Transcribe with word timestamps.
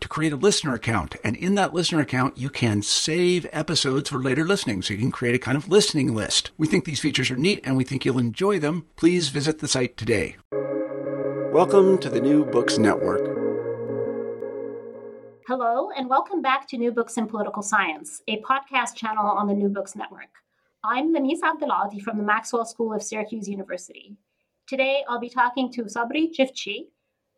to 0.00 0.08
create 0.08 0.32
a 0.32 0.36
listener 0.36 0.74
account. 0.74 1.16
And 1.24 1.36
in 1.36 1.54
that 1.56 1.74
listener 1.74 2.00
account, 2.00 2.38
you 2.38 2.50
can 2.50 2.82
save 2.82 3.46
episodes 3.52 4.10
for 4.10 4.18
later 4.18 4.44
listening. 4.44 4.82
So 4.82 4.94
you 4.94 5.00
can 5.00 5.10
create 5.10 5.34
a 5.34 5.38
kind 5.38 5.56
of 5.56 5.68
listening 5.68 6.14
list. 6.14 6.50
We 6.56 6.66
think 6.66 6.84
these 6.84 7.00
features 7.00 7.30
are 7.30 7.36
neat 7.36 7.60
and 7.64 7.76
we 7.76 7.84
think 7.84 8.04
you'll 8.04 8.18
enjoy 8.18 8.58
them. 8.58 8.86
Please 8.96 9.28
visit 9.28 9.58
the 9.58 9.68
site 9.68 9.96
today. 9.96 10.36
Welcome 11.52 11.98
to 11.98 12.10
the 12.10 12.20
New 12.20 12.44
Books 12.44 12.78
Network. 12.78 13.38
Hello, 15.48 15.90
and 15.96 16.10
welcome 16.10 16.42
back 16.42 16.68
to 16.68 16.76
New 16.76 16.92
Books 16.92 17.16
in 17.16 17.26
Political 17.26 17.62
Science, 17.62 18.20
a 18.28 18.42
podcast 18.42 18.94
channel 18.94 19.26
on 19.26 19.46
the 19.46 19.54
New 19.54 19.70
Books 19.70 19.96
Network. 19.96 20.28
I'm 20.84 21.14
Lamis 21.14 21.40
Abdelaaty 21.40 22.02
from 22.02 22.18
the 22.18 22.22
Maxwell 22.22 22.66
School 22.66 22.92
of 22.92 23.02
Syracuse 23.02 23.48
University. 23.48 24.14
Today, 24.66 25.02
I'll 25.08 25.18
be 25.18 25.30
talking 25.30 25.72
to 25.72 25.84
Sabri 25.84 26.30
Çiftçi, 26.30 26.88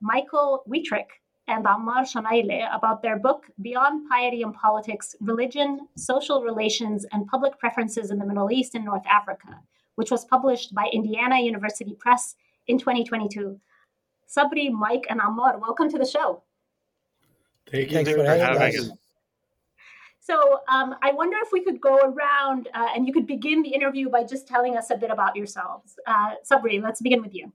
Michael 0.00 0.64
Wuthrich, 0.68 1.19
and 1.50 1.64
Ammar 1.64 2.02
Shamaileh 2.10 2.74
about 2.74 3.02
their 3.02 3.18
book, 3.18 3.46
Beyond 3.60 4.08
Piety 4.08 4.42
and 4.42 4.54
Politics 4.54 5.16
Religion, 5.20 5.88
Social 5.96 6.42
Relations, 6.42 7.04
and 7.12 7.26
Public 7.26 7.58
Preferences 7.58 8.12
in 8.12 8.18
the 8.18 8.24
Middle 8.24 8.52
East 8.52 8.76
and 8.76 8.84
North 8.84 9.06
Africa, 9.06 9.58
which 9.96 10.12
was 10.12 10.24
published 10.24 10.72
by 10.74 10.88
Indiana 10.92 11.40
University 11.40 11.94
Press 11.98 12.36
in 12.68 12.78
2022. 12.78 13.58
Sabri, 14.28 14.70
Mike, 14.70 15.06
and 15.10 15.20
Ammar, 15.20 15.60
welcome 15.60 15.90
to 15.90 15.98
the 15.98 16.06
show. 16.06 16.42
Thank 17.70 17.90
you 17.90 18.04
for 18.04 18.24
having 18.24 18.62
us. 18.62 18.90
So 20.20 20.60
um, 20.68 20.94
I 21.02 21.10
wonder 21.12 21.36
if 21.42 21.50
we 21.50 21.64
could 21.64 21.80
go 21.80 21.96
around 21.96 22.68
uh, 22.74 22.86
and 22.94 23.08
you 23.08 23.12
could 23.12 23.26
begin 23.26 23.62
the 23.62 23.70
interview 23.70 24.08
by 24.08 24.22
just 24.22 24.46
telling 24.46 24.76
us 24.76 24.90
a 24.90 24.96
bit 24.96 25.10
about 25.10 25.34
yourselves. 25.34 25.98
Uh, 26.06 26.34
Sabri, 26.48 26.80
let's 26.80 27.02
begin 27.02 27.20
with 27.20 27.34
you. 27.34 27.52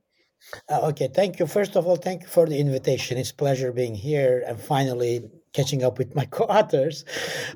Uh, 0.69 0.87
okay, 0.89 1.09
thank 1.13 1.39
you. 1.39 1.47
First 1.47 1.75
of 1.75 1.85
all, 1.87 1.95
thank 1.95 2.23
you 2.23 2.27
for 2.27 2.45
the 2.45 2.57
invitation. 2.59 3.17
It's 3.17 3.31
pleasure 3.31 3.71
being 3.71 3.95
here 3.95 4.43
and 4.47 4.59
finally 4.59 5.21
catching 5.53 5.83
up 5.83 5.97
with 5.97 6.15
my 6.15 6.25
co-authors. 6.37 7.05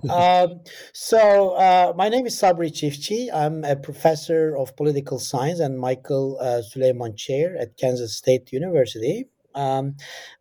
um, 0.10 0.62
so 0.94 1.52
uh, 1.52 1.94
my 1.96 2.10
name 2.10 2.26
is 2.26 2.36
Sabri 2.36 2.72
Çiftçi. 2.72 3.30
I'm 3.34 3.64
a 3.64 3.76
professor 3.76 4.56
of 4.56 4.76
political 4.76 5.20
science 5.20 5.60
and 5.60 5.78
Michael 5.80 6.38
uh, 6.40 6.62
Suleiman 6.62 7.16
Chair 7.16 7.58
at 7.60 7.78
Kansas 7.78 8.16
State 8.16 8.52
University. 8.52 9.28
Um, 9.56 9.96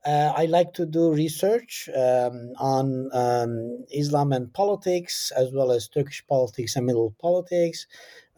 uh, 0.05 0.33
I 0.37 0.47
like 0.47 0.75
to 0.75 0.87
do 0.87 1.13
research 1.13 1.89
um, 1.97 2.53
on 2.59 3.09
um, 3.13 3.85
Islam 3.91 4.33
and 4.33 4.53
politics, 4.53 5.33
as 5.35 5.51
well 5.53 5.73
as 5.73 5.89
Turkish 5.89 6.25
politics 6.27 6.77
and 6.77 6.87
Middle 6.87 7.15
politics. 7.21 7.87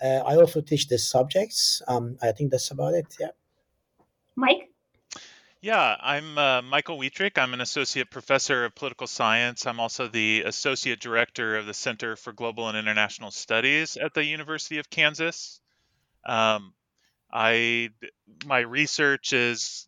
Uh, 0.03 0.23
I 0.25 0.37
also 0.37 0.61
teach 0.61 0.89
these 0.89 1.07
subjects. 1.07 1.83
Um, 1.89 2.17
I 2.23 2.33
think 2.33 2.51
that's 2.51 2.71
about 2.71 2.95
it. 2.95 3.07
Yeah. 3.19 3.33
Mike? 4.41 4.71
Yeah, 5.63 5.95
I'm 6.01 6.39
uh, 6.39 6.63
Michael 6.63 6.99
Wuthrich. 6.99 7.37
I'm 7.37 7.53
an 7.53 7.61
associate 7.61 8.11
professor 8.11 8.65
of 8.65 8.75
political 8.75 9.07
science. 9.07 9.67
I'm 9.67 9.79
also 9.79 10.09
the 10.09 10.43
associate 10.47 11.01
director 11.01 11.59
of 11.59 11.67
the 11.67 11.75
Center 11.75 12.17
for 12.17 12.33
Global 12.33 12.69
and 12.69 12.79
International 12.79 13.31
Studies 13.31 13.99
at 13.99 14.15
the 14.15 14.25
University 14.25 14.79
of 14.79 14.89
Kansas. 14.89 15.61
Um, 16.25 16.73
I 17.31 17.91
my 18.47 18.61
research 18.61 19.35
is 19.35 19.87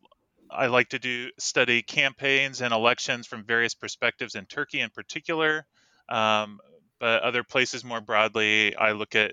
I 0.51 0.67
like 0.67 0.91
to 0.91 0.99
do 0.99 1.31
study 1.39 1.81
campaigns 1.81 2.61
and 2.61 2.75
elections 2.75 3.27
from 3.27 3.45
various 3.45 3.75
perspectives 3.75 4.35
in 4.35 4.45
Turkey 4.45 4.81
in 4.81 4.91
particular, 4.91 5.65
um, 6.11 6.61
but 7.01 7.23
other 7.23 7.43
places 7.43 7.83
more 7.83 8.03
broadly. 8.03 8.77
I 8.77 8.93
look 8.93 9.15
at 9.15 9.33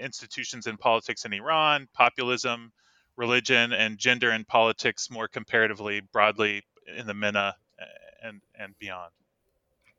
institutions 0.00 0.66
in 0.66 0.76
politics 0.76 1.24
in 1.24 1.32
Iran, 1.32 1.88
populism, 1.94 2.72
religion, 3.16 3.72
and 3.72 3.98
gender 3.98 4.30
and 4.30 4.46
politics 4.46 5.10
more 5.10 5.28
comparatively 5.28 6.00
broadly 6.00 6.62
in 6.96 7.06
the 7.06 7.14
MENA 7.14 7.54
and 8.24 8.40
and 8.58 8.74
beyond. 8.78 9.12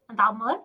And 0.09 0.17
Ammar? 0.17 0.59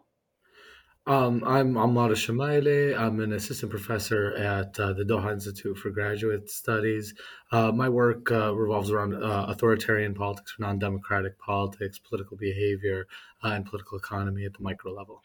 Um, 1.07 1.43
I'm 1.47 1.75
Ammar 1.75 2.11
Shamaileh. 2.11 2.99
I'm 2.99 3.21
an 3.21 3.33
assistant 3.33 3.71
professor 3.71 4.35
at 4.37 4.79
uh, 4.79 4.93
the 4.93 5.03
Doha 5.03 5.33
Institute 5.33 5.77
for 5.79 5.91
Graduate 5.91 6.51
Studies. 6.51 7.15
Uh, 7.51 7.73
my 7.73 7.89
work 7.89 8.31
uh, 8.31 8.55
revolves 8.55 8.91
around 8.91 9.15
uh, 9.15 9.47
authoritarian 9.49 10.15
politics, 10.15 10.55
non 10.59 10.79
democratic 10.79 11.39
politics, 11.39 11.99
political 11.99 12.37
behavior, 12.37 13.07
uh, 13.43 13.49
and 13.49 13.65
political 13.65 13.99
economy 13.99 14.45
at 14.45 14.53
the 14.53 14.63
micro 14.63 14.93
level. 14.93 15.23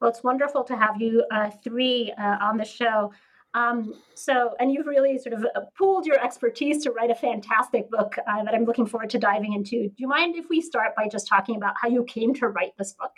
Well, 0.00 0.10
it's 0.10 0.22
wonderful 0.22 0.64
to 0.64 0.76
have 0.76 1.00
you 1.00 1.24
uh, 1.32 1.50
three 1.62 2.12
on 2.16 2.56
the 2.56 2.64
show. 2.64 3.12
Um, 3.54 3.94
so, 4.14 4.54
and 4.58 4.72
you've 4.72 4.86
really 4.86 5.16
sort 5.18 5.32
of 5.32 5.46
pooled 5.78 6.06
your 6.06 6.22
expertise 6.22 6.82
to 6.84 6.90
write 6.90 7.10
a 7.10 7.14
fantastic 7.14 7.88
book 7.90 8.16
that 8.26 8.54
I'm 8.54 8.64
looking 8.64 8.86
forward 8.86 9.10
to 9.10 9.18
diving 9.18 9.52
into. 9.52 9.88
Do 9.88 9.94
you 9.96 10.08
mind 10.08 10.36
if 10.36 10.48
we 10.48 10.60
start 10.60 10.94
by 10.96 11.08
just 11.08 11.28
talking 11.28 11.56
about 11.56 11.74
how 11.80 11.88
you 11.88 12.04
came 12.04 12.34
to 12.34 12.48
write 12.48 12.72
this 12.76 12.94
book? 12.98 13.12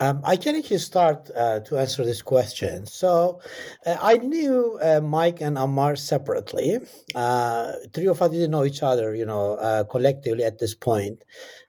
Um, 0.00 0.20
I 0.22 0.36
can 0.36 0.54
actually 0.54 0.78
start 0.78 1.28
uh, 1.34 1.58
to 1.60 1.76
answer 1.76 2.04
this 2.04 2.22
question. 2.22 2.86
So, 2.86 3.40
uh, 3.84 3.96
I 4.00 4.18
knew 4.18 4.78
uh, 4.80 5.00
Mike 5.00 5.40
and 5.40 5.56
Ammar 5.56 5.98
separately. 5.98 6.78
Uh, 7.16 7.72
three 7.92 8.06
of 8.06 8.22
us 8.22 8.30
didn't 8.30 8.52
know 8.52 8.64
each 8.64 8.84
other, 8.84 9.12
you 9.16 9.26
know, 9.26 9.54
uh, 9.54 9.82
collectively 9.82 10.44
at 10.44 10.60
this 10.60 10.76
point. 10.76 11.24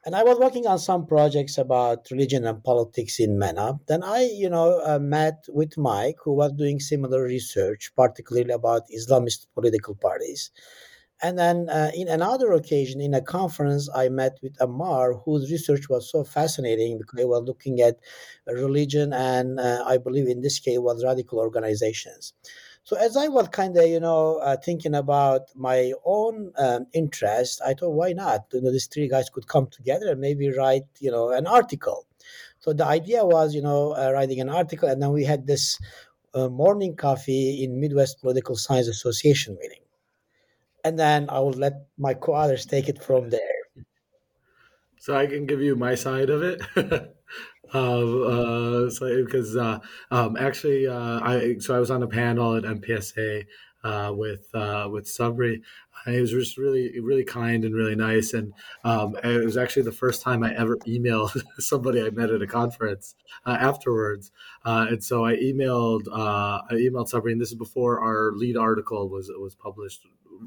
And 0.06 0.16
I 0.16 0.22
was 0.22 0.38
working 0.38 0.68
on 0.68 0.78
some 0.78 1.08
projects 1.08 1.58
about 1.58 2.12
religion 2.12 2.46
and 2.46 2.64
politics 2.64 3.20
in 3.20 3.40
MENA. 3.40 3.80
Then 3.88 4.04
I, 4.04 4.30
you 4.32 4.50
know, 4.50 4.80
uh, 4.86 5.00
met 5.00 5.46
with 5.50 5.76
Mike, 5.76 6.18
who 6.24 6.34
was 6.34 6.54
doing 6.54 6.80
similar 6.80 7.24
research, 7.24 7.92
particularly 7.96 8.52
about 8.52 8.84
Islamist 8.96 9.48
political 9.56 9.96
parties. 9.96 10.52
And 11.22 11.38
then 11.38 11.68
uh, 11.70 11.92
in 11.94 12.08
another 12.08 12.54
occasion, 12.54 13.02
in 13.02 13.14
a 13.14 13.22
conference, 13.22 13.90
I 13.94 14.08
met 14.08 14.40
with 14.42 14.58
Ammar, 14.60 15.22
whose 15.26 15.52
research 15.52 15.90
was 15.90 16.10
so 16.10 16.24
fascinating 16.24 16.98
because 16.98 17.18
they 17.18 17.26
were 17.26 17.42
looking 17.42 17.82
at 17.82 18.00
religion 18.48 19.12
and 19.12 19.60
uh, 19.60 19.84
I 19.86 19.98
believe 19.98 20.28
in 20.28 20.42
this 20.42 20.60
case 20.60 20.80
was 20.80 21.04
radical 21.04 21.40
organizations. 21.40 22.34
So 22.84 22.96
as 22.96 23.18
I 23.18 23.28
was 23.28 23.50
kind 23.50 23.76
of, 23.78 23.86
you 23.86 24.00
know, 24.00 24.38
uh, 24.38 24.56
thinking 24.56 24.96
about 24.96 25.42
my 25.56 25.92
own 26.06 26.54
um, 26.58 26.88
interest, 26.94 27.62
I 27.66 27.74
thought, 27.74 27.92
why 27.92 28.14
not? 28.14 28.46
You 28.54 28.62
know, 28.62 28.72
these 28.72 28.88
three 28.88 29.10
guys 29.10 29.30
could 29.30 29.48
come 29.48 29.68
together 29.68 30.10
and 30.10 30.22
maybe 30.22 30.50
write, 30.52 30.86
you 31.00 31.12
know, 31.12 31.32
an 31.32 31.48
article. 31.48 32.08
So 32.60 32.72
the 32.72 32.86
idea 32.86 33.26
was, 33.26 33.54
you 33.54 33.62
know, 33.62 33.92
uh, 33.92 34.12
writing 34.14 34.40
an 34.40 34.50
article, 34.50 34.90
and 34.90 35.02
then 35.02 35.12
we 35.12 35.24
had 35.24 35.48
this 35.48 35.80
uh, 36.34 36.48
morning 36.48 36.96
coffee 36.96 37.64
in 37.64 37.80
Midwest 37.80 38.22
Political 38.22 38.56
Science 38.56 38.88
Association 38.88 39.58
meeting 39.62 39.82
and 40.84 40.98
then 40.98 41.30
I 41.30 41.40
will 41.40 41.52
let 41.52 41.88
my 41.98 42.14
co-authors 42.14 42.66
take 42.66 42.90
it 42.90 43.02
from 43.04 43.30
there. 43.30 43.60
So 44.98 45.16
I 45.16 45.28
can 45.28 45.46
give 45.46 45.62
you 45.62 45.76
my 45.76 45.96
side 45.96 46.30
of 46.30 46.44
it. 46.44 46.62
um, 47.74 48.24
uh, 48.24 48.90
so 48.90 49.24
because 49.24 49.56
uh, 49.56 49.80
um, 50.12 50.36
actually, 50.38 50.88
uh, 50.88 51.20
I 51.22 51.58
so 51.60 51.76
I 51.76 51.80
was 51.80 51.92
on 51.92 52.04
a 52.04 52.08
panel 52.08 52.56
at 52.56 52.64
MPSA 52.64 53.46
uh, 53.84 54.14
with 54.16 54.54
uh, 54.54 54.90
with 54.92 55.06
Sabri, 55.06 55.62
And 56.06 56.16
he 56.16 56.22
was 56.22 56.32
just 56.32 56.58
really, 56.58 57.00
really 57.00 57.24
kind 57.24 57.66
and 57.66 57.76
really 57.76 57.96
nice. 57.96 58.34
And 58.34 58.54
um, 58.84 59.18
it 59.24 59.44
was 59.44 59.58
actually 59.58 59.84
the 59.84 59.92
first 59.92 60.22
time 60.22 60.44
I 60.44 60.56
ever 60.56 60.78
emailed 60.88 61.42
somebody 61.60 62.02
I 62.02 62.10
met 62.10 62.30
at 62.30 62.42
a 62.42 62.48
conference 62.48 63.16
uh, 63.46 63.58
afterwards. 63.60 64.32
Uh, 64.66 64.88
and 64.90 65.04
so 65.04 65.26
I 65.26 65.36
emailed, 65.36 66.08
uh, 66.12 66.62
I 66.70 66.74
emailed 66.74 67.12
Sabri, 67.12 67.32
and 67.32 67.42
this 67.42 67.50
is 67.50 67.56
before 67.56 68.00
our 68.02 68.32
lead 68.34 68.58
article 68.58 69.10
was 69.10 69.32
was 69.38 69.56
published 69.56 70.06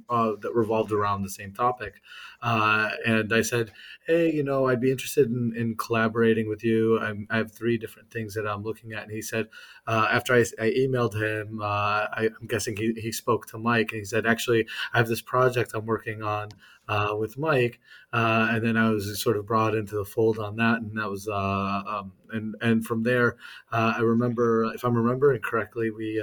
uh, 0.09 0.33
that 0.41 0.55
revolved 0.55 0.93
around 0.93 1.23
the 1.23 1.31
same 1.31 1.53
topic. 1.53 2.01
Uh, 2.41 2.91
and 3.07 3.33
I 3.33 3.43
said, 3.43 3.73
hey, 4.07 4.31
you 4.33 4.43
know, 4.43 4.67
I'd 4.67 4.81
be 4.81 4.91
interested 4.91 5.29
in, 5.29 5.53
in 5.57 5.77
collaborating 5.77 6.49
with 6.49 6.65
you. 6.65 6.99
I'm, 7.01 7.27
i 7.31 7.37
have 7.37 7.53
three 7.53 7.79
different 7.79 8.11
things 8.11 8.35
that 8.35 8.47
I'm 8.47 8.63
looking 8.63 8.93
at. 8.93 9.05
And 9.05 9.13
he 9.13 9.23
said, 9.23 9.49
uh, 9.87 10.09
after 10.11 10.35
I, 10.35 10.41
I, 10.61 10.71
emailed 10.71 11.15
him, 11.15 11.61
uh, 11.61 12.07
I, 12.13 12.31
am 12.41 12.47
guessing 12.47 12.77
he, 12.77 12.95
he 12.97 13.13
spoke 13.13 13.47
to 13.49 13.59
Mike 13.59 13.91
and 13.93 14.01
he 14.01 14.05
said, 14.05 14.27
actually, 14.27 14.67
I 14.93 14.99
have 14.99 15.09
this 15.09 15.23
project 15.23 15.42
I'm 15.75 15.87
working 15.87 16.23
on 16.23 16.51
uh, 16.89 17.15
with 17.19 17.39
Mike. 17.39 17.81
Uh, 18.13 18.49
and 18.51 18.65
then 18.65 18.77
I 18.77 18.91
was 18.91 19.21
sort 19.21 19.37
of 19.37 19.47
brought 19.47 19.75
into 19.75 19.97
the 19.97 20.05
fold 20.05 20.39
on 20.39 20.57
that. 20.57 20.81
And 20.81 20.97
that 20.99 21.11
was, 21.11 21.29
um, 21.29 22.13
and, 22.31 22.55
and 22.61 22.85
from 22.85 23.03
there, 23.03 23.37
I 23.71 24.01
remember, 24.01 24.73
if 24.75 24.85
I'm 24.85 24.97
remembering 24.97 25.41
correctly, 25.41 25.91
we, 25.91 26.23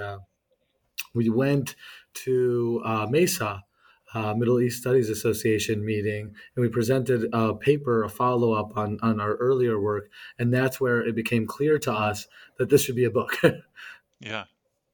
we 1.13 1.29
went 1.29 1.75
to 2.25 2.81
uh, 2.85 3.07
MESA, 3.09 3.63
uh, 4.13 4.33
Middle 4.33 4.59
East 4.59 4.81
Studies 4.81 5.09
Association 5.09 5.85
meeting, 5.85 6.33
and 6.55 6.61
we 6.63 6.69
presented 6.69 7.29
a 7.31 7.53
paper, 7.53 8.03
a 8.03 8.09
follow 8.09 8.53
up 8.53 8.75
on, 8.75 8.97
on 9.01 9.19
our 9.19 9.35
earlier 9.35 9.79
work. 9.79 10.09
And 10.37 10.53
that's 10.53 10.81
where 10.81 11.01
it 11.01 11.15
became 11.15 11.45
clear 11.45 11.77
to 11.79 11.93
us 11.93 12.27
that 12.57 12.69
this 12.69 12.83
should 12.83 12.95
be 12.95 13.05
a 13.05 13.11
book. 13.11 13.37
yeah. 14.19 14.45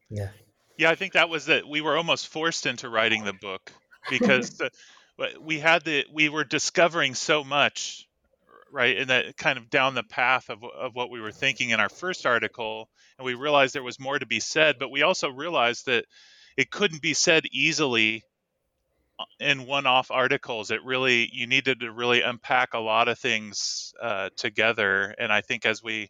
Yeah. 0.09 0.29
Yeah, 0.77 0.89
I 0.89 0.95
think 0.95 1.13
that 1.13 1.29
was 1.29 1.45
that 1.45 1.67
we 1.67 1.79
were 1.79 1.95
almost 1.95 2.27
forced 2.27 2.65
into 2.65 2.89
writing 2.89 3.23
the 3.23 3.31
book 3.31 3.71
because 4.09 4.61
we 5.41 5.59
had 5.59 5.83
the 5.83 6.05
we 6.13 6.29
were 6.29 6.43
discovering 6.43 7.15
so 7.15 7.43
much 7.43 8.07
right 8.71 8.97
and 8.97 9.09
that 9.09 9.37
kind 9.37 9.57
of 9.57 9.69
down 9.69 9.95
the 9.95 10.03
path 10.03 10.49
of, 10.49 10.63
of 10.63 10.95
what 10.95 11.09
we 11.09 11.21
were 11.21 11.31
thinking 11.31 11.69
in 11.69 11.79
our 11.79 11.89
first 11.89 12.25
article 12.25 12.89
and 13.17 13.25
we 13.25 13.33
realized 13.33 13.73
there 13.73 13.83
was 13.83 13.99
more 13.99 14.19
to 14.19 14.25
be 14.25 14.39
said 14.39 14.75
but 14.79 14.91
we 14.91 15.03
also 15.03 15.29
realized 15.29 15.85
that 15.85 16.05
it 16.57 16.71
couldn't 16.71 17.01
be 17.01 17.13
said 17.13 17.43
easily 17.51 18.23
uh, 19.19 19.23
in 19.39 19.65
one-off 19.65 20.09
articles. 20.11 20.71
It 20.71 20.83
really 20.83 21.29
you 21.31 21.47
needed 21.47 21.81
to 21.81 21.91
really 21.91 22.21
unpack 22.21 22.73
a 22.73 22.79
lot 22.79 23.07
of 23.07 23.19
things 23.19 23.93
uh, 24.01 24.29
together 24.35 25.15
and 25.17 25.31
i 25.31 25.41
think 25.41 25.65
as 25.65 25.81
we 25.81 26.09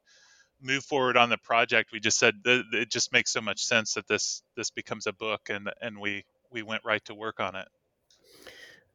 move 0.62 0.83
forward 0.83 1.18
on 1.18 1.30
the 1.30 1.38
project 1.38 1.92
we 1.92 2.00
just 2.00 2.18
said 2.18 2.33
it 2.45 2.89
just 2.89 3.12
makes 3.12 3.31
so 3.31 3.42
much 3.42 3.63
sense 3.63 3.94
that 3.94 4.07
this 4.07 4.42
this 4.56 4.71
becomes 4.71 5.06
a 5.06 5.13
book 5.13 5.50
and 5.50 5.69
and 5.81 6.00
we 6.00 6.24
we 6.51 6.63
went 6.63 6.83
right 6.86 7.03
to 7.06 7.13
work 7.13 7.39
on 7.39 7.56
it 7.56 7.68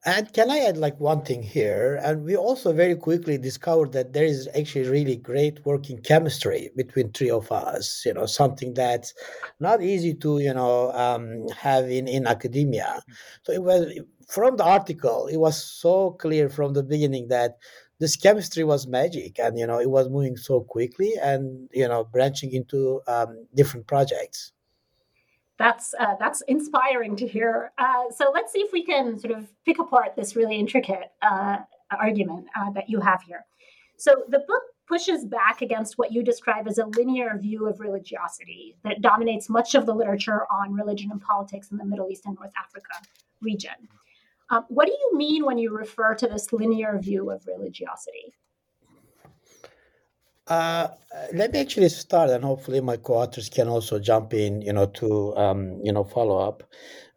and 0.07 0.33
can 0.33 0.51
I 0.51 0.61
add 0.61 0.79
like 0.79 0.99
one 0.99 1.23
thing 1.23 1.43
here? 1.43 2.01
And 2.03 2.25
we 2.25 2.35
also 2.37 2.73
very 2.73 2.97
quickly 2.97 3.37
discovered 3.37 3.93
that 3.93 4.13
there 4.15 4.25
is 4.25 4.49
actually 4.57 4.89
really 4.89 5.17
great 5.17 5.65
working 5.67 5.99
chemistry 6.03 6.71
between 6.75 7.13
three 7.13 7.31
of 7.31 7.53
us. 7.53 8.03
You 8.07 8.15
know, 8.15 8.25
something 8.27 8.73
that's 8.75 9.13
not 9.61 9.83
easy 9.83 10.15
to 10.15 10.39
you 10.39 10.55
know 10.55 10.93
um, 10.93 11.49
have 11.51 11.91
in 11.91 12.09
in 12.09 12.27
academia. 12.27 13.03
So 13.43 13.53
it 13.53 13.63
was 13.63 13.93
from 14.29 14.57
the 14.57 14.65
article. 14.65 15.27
It 15.27 15.37
was 15.37 15.63
so 15.63 16.13
clear 16.13 16.49
from 16.49 16.73
the 16.73 16.83
beginning 16.83 17.29
that 17.29 17.59
this 17.99 18.17
chemistry 18.17 18.65
was 18.65 18.87
magic, 18.87 19.39
and 19.39 19.59
you 19.59 19.67
know 19.67 19.81
it 19.81 19.91
was 19.91 20.09
moving 20.09 20.37
so 20.37 20.61
quickly, 20.63 21.13
and 21.21 21.69
you 21.73 21.87
know 21.87 22.05
branching 22.05 22.53
into 22.53 23.03
um, 23.07 23.47
different 23.55 23.87
projects 23.87 24.53
that's 25.61 25.95
uh, 26.01 26.15
that's 26.19 26.41
inspiring 26.49 27.15
to 27.17 27.29
hear. 27.29 27.71
Uh, 27.77 28.05
so 28.17 28.31
let's 28.33 28.51
see 28.51 28.61
if 28.61 28.73
we 28.73 28.83
can 28.83 29.19
sort 29.19 29.35
of 29.35 29.47
pick 29.67 29.79
apart 29.79 30.17
this 30.17 30.35
really 30.35 30.57
intricate 30.57 31.13
uh, 31.21 31.59
argument 31.91 32.47
uh, 32.59 32.71
that 32.71 32.89
you 32.89 32.99
have 32.99 33.21
here. 33.23 33.45
So 33.99 34.25
the 34.31 34.39
book 34.39 34.63
pushes 34.89 35.27
back 35.27 35.61
against 35.61 35.99
what 35.99 36.13
you 36.13 36.23
describe 36.23 36.67
as 36.67 36.79
a 36.79 36.87
linear 36.87 37.37
view 37.39 37.69
of 37.69 37.79
religiosity 37.79 38.79
that 38.85 39.03
dominates 39.03 39.51
much 39.51 39.75
of 39.75 39.85
the 39.85 39.95
literature 39.95 40.47
on 40.51 40.73
religion 40.73 41.11
and 41.13 41.21
politics 41.21 41.71
in 41.71 41.77
the 41.77 41.85
Middle 41.85 42.09
East 42.11 42.25
and 42.25 42.37
North 42.37 42.53
Africa 42.59 42.95
region. 43.43 43.89
Um, 44.49 44.65
what 44.69 44.87
do 44.87 44.93
you 44.93 45.17
mean 45.17 45.45
when 45.45 45.59
you 45.59 45.77
refer 45.77 46.15
to 46.15 46.27
this 46.27 46.55
linear 46.55 46.99
view 46.99 47.31
of 47.31 47.47
religiosity? 47.47 48.33
Uh, 50.51 50.89
let 51.33 51.53
me 51.53 51.61
actually 51.61 51.89
start, 51.89 52.29
and 52.29 52.43
hopefully 52.43 52.81
my 52.81 52.97
co-authors 52.97 53.49
can 53.49 53.69
also 53.69 54.01
jump 54.01 54.35
in, 54.35 54.61
you 54.63 54.73
know, 54.73 54.87
to 54.87 55.37
um, 55.37 55.81
you 55.85 55.93
know 55.93 56.03
follow 56.03 56.39
up. 56.39 56.65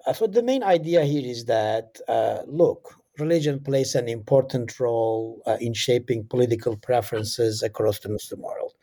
Uh, 0.06 0.14
so 0.14 0.28
the 0.28 0.44
main 0.44 0.62
idea 0.64 1.04
here 1.04 1.26
is 1.26 1.46
that 1.46 2.00
uh, 2.08 2.44
look, 2.46 2.94
religion 3.18 3.60
plays 3.60 3.96
an 3.96 4.08
important 4.08 4.80
role 4.80 5.42
uh, 5.48 5.58
in 5.60 5.74
shaping 5.74 6.28
political 6.28 6.78
preferences 6.78 7.64
across 7.64 8.00
the 8.00 8.10
Muslim 8.10 8.42
world, 8.42 8.74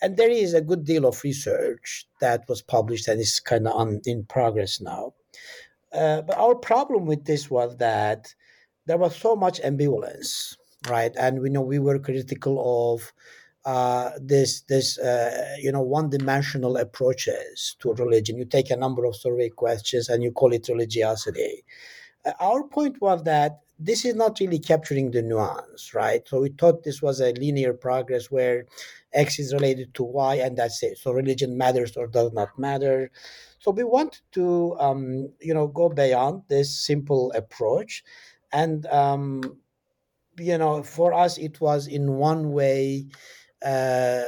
and 0.00 0.16
there 0.16 0.30
is 0.30 0.54
a 0.54 0.62
good 0.62 0.84
deal 0.86 1.04
of 1.04 1.22
research 1.22 2.06
that 2.22 2.48
was 2.48 2.62
published 2.62 3.08
and 3.08 3.20
is 3.20 3.40
kind 3.40 3.68
of 3.68 3.98
in 4.06 4.24
progress 4.24 4.80
now. 4.80 5.12
Uh, 5.92 6.22
but 6.22 6.38
our 6.38 6.54
problem 6.54 7.04
with 7.04 7.26
this 7.26 7.50
was 7.50 7.76
that 7.76 8.34
there 8.86 8.96
was 8.96 9.14
so 9.14 9.36
much 9.36 9.60
ambivalence, 9.60 10.56
right? 10.88 11.12
And 11.18 11.42
we 11.42 11.50
know 11.50 11.60
we 11.60 11.78
were 11.78 11.98
critical 11.98 12.94
of 12.94 13.12
uh, 13.68 14.12
this 14.18 14.62
this 14.62 14.98
uh, 14.98 15.56
you 15.60 15.70
know 15.70 15.82
one 15.82 16.08
dimensional 16.08 16.78
approaches 16.78 17.76
to 17.80 17.92
religion. 17.92 18.38
You 18.38 18.46
take 18.46 18.70
a 18.70 18.76
number 18.76 19.04
of 19.04 19.14
survey 19.14 19.50
questions 19.50 20.08
and 20.08 20.22
you 20.22 20.32
call 20.32 20.54
it 20.54 20.68
religiosity. 20.68 21.64
Uh, 22.24 22.32
our 22.40 22.62
point 22.62 22.98
was 23.02 23.24
that 23.24 23.60
this 23.78 24.06
is 24.06 24.14
not 24.14 24.40
really 24.40 24.58
capturing 24.58 25.10
the 25.10 25.20
nuance, 25.20 25.92
right? 25.92 26.26
So 26.26 26.40
we 26.40 26.48
thought 26.48 26.82
this 26.82 27.02
was 27.02 27.20
a 27.20 27.32
linear 27.32 27.74
progress 27.74 28.30
where 28.30 28.64
X 29.12 29.38
is 29.38 29.52
related 29.52 29.92
to 29.96 30.02
Y 30.02 30.36
and 30.36 30.56
that's 30.56 30.82
it. 30.82 30.96
So 30.96 31.12
religion 31.12 31.58
matters 31.58 31.94
or 31.94 32.06
does 32.06 32.32
not 32.32 32.58
matter. 32.58 33.10
So 33.58 33.70
we 33.70 33.84
want 33.84 34.22
to 34.32 34.76
um, 34.80 35.28
you 35.42 35.52
know 35.52 35.66
go 35.66 35.90
beyond 35.90 36.44
this 36.48 36.74
simple 36.74 37.32
approach, 37.32 38.02
and 38.50 38.86
um, 38.86 39.58
you 40.38 40.56
know 40.56 40.82
for 40.82 41.12
us 41.12 41.36
it 41.36 41.60
was 41.60 41.86
in 41.86 42.14
one 42.14 42.52
way 42.52 43.04
uh, 43.64 44.22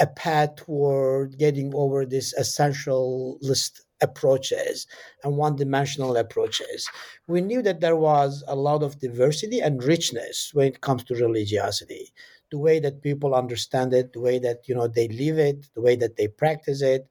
a 0.00 0.06
path 0.16 0.56
toward 0.56 1.38
getting 1.38 1.72
over 1.74 2.04
this 2.04 2.34
essentialist 2.38 3.80
approaches 4.00 4.86
and 5.22 5.36
one 5.36 5.56
dimensional 5.56 6.16
approaches. 6.16 6.88
We 7.26 7.40
knew 7.40 7.62
that 7.62 7.80
there 7.80 7.96
was 7.96 8.42
a 8.46 8.56
lot 8.56 8.82
of 8.82 8.98
diversity 8.98 9.60
and 9.60 9.82
richness 9.82 10.50
when 10.52 10.66
it 10.66 10.80
comes 10.80 11.04
to 11.04 11.14
religiosity. 11.14 12.12
The 12.50 12.58
way 12.58 12.78
that 12.80 13.02
people 13.02 13.34
understand 13.34 13.94
it, 13.94 14.12
the 14.12 14.20
way 14.20 14.38
that 14.40 14.68
you 14.68 14.74
know 14.74 14.86
they 14.88 15.08
live 15.08 15.38
it, 15.38 15.68
the 15.74 15.80
way 15.80 15.96
that 15.96 16.16
they 16.16 16.28
practice 16.28 16.82
it. 16.82 17.08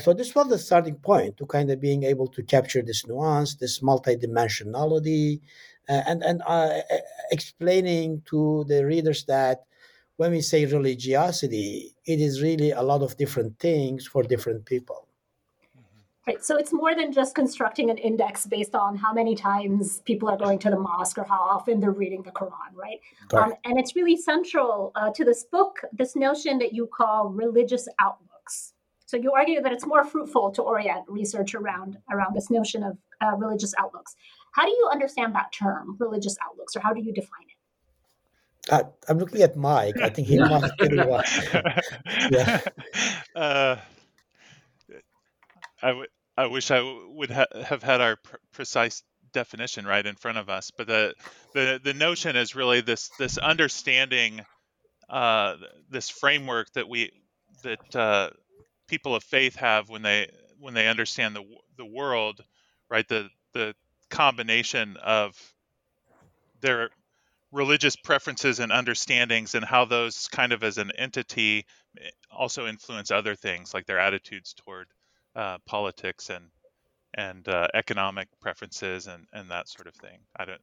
So 0.00 0.12
this 0.12 0.34
was 0.34 0.48
the 0.48 0.58
starting 0.58 0.96
point 0.96 1.36
to 1.36 1.46
kind 1.46 1.70
of 1.70 1.80
being 1.80 2.02
able 2.02 2.26
to 2.28 2.42
capture 2.42 2.82
this 2.82 3.06
nuance, 3.06 3.54
this 3.54 3.78
multidimensionality, 3.80 5.40
uh, 5.88 6.02
and 6.06 6.22
and 6.24 6.42
uh, 6.46 6.80
explaining 7.30 8.22
to 8.26 8.64
the 8.66 8.84
readers 8.84 9.24
that 9.26 9.64
when 10.16 10.30
we 10.30 10.40
say 10.40 10.64
religiosity, 10.64 11.94
it 12.06 12.20
is 12.20 12.42
really 12.42 12.70
a 12.70 12.82
lot 12.82 13.02
of 13.02 13.16
different 13.16 13.58
things 13.58 14.06
for 14.06 14.22
different 14.22 14.64
people. 14.64 15.08
Right. 16.26 16.42
So 16.42 16.56
it's 16.56 16.72
more 16.72 16.94
than 16.94 17.12
just 17.12 17.34
constructing 17.34 17.90
an 17.90 17.98
index 17.98 18.46
based 18.46 18.74
on 18.74 18.96
how 18.96 19.12
many 19.12 19.34
times 19.34 20.00
people 20.06 20.26
are 20.30 20.38
going 20.38 20.58
to 20.60 20.70
the 20.70 20.78
mosque 20.78 21.18
or 21.18 21.24
how 21.24 21.38
often 21.38 21.80
they're 21.80 21.90
reading 21.90 22.22
the 22.22 22.30
Quran, 22.30 22.72
right? 22.74 22.98
Um, 23.34 23.52
and 23.66 23.78
it's 23.78 23.94
really 23.94 24.16
central 24.16 24.92
uh, 24.94 25.10
to 25.10 25.22
this 25.22 25.44
book, 25.44 25.80
this 25.92 26.16
notion 26.16 26.58
that 26.60 26.72
you 26.72 26.86
call 26.86 27.28
religious 27.28 27.88
outlooks. 28.00 28.72
So 29.04 29.18
you 29.18 29.32
argue 29.32 29.60
that 29.60 29.70
it's 29.70 29.86
more 29.86 30.02
fruitful 30.02 30.50
to 30.52 30.62
orient 30.62 31.04
research 31.08 31.54
around 31.54 31.98
around 32.10 32.34
this 32.34 32.50
notion 32.50 32.82
of 32.82 32.96
uh, 33.20 33.36
religious 33.36 33.74
outlooks. 33.78 34.16
How 34.52 34.64
do 34.64 34.70
you 34.70 34.88
understand 34.90 35.34
that 35.34 35.52
term, 35.52 35.96
religious 36.00 36.38
outlooks, 36.42 36.74
or 36.74 36.80
how 36.80 36.94
do 36.94 37.02
you 37.02 37.12
define 37.12 37.48
it? 37.48 37.53
I, 38.70 38.82
am 39.08 39.18
looking 39.18 39.42
at 39.42 39.56
Mike. 39.56 40.00
I 40.02 40.08
think 40.08 40.28
he 40.28 40.38
must 40.38 40.76
pretty 40.78 40.98
well. 40.98 41.22
yeah. 42.30 42.60
Uh, 43.34 43.76
I, 45.82 45.88
w- 45.88 46.06
I 46.36 46.46
wish 46.46 46.70
I 46.70 46.78
w- 46.78 47.10
would 47.16 47.30
ha- 47.30 47.46
have 47.64 47.82
had 47.82 48.00
our 48.00 48.16
pr- 48.16 48.36
precise 48.52 49.02
definition 49.32 49.84
right 49.86 50.06
in 50.06 50.14
front 50.14 50.38
of 50.38 50.48
us, 50.48 50.70
but 50.70 50.86
the 50.86 51.14
the 51.52 51.80
the 51.82 51.94
notion 51.94 52.36
is 52.36 52.54
really 52.54 52.80
this 52.80 53.10
this 53.18 53.38
understanding, 53.38 54.40
uh, 55.08 55.56
this 55.90 56.08
framework 56.08 56.72
that 56.74 56.88
we 56.88 57.10
that 57.64 57.96
uh, 57.96 58.30
people 58.88 59.14
of 59.14 59.24
faith 59.24 59.56
have 59.56 59.88
when 59.88 60.02
they 60.02 60.30
when 60.58 60.74
they 60.74 60.86
understand 60.88 61.36
the 61.36 61.44
the 61.76 61.84
world, 61.84 62.40
right? 62.88 63.06
The 63.08 63.28
the 63.52 63.74
combination 64.10 64.96
of 64.96 65.34
their 66.60 66.90
religious 67.54 67.96
preferences 67.96 68.58
and 68.58 68.72
understandings 68.72 69.54
and 69.54 69.64
how 69.64 69.84
those 69.84 70.28
kind 70.28 70.52
of 70.52 70.62
as 70.64 70.76
an 70.76 70.90
entity 70.98 71.64
eh, 71.98 72.10
also 72.30 72.66
influence 72.66 73.10
other 73.10 73.34
things 73.34 73.72
like 73.72 73.86
their 73.86 73.98
attitudes 73.98 74.54
toward 74.54 74.88
uh, 75.36 75.56
politics 75.66 76.30
and 76.30 76.44
and 77.16 77.48
uh, 77.48 77.68
economic 77.74 78.26
preferences 78.40 79.06
and, 79.06 79.24
and 79.32 79.48
that 79.48 79.68
sort 79.68 79.86
of 79.86 79.94
thing. 79.94 80.18
I 80.36 80.44
don't. 80.44 80.60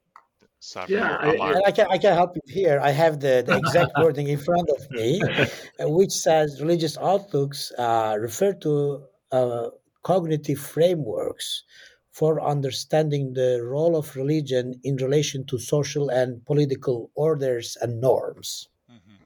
Sabri 0.62 0.90
Yeah, 0.90 1.18
I- 1.20 1.36
Ammar. 1.36 1.56
And 1.56 1.64
I 1.66 1.72
can, 1.72 1.88
I 1.90 1.98
can 1.98 2.14
help 2.14 2.36
you 2.36 2.42
here. 2.46 2.80
I 2.84 2.92
have 2.92 3.22
the, 3.22 3.42
the 3.46 3.56
exact 3.58 3.92
wording 4.02 4.28
in 4.28 4.38
front 4.38 4.70
of 4.70 4.92
me, 4.92 5.22
uh, 5.22 5.88
which 5.88 6.12
says 6.12 6.60
religious 6.62 6.98
outlooks 6.98 7.72
uh, 7.78 8.18
refer 8.20 8.54
to 8.66 9.04
uh, 9.32 9.70
cognitive 10.04 10.60
frameworks 10.60 11.64
for 12.12 12.42
understanding 12.42 13.34
the 13.34 13.62
role 13.64 13.96
of 13.96 14.16
religion 14.16 14.80
in 14.84 14.98
relation 14.98 15.46
to 15.46 15.58
social 15.58 16.10
and 16.10 16.46
political 16.46 17.10
orders 17.16 17.78
and 17.82 18.02
norms. 18.02 18.68
Mhm. 18.90 19.18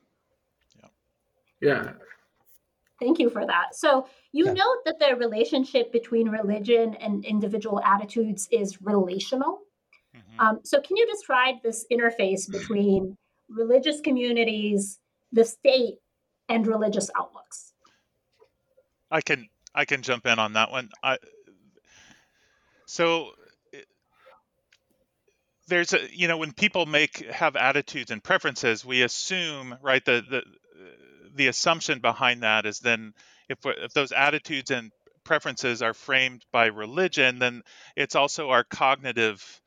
yeah, 1.62 1.94
Thank 3.00 3.20
you 3.20 3.30
for 3.30 3.46
that. 3.46 3.76
So 3.76 4.08
you 4.32 4.46
Yeah. 4.46 4.54
note 4.54 4.86
that 4.86 5.00
the 5.00 5.16
relationship 5.18 5.92
between 5.92 6.30
religion 6.30 6.96
and 6.96 7.26
individual 7.26 7.82
attitudes 7.82 8.48
is 8.52 8.82
relational. 8.82 9.62
Mhm. 10.14 10.40
Um, 10.40 10.60
so 10.64 10.80
can 10.82 10.96
you 10.96 11.06
describe 11.08 11.62
this 11.62 11.86
interface 11.92 12.50
between 12.50 13.18
religious 13.50 14.00
communities, 14.00 15.00
the 15.32 15.44
state, 15.44 16.00
and 16.48 16.66
religious 16.68 17.10
outlooks? 17.18 17.74
I 19.12 19.22
can 19.22 19.50
I 19.74 19.84
can 19.86 20.02
jump 20.02 20.26
in 20.26 20.40
on 20.40 20.54
that 20.54 20.72
one. 20.72 20.90
I, 21.04 21.18
so 22.86 23.32
there's 25.68 25.94
a 25.94 26.00
you 26.12 26.28
know 26.28 26.38
when 26.38 26.54
people 26.54 26.86
make 26.86 27.18
have 27.32 27.56
attitudes 27.56 28.12
and 28.12 28.24
preferences, 28.24 28.86
we 28.86 29.02
assume 29.02 29.76
right 29.82 30.04
the 30.06 30.24
the 30.30 30.44
the 31.36 31.48
assumption 31.48 32.00
behind 32.00 32.44
that 32.44 32.66
is 32.66 32.80
then 32.80 33.14
if 33.50 33.60
if 33.66 33.94
those 33.94 34.12
attitudes 34.12 34.72
and 34.72 34.92
preferences 35.24 35.82
are 35.82 35.94
framed 35.94 36.46
by 36.52 36.68
religion, 36.68 37.40
then 37.40 37.64
it's 37.96 38.16
also 38.16 38.50
our 38.50 38.64
cognitive 38.64 39.62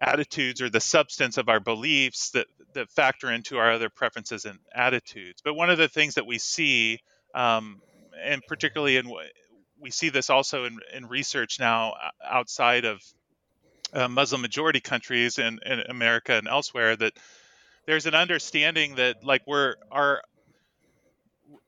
attitudes 0.00 0.60
or 0.60 0.68
the 0.68 0.80
substance 0.80 1.38
of 1.38 1.48
our 1.48 1.60
beliefs 1.60 2.30
that 2.30 2.46
that 2.74 2.90
factor 2.90 3.30
into 3.30 3.58
our 3.58 3.72
other 3.72 3.88
preferences 3.88 4.44
and 4.44 4.58
attitudes. 4.74 5.40
But 5.44 5.54
one 5.54 5.70
of 5.70 5.78
the 5.78 5.88
things 5.88 6.14
that 6.14 6.26
we 6.26 6.38
see, 6.38 6.98
um, 7.34 7.80
and 8.24 8.42
particularly 8.48 8.96
in 8.96 9.12
we 9.80 9.90
see 9.90 10.08
this 10.08 10.30
also 10.30 10.64
in, 10.64 10.78
in 10.94 11.06
research 11.06 11.58
now 11.60 11.94
outside 12.24 12.84
of 12.84 13.02
uh, 13.92 14.08
Muslim 14.08 14.40
majority 14.42 14.80
countries 14.80 15.38
in, 15.38 15.60
in 15.64 15.80
America 15.88 16.34
and 16.34 16.48
elsewhere, 16.48 16.96
that 16.96 17.12
there's 17.86 18.06
an 18.06 18.14
understanding 18.14 18.96
that 18.96 19.24
like 19.24 19.42
we're 19.46 19.74
our 19.90 20.22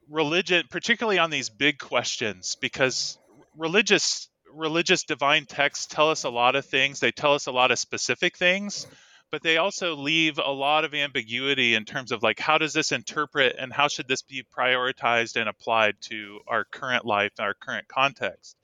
religion, 0.08 0.64
particularly 0.70 1.18
on 1.18 1.30
these 1.30 1.50
big 1.50 1.78
questions, 1.78 2.56
because 2.60 3.18
religious 3.56 4.28
religious 4.52 5.02
divine 5.02 5.44
texts 5.44 5.86
tell 5.86 6.10
us 6.10 6.24
a 6.24 6.30
lot 6.30 6.56
of 6.56 6.64
things. 6.64 7.00
They 7.00 7.12
tell 7.12 7.34
us 7.34 7.46
a 7.46 7.52
lot 7.52 7.70
of 7.70 7.78
specific 7.78 8.38
things, 8.38 8.86
but 9.30 9.42
they 9.42 9.56
also 9.56 9.96
leave 9.96 10.38
a 10.38 10.50
lot 10.50 10.84
of 10.84 10.94
ambiguity 10.94 11.74
in 11.74 11.84
terms 11.84 12.12
of 12.12 12.22
like 12.22 12.38
how 12.38 12.58
does 12.58 12.72
this 12.72 12.92
interpret 12.92 13.56
and 13.58 13.72
how 13.72 13.88
should 13.88 14.08
this 14.08 14.22
be 14.22 14.44
prioritized 14.56 15.36
and 15.36 15.48
applied 15.48 15.96
to 16.00 16.40
our 16.46 16.64
current 16.64 17.04
life, 17.04 17.32
our 17.38 17.54
current 17.54 17.88
context. 17.88 18.56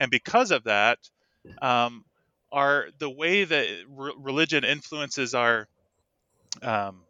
And 0.00 0.10
because 0.10 0.50
of 0.50 0.64
that, 0.64 0.98
um, 1.60 2.04
our 2.50 2.88
the 2.98 3.10
way 3.10 3.44
that 3.44 3.66
re- 3.88 4.14
religion 4.16 4.64
influences 4.64 5.34
our 5.34 5.68
um, 6.62 7.02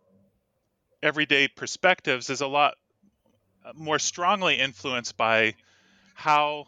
everyday 1.02 1.48
perspectives 1.48 2.30
is 2.30 2.40
a 2.40 2.46
lot 2.46 2.74
more 3.74 3.98
strongly 3.98 4.56
influenced 4.56 5.16
by 5.16 5.54
how 6.14 6.66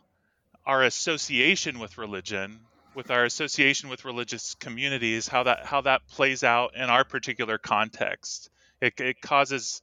our 0.66 0.84
association 0.84 1.78
with 1.78 1.98
religion 1.98 2.60
with 2.94 3.10
our 3.10 3.24
association 3.24 3.88
with 3.88 4.04
religious 4.04 4.54
communities 4.54 5.28
how 5.28 5.42
that 5.44 5.64
how 5.64 5.80
that 5.80 6.06
plays 6.08 6.42
out 6.44 6.74
in 6.76 6.82
our 6.82 7.04
particular 7.04 7.58
context. 7.58 8.50
It, 8.80 8.98
it 9.00 9.20
causes 9.20 9.82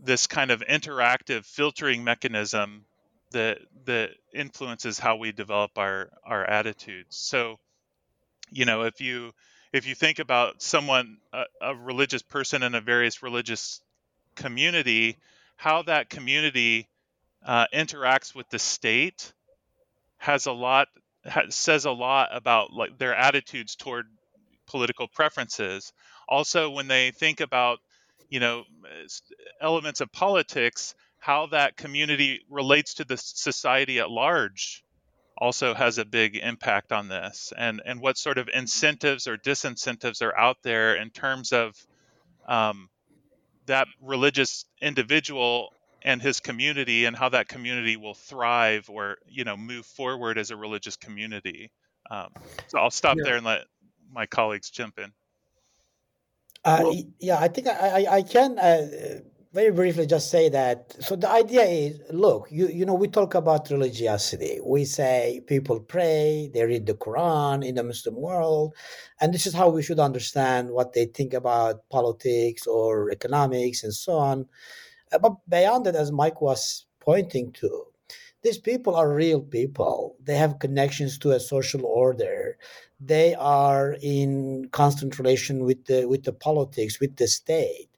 this 0.00 0.26
kind 0.26 0.50
of 0.50 0.60
interactive 0.60 1.44
filtering 1.44 2.04
mechanism 2.04 2.84
that 3.32 3.58
that 3.84 4.10
influences 4.32 4.98
how 4.98 5.16
we 5.16 5.32
develop 5.32 5.76
our 5.76 6.10
our 6.24 6.44
attitudes. 6.44 7.16
So 7.16 7.58
you 8.50 8.64
know 8.64 8.82
if 8.82 9.00
you 9.00 9.32
if 9.72 9.86
you 9.86 9.94
think 9.94 10.18
about 10.18 10.62
someone 10.62 11.18
a, 11.32 11.44
a 11.60 11.74
religious 11.74 12.22
person 12.22 12.62
in 12.62 12.74
a 12.74 12.80
various 12.80 13.22
religious 13.22 13.80
community 14.34 15.18
how 15.56 15.82
that 15.82 16.08
community 16.08 16.88
uh, 17.44 17.66
interacts 17.74 18.34
with 18.34 18.48
the 18.50 18.58
state 18.58 19.32
has 20.18 20.46
a 20.46 20.52
lot 20.52 20.88
says 21.50 21.84
a 21.84 21.90
lot 21.90 22.30
about 22.32 22.72
like 22.72 22.98
their 22.98 23.14
attitudes 23.14 23.76
toward 23.76 24.06
political 24.66 25.08
preferences. 25.08 25.92
Also 26.28 26.70
when 26.70 26.88
they 26.88 27.10
think 27.10 27.40
about 27.40 27.78
you 28.28 28.40
know 28.40 28.64
elements 29.60 30.00
of 30.00 30.12
politics 30.12 30.94
how 31.20 31.46
that 31.46 31.76
community 31.76 32.42
relates 32.48 32.94
to 32.94 33.04
the 33.04 33.16
society 33.16 33.98
at 33.98 34.10
large 34.10 34.84
also 35.36 35.74
has 35.74 35.98
a 35.98 36.04
big 36.04 36.36
impact 36.36 36.92
on 36.92 37.08
this. 37.08 37.52
And 37.56 37.80
and 37.84 38.00
what 38.00 38.18
sort 38.18 38.38
of 38.38 38.48
incentives 38.52 39.26
or 39.26 39.36
disincentives 39.36 40.22
are 40.22 40.36
out 40.36 40.58
there 40.62 40.96
in 40.96 41.10
terms 41.10 41.52
of 41.52 41.74
um, 42.46 42.88
that 43.66 43.86
religious 44.02 44.64
individual 44.80 45.72
and 46.08 46.22
his 46.22 46.40
community 46.40 47.04
and 47.06 47.14
how 47.16 47.28
that 47.28 47.48
community 47.48 47.96
will 47.96 48.14
thrive 48.14 48.88
or 48.90 49.18
you 49.26 49.44
know 49.44 49.56
move 49.56 49.86
forward 49.86 50.38
as 50.38 50.50
a 50.50 50.56
religious 50.56 50.96
community 50.96 51.70
um, 52.10 52.30
so 52.66 52.78
i'll 52.78 52.90
stop 53.02 53.16
Yeah. 53.18 53.24
there 53.24 53.36
and 53.36 53.44
let 53.46 53.66
my 54.10 54.26
colleagues 54.26 54.70
jump 54.70 54.98
in 54.98 55.12
Uh, 56.64 56.80
Well- 56.84 56.94
yeah, 57.20 57.38
I 57.38 57.48
think 57.48 57.66
I, 57.68 58.04
I, 58.04 58.16
I 58.16 58.22
can 58.22 58.58
uh, 58.58 59.20
very 59.52 59.70
briefly 59.70 60.06
just 60.06 60.30
say 60.30 60.48
that. 60.50 60.94
So 61.02 61.16
the 61.16 61.30
idea 61.30 61.62
is, 61.62 62.00
look, 62.10 62.48
you 62.50 62.68
you 62.68 62.84
know, 62.84 62.94
we 62.94 63.08
talk 63.08 63.34
about 63.34 63.70
religiosity. 63.70 64.60
We 64.64 64.84
say 64.84 65.40
people 65.46 65.80
pray, 65.80 66.50
they 66.52 66.64
read 66.64 66.86
the 66.86 66.94
Quran 66.94 67.64
in 67.66 67.76
the 67.76 67.84
Muslim 67.84 68.16
world, 68.16 68.74
and 69.20 69.32
this 69.32 69.46
is 69.46 69.54
how 69.54 69.68
we 69.70 69.82
should 69.82 70.00
understand 70.00 70.70
what 70.70 70.92
they 70.92 71.06
think 71.06 71.32
about 71.32 71.88
politics 71.90 72.66
or 72.66 73.10
economics 73.10 73.82
and 73.84 73.94
so 73.94 74.12
on. 74.14 74.46
Uh, 75.12 75.18
But 75.18 75.34
beyond 75.48 75.86
that, 75.86 75.96
as 75.96 76.12
Mike 76.12 76.40
was 76.40 76.86
pointing 77.00 77.52
to, 77.52 77.84
these 78.42 78.58
people 78.58 78.94
are 78.94 79.12
real 79.12 79.40
people. 79.40 80.16
They 80.24 80.36
have 80.36 80.60
connections 80.60 81.18
to 81.18 81.32
a 81.32 81.40
social 81.40 81.84
order. 81.86 82.56
They 83.00 83.34
are 83.34 83.96
in 84.00 84.68
constant 84.72 85.18
relation 85.18 85.64
with 85.64 85.84
the 85.86 86.06
with 86.06 86.24
the 86.24 86.32
politics, 86.32 87.00
with 87.00 87.16
the 87.16 87.26
state, 87.28 87.88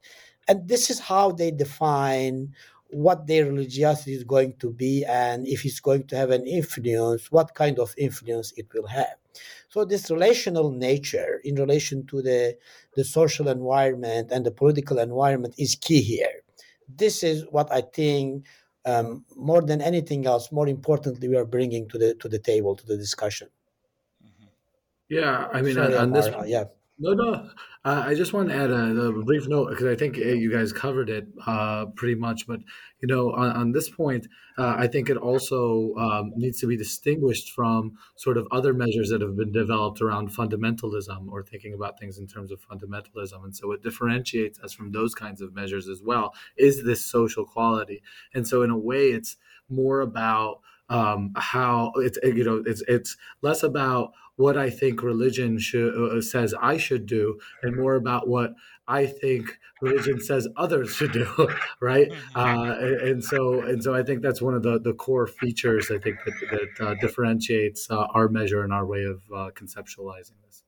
and 0.49 0.69
this 0.69 0.91
is 0.91 0.99
how 1.01 1.33
they 1.33 1.51
define 1.51 2.55
what 2.91 3.27
their 3.27 3.47
religiosity 3.47 4.15
is 4.15 4.25
going 4.25 4.55
to 4.59 4.71
be, 4.73 5.05
and 5.05 5.47
if 5.47 5.65
it's 5.65 5.81
going 5.81 6.05
to 6.09 6.17
have 6.17 6.31
an 6.31 6.47
influence, 6.47 7.31
what 7.31 7.55
kind 7.55 7.79
of 7.79 7.95
influence 7.97 8.53
it 8.57 8.67
will 8.75 8.87
have. 8.89 9.15
So 9.69 9.85
this 9.85 10.11
relational 10.11 10.71
nature 10.73 11.41
in 11.45 11.55
relation 11.57 12.07
to 12.07 12.21
the 12.23 12.57
the 12.97 13.05
social 13.05 13.49
environment 13.49 14.31
and 14.33 14.45
the 14.45 14.51
political 14.51 14.99
environment 14.99 15.55
is 15.59 15.77
key 15.77 16.01
here. 16.03 16.43
This 16.97 17.23
is 17.23 17.45
what 17.51 17.71
I 17.73 17.83
think 17.83 18.47
um, 18.87 19.25
more 19.37 19.63
than 19.63 19.81
anything 19.81 20.27
else, 20.27 20.51
more 20.53 20.69
importantly, 20.69 21.29
we 21.29 21.37
are 21.37 21.45
bringing 21.45 21.89
to 21.89 21.99
the 21.99 22.15
to 22.17 22.29
the 22.29 22.39
table 22.39 22.75
to 22.77 22.87
the 22.87 22.97
discussion. 22.97 23.49
yeah. 25.09 25.49
I 25.53 25.61
mean, 25.63 25.75
Sorry, 25.75 25.95
on, 25.97 26.03
on 26.03 26.13
this, 26.13 26.27
uh, 26.27 26.45
yeah. 26.47 26.65
No, 27.01 27.15
no. 27.15 27.51
Uh, 27.83 28.05
I 28.07 28.15
just 28.15 28.35
want 28.35 28.51
to 28.51 28.55
add 28.55 28.71
a, 28.71 29.07
a 29.07 29.25
brief 29.25 29.49
note 29.49 29.71
because 29.71 29.87
I 29.87 29.97
think 29.97 30.19
uh, 30.19 30.21
you 30.21 30.53
guys 30.53 30.71
covered 30.71 31.09
it 31.09 31.27
uh, 31.47 31.87
pretty 31.97 32.15
much. 32.15 32.47
But 32.47 32.61
you 33.01 33.09
know, 33.09 33.33
on, 33.33 33.51
on 33.53 33.73
this 33.73 33.89
point, 33.89 34.27
uh, 34.59 34.75
I 34.77 34.87
think 34.87 35.09
it 35.09 35.17
also 35.17 35.95
um, 35.97 36.33
needs 36.37 36.61
to 36.61 36.67
be 36.67 36.77
distinguished 36.77 37.53
from 37.53 37.93
sort 38.17 38.37
of 38.37 38.47
other 38.53 38.75
measures 38.75 39.09
that 39.09 39.23
have 39.23 39.35
been 39.35 39.51
developed 39.51 40.03
around 40.03 40.29
fundamentalism 40.29 41.27
or 41.31 41.43
thinking 41.43 41.73
about 41.73 41.99
things 41.99 42.19
in 42.19 42.27
terms 42.27 42.53
of 42.53 42.61
fundamentalism. 42.61 43.45
And 43.45 43.57
so, 43.57 43.69
what 43.69 43.83
differentiates 43.83 44.61
us 44.61 44.75
from 44.75 44.93
those 44.93 45.15
kinds 45.15 45.41
of 45.41 45.55
measures 45.55 45.89
as 45.89 46.03
well 46.03 46.35
is 46.59 46.85
this 46.85 47.03
social 47.03 47.47
quality. 47.47 48.03
And 48.35 48.47
so, 48.47 48.61
in 48.61 48.69
a 48.69 48.79
way, 48.79 49.09
it's 49.09 49.39
more 49.71 50.03
about 50.03 50.61
um, 50.91 51.33
how 51.37 51.93
it's 51.97 52.19
you 52.23 52.45
know 52.45 52.63
it's 52.67 52.83
it's 52.89 53.17
less 53.43 53.63
about 53.63 54.13
what 54.41 54.57
I 54.57 54.71
think 54.71 55.03
religion 55.03 55.59
should 55.59 55.95
uh, 55.95 56.21
says 56.23 56.55
I 56.61 56.79
should 56.79 57.05
do, 57.05 57.39
and 57.63 57.77
more 57.77 57.95
about 57.95 58.27
what 58.27 58.55
I 58.89 59.05
think 59.05 59.59
religion 59.83 60.19
says 60.19 60.49
others 60.57 60.91
should 60.97 61.13
do, 61.13 61.49
right? 61.81 62.11
Uh, 62.35 62.75
and, 62.81 63.23
so 63.23 63.61
and 63.61 63.85
so 63.85 63.95
I 63.95 64.03
think 64.03 64.23
that's 64.23 64.41
one 64.41 64.55
of 64.55 64.63
the 64.63 64.81
the 64.81 64.95
core 64.95 65.27
features 65.27 65.91
I 65.91 65.99
think 65.99 66.17
that 66.25 66.35
that 66.51 66.87
uh, 66.87 66.95
differentiates 66.95 67.91
uh, 67.91 68.07
our 68.15 68.29
measure 68.29 68.65
and 68.65 68.73
our 68.73 68.87
way 68.87 69.05
of 69.05 69.21
uh, 69.31 69.51
conceptualizing 69.51 70.39
this. 70.47 70.63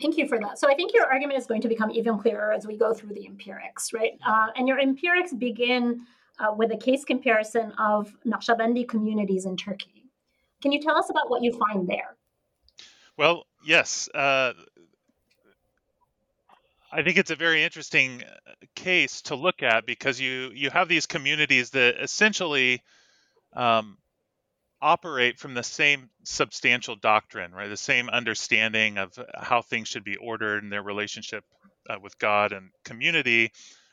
Thank 0.00 0.16
you 0.16 0.26
for 0.26 0.38
that. 0.38 0.58
So 0.58 0.70
I 0.70 0.74
think 0.74 0.94
your 0.94 1.06
argument 1.06 1.38
is 1.38 1.46
going 1.46 1.60
to 1.62 1.68
become 1.68 1.90
even 1.90 2.18
clearer 2.18 2.52
as 2.52 2.66
we 2.66 2.76
go 2.76 2.94
through 2.94 3.14
the 3.14 3.26
empirics, 3.26 3.92
right? 3.92 4.12
Uh, 4.24 4.48
and 4.56 4.66
your 4.66 4.78
empirics 4.80 5.32
begin 5.32 6.06
uh, 6.38 6.52
with 6.56 6.72
a 6.72 6.76
case 6.76 7.04
comparison 7.04 7.72
of 7.78 8.14
Naqshbandi 8.26 8.88
communities 8.88 9.44
in 9.44 9.56
Turkey. 9.56 10.01
Can 10.62 10.72
you 10.72 10.80
tell 10.80 10.96
us 10.96 11.10
about 11.10 11.28
what 11.28 11.42
you 11.42 11.52
find 11.52 11.88
there? 11.88 12.16
Well, 13.18 13.44
yes. 13.64 14.08
Uh, 14.14 14.52
I 16.90 17.02
think 17.02 17.16
it's 17.16 17.30
a 17.30 17.36
very 17.36 17.64
interesting 17.64 18.22
uh, 18.22 18.50
case 18.74 19.22
to 19.22 19.34
look 19.34 19.62
at 19.62 19.86
because 19.86 20.20
you 20.20 20.50
you 20.54 20.70
have 20.70 20.88
these 20.88 21.06
communities 21.06 21.70
that 21.70 22.02
essentially 22.02 22.82
um, 23.54 23.96
operate 24.80 25.38
from 25.38 25.54
the 25.54 25.62
same 25.62 26.10
substantial 26.24 26.96
doctrine, 26.96 27.52
right? 27.52 27.68
The 27.68 27.76
same 27.76 28.08
understanding 28.08 28.98
of 28.98 29.18
how 29.34 29.62
things 29.62 29.88
should 29.88 30.04
be 30.04 30.16
ordered 30.16 30.62
and 30.62 30.72
their 30.72 30.82
relationship 30.82 31.44
uh, 31.88 31.96
with 32.02 32.18
God 32.18 32.52
and 32.52 32.70
community. 32.84 33.52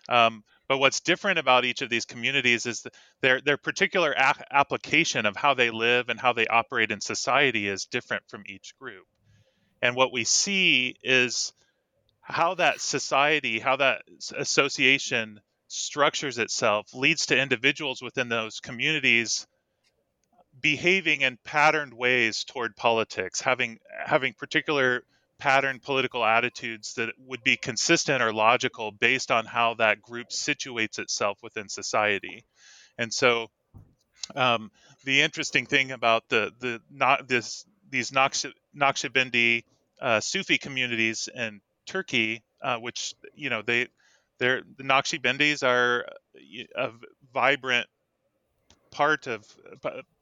Um, 0.10 0.44
but 0.70 0.78
what's 0.78 1.00
different 1.02 1.40
about 1.40 1.66
each 1.66 1.82
of 1.82 1.90
these 1.90 2.06
communities 2.06 2.68
is 2.68 2.86
their 3.22 3.42
their 3.42 3.58
particular 3.58 4.12
a- 4.12 4.56
application 4.56 5.26
of 5.26 5.36
how 5.36 5.56
they 5.56 5.72
live 5.72 6.10
and 6.10 6.20
how 6.20 6.32
they 6.32 6.46
operate 6.48 6.92
in 6.92 7.02
society 7.02 7.68
is 7.68 7.86
different 7.86 8.24
from 8.30 8.44
each 8.46 8.78
group. 8.80 9.06
And 9.82 9.96
what 9.96 10.14
we 10.14 10.24
see 10.24 10.96
is 11.04 11.52
how 12.22 12.54
that 12.56 12.80
society, 12.80 13.60
how 13.60 13.78
that 13.78 14.04
association 14.38 15.42
structures 15.68 16.38
itself 16.38 16.94
leads 16.94 17.26
to 17.28 17.40
individuals 17.40 18.02
within 18.02 18.30
those 18.30 18.60
communities 18.60 19.48
behaving 20.62 21.22
in 21.22 21.38
patterned 21.44 21.94
ways 21.94 22.44
toward 22.44 22.76
politics, 22.76 23.42
having 23.42 23.80
having 24.06 24.34
particular 24.34 25.04
patterned 25.40 25.82
political 25.82 26.24
attitudes 26.24 26.94
that 26.96 27.10
would 27.26 27.44
be 27.44 27.58
consistent 27.58 28.22
or 28.22 28.34
logical 28.34 28.92
based 28.92 29.32
on 29.32 29.46
how 29.46 29.74
that 29.76 30.02
group 30.02 30.30
situates 30.30 31.00
itself 31.00 31.40
within 31.42 31.70
society. 31.70 32.44
And 32.98 33.14
so, 33.14 33.48
um, 34.36 34.70
the 35.06 35.22
interesting 35.22 35.66
thing 35.66 35.92
about 35.92 36.24
the 36.30 36.52
the 36.60 36.82
not 36.92 37.28
this 37.28 37.66
these 37.90 38.12
Naqshbandi 38.12 39.64
uh, 40.02 40.20
Sufi 40.20 40.58
communities 40.58 41.30
in 41.34 41.62
Turkey, 41.88 42.44
uh, 42.62 42.78
which 42.78 43.14
you 43.34 43.50
know 43.50 43.62
they 43.62 43.88
they're 44.38 44.62
the 44.78 44.84
Naqshbandis 44.84 45.64
are 45.64 46.06
a 46.76 46.90
vibrant 47.34 47.88
part 48.92 49.28
of 49.28 49.46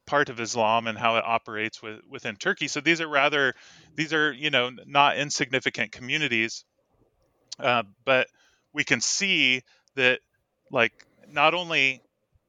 part 0.07 0.29
of 0.29 0.39
Islam 0.39 0.87
and 0.87 0.97
how 0.97 1.17
it 1.17 1.23
operates 1.25 1.81
with, 1.81 1.99
within 2.09 2.35
Turkey. 2.35 2.67
So 2.67 2.81
these 2.81 3.01
are 3.01 3.07
rather, 3.07 3.53
these 3.95 4.13
are 4.13 4.31
you 4.31 4.49
know 4.49 4.71
not 4.87 5.17
insignificant 5.17 5.91
communities, 5.91 6.65
uh, 7.59 7.83
but 8.05 8.27
we 8.73 8.83
can 8.83 9.01
see 9.01 9.61
that 9.95 10.19
like 10.71 10.93
not 11.29 11.53
only 11.53 12.01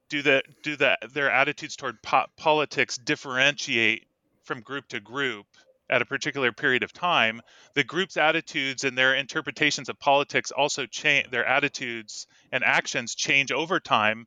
do 0.09 0.23
the 0.23 0.43
do 0.63 0.77
the 0.77 0.97
their 1.13 1.31
attitudes 1.31 1.77
toward 1.77 2.01
po- 2.03 2.27
politics 2.37 2.97
differentiate 2.97 4.07
from 4.45 4.61
group 4.63 4.89
to 4.89 5.01
group 5.01 5.47
at 5.91 6.03
a 6.03 6.07
particular 6.07 6.53
period 6.53 6.83
of 6.83 6.93
time, 6.93 7.41
the 7.75 7.85
group's 7.85 8.17
attitudes 8.17 8.85
and 8.85 8.97
their 8.97 9.15
interpretations 9.15 9.89
of 9.89 9.99
politics 9.99 10.51
also 10.51 10.87
change. 10.87 11.31
Their 11.31 11.47
attitudes 11.47 12.27
and 12.53 12.63
actions 12.63 13.15
change 13.15 13.53
over 13.53 13.81
time 13.81 14.27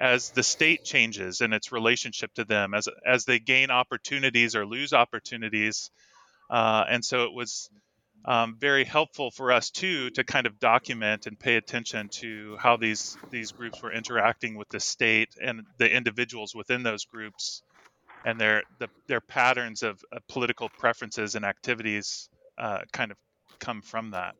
as 0.00 0.30
the 0.30 0.42
state 0.42 0.82
changes 0.82 1.42
in 1.42 1.52
its 1.52 1.72
relationship 1.72 2.32
to 2.34 2.44
them, 2.44 2.72
as 2.72 2.88
as 3.06 3.26
they 3.26 3.38
gain 3.38 3.70
opportunities 3.70 4.56
or 4.56 4.64
lose 4.64 4.92
opportunities, 4.92 5.90
uh, 6.48 6.84
and 6.88 7.04
so 7.04 7.24
it 7.24 7.34
was 7.34 7.70
um, 8.24 8.56
very 8.58 8.84
helpful 8.84 9.30
for 9.30 9.52
us 9.52 9.70
too 9.70 10.10
to 10.10 10.24
kind 10.24 10.46
of 10.46 10.58
document 10.58 11.26
and 11.26 11.38
pay 11.38 11.56
attention 11.56 12.08
to 12.08 12.56
how 12.58 12.76
these 12.76 13.18
these 13.30 13.52
groups 13.52 13.82
were 13.82 13.92
interacting 13.92 14.56
with 14.56 14.68
the 14.70 14.80
state 14.80 15.34
and 15.42 15.62
the 15.78 15.90
individuals 15.90 16.54
within 16.54 16.82
those 16.82 17.04
groups, 17.04 17.62
and 18.24 18.40
their 18.40 18.62
the, 18.78 18.88
their 19.06 19.20
patterns 19.20 19.82
of, 19.82 20.00
of 20.12 20.26
political 20.28 20.70
preferences 20.78 21.34
and 21.34 21.44
activities 21.44 22.30
uh, 22.56 22.80
kind 22.92 23.10
of 23.10 23.18
come 23.58 23.82
from 23.82 24.12
that 24.12 24.34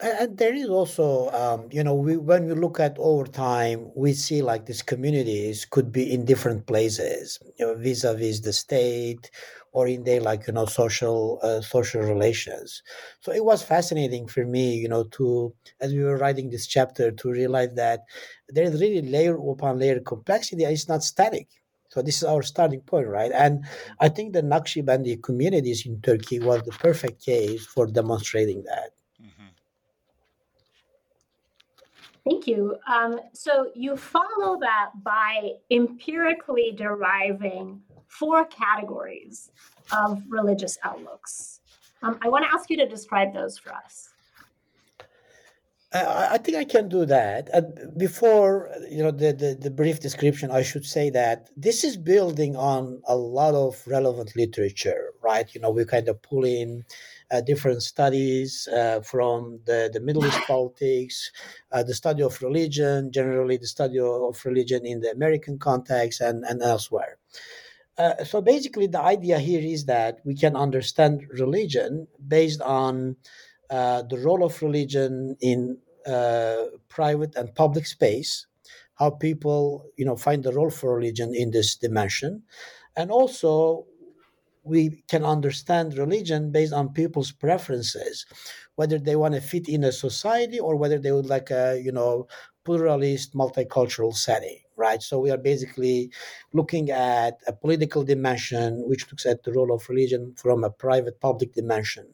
and 0.00 0.38
there 0.38 0.54
is 0.54 0.68
also 0.68 1.28
um, 1.30 1.68
you 1.70 1.84
know 1.84 1.94
we, 1.94 2.16
when 2.16 2.46
we 2.46 2.54
look 2.54 2.80
at 2.80 2.96
over 2.98 3.26
time 3.26 3.90
we 3.94 4.12
see 4.12 4.40
like 4.42 4.64
these 4.66 4.82
communities 4.82 5.66
could 5.66 5.92
be 5.92 6.12
in 6.12 6.24
different 6.24 6.66
places 6.66 7.38
you 7.58 7.66
know, 7.66 7.74
vis-a-vis 7.74 8.40
the 8.40 8.52
state 8.52 9.30
or 9.72 9.86
in 9.86 10.02
their 10.04 10.20
like 10.20 10.46
you 10.46 10.52
know 10.52 10.64
social 10.64 11.38
uh, 11.42 11.60
social 11.60 12.00
relations 12.02 12.82
so 13.20 13.32
it 13.32 13.44
was 13.44 13.62
fascinating 13.62 14.26
for 14.26 14.46
me 14.46 14.74
you 14.74 14.88
know 14.88 15.04
to 15.04 15.54
as 15.80 15.92
we 15.92 16.02
were 16.02 16.16
writing 16.16 16.48
this 16.48 16.66
chapter 16.66 17.10
to 17.10 17.30
realize 17.30 17.74
that 17.74 18.00
there's 18.48 18.80
really 18.80 19.02
layer 19.02 19.36
upon 19.36 19.78
layer 19.78 20.00
complexity 20.00 20.64
and 20.64 20.72
it's 20.72 20.88
not 20.88 21.02
static 21.02 21.48
so 21.90 22.00
this 22.00 22.16
is 22.16 22.24
our 22.24 22.40
starting 22.42 22.80
point, 22.80 23.06
right? 23.06 23.30
And 23.32 23.66
I 24.00 24.08
think 24.08 24.32
the 24.32 24.40
Naqshbandi 24.40 25.22
communities 25.22 25.84
in 25.84 26.00
Turkey 26.00 26.40
was 26.40 26.62
the 26.62 26.70
perfect 26.70 27.22
case 27.22 27.66
for 27.66 27.86
demonstrating 27.86 28.62
that. 28.62 28.92
Thank 32.24 32.46
you. 32.46 32.76
Um, 32.86 33.18
so 33.32 33.70
you 33.74 33.96
follow 33.96 34.58
that 34.60 34.90
by 35.02 35.52
empirically 35.70 36.72
deriving 36.76 37.82
four 38.06 38.44
categories 38.46 39.50
of 39.90 40.22
religious 40.28 40.78
outlooks. 40.84 41.60
Um, 42.02 42.18
I 42.22 42.28
want 42.28 42.44
to 42.44 42.52
ask 42.52 42.70
you 42.70 42.76
to 42.76 42.88
describe 42.88 43.34
those 43.34 43.58
for 43.58 43.72
us. 43.72 44.12
I 45.94 46.38
think 46.38 46.56
I 46.56 46.64
can 46.64 46.88
do 46.88 47.04
that. 47.04 47.50
Uh, 47.52 47.62
before 47.98 48.70
you 48.90 49.02
know 49.02 49.10
the, 49.10 49.32
the, 49.34 49.58
the, 49.60 49.70
brief 49.70 50.00
description, 50.00 50.50
I 50.50 50.62
should 50.62 50.86
say 50.86 51.10
that 51.10 51.50
this 51.54 51.84
is 51.84 51.98
building 51.98 52.56
on 52.56 53.02
a 53.06 53.14
lot 53.14 53.54
of 53.54 53.82
relevant 53.86 54.34
literature, 54.34 55.10
right? 55.22 55.54
You 55.54 55.60
know, 55.60 55.70
we 55.70 55.84
kind 55.84 56.08
of 56.08 56.22
pull 56.22 56.44
in 56.44 56.84
different 57.40 57.82
studies 57.82 58.68
uh, 58.68 59.00
from 59.00 59.60
the, 59.64 59.90
the 59.92 60.00
Middle 60.00 60.24
East 60.26 60.40
politics, 60.46 61.30
uh, 61.72 61.82
the 61.82 61.94
study 61.94 62.22
of 62.22 62.40
religion, 62.42 63.10
generally 63.10 63.56
the 63.56 63.66
study 63.66 63.98
of 63.98 64.40
religion 64.44 64.84
in 64.84 65.00
the 65.00 65.10
American 65.10 65.58
context 65.58 66.20
and, 66.20 66.44
and 66.44 66.62
elsewhere. 66.62 67.18
Uh, 67.98 68.24
so 68.24 68.40
basically, 68.40 68.86
the 68.86 69.00
idea 69.00 69.38
here 69.38 69.60
is 69.60 69.84
that 69.84 70.18
we 70.24 70.34
can 70.34 70.56
understand 70.56 71.26
religion 71.30 72.06
based 72.26 72.60
on 72.62 73.16
uh, 73.70 74.02
the 74.02 74.18
role 74.18 74.44
of 74.44 74.60
religion 74.62 75.36
in 75.40 75.78
uh, 76.06 76.64
private 76.88 77.34
and 77.36 77.54
public 77.54 77.86
space, 77.86 78.46
how 78.94 79.10
people 79.10 79.84
you 79.96 80.04
know 80.04 80.16
find 80.16 80.42
the 80.42 80.52
role 80.52 80.70
for 80.70 80.96
religion 80.96 81.34
in 81.34 81.50
this 81.50 81.76
dimension, 81.76 82.42
and 82.96 83.10
also 83.10 83.86
we 84.64 85.02
can 85.08 85.24
understand 85.24 85.98
religion 85.98 86.50
based 86.52 86.72
on 86.72 86.92
people's 86.92 87.32
preferences 87.32 88.26
whether 88.76 88.98
they 88.98 89.16
want 89.16 89.34
to 89.34 89.40
fit 89.40 89.68
in 89.68 89.84
a 89.84 89.92
society 89.92 90.58
or 90.58 90.76
whether 90.76 90.98
they 90.98 91.12
would 91.12 91.26
like 91.26 91.50
a 91.50 91.80
you 91.84 91.92
know 91.92 92.26
pluralist 92.64 93.34
multicultural 93.34 94.14
setting 94.14 94.61
right? 94.76 95.02
So 95.02 95.18
we 95.18 95.30
are 95.30 95.38
basically 95.38 96.10
looking 96.52 96.90
at 96.90 97.38
a 97.46 97.52
political 97.52 98.04
dimension 98.04 98.82
which 98.88 99.10
looks 99.10 99.26
at 99.26 99.42
the 99.42 99.52
role 99.52 99.72
of 99.74 99.88
religion 99.88 100.34
from 100.36 100.64
a 100.64 100.70
private 100.70 101.20
public 101.20 101.54
dimension. 101.54 102.06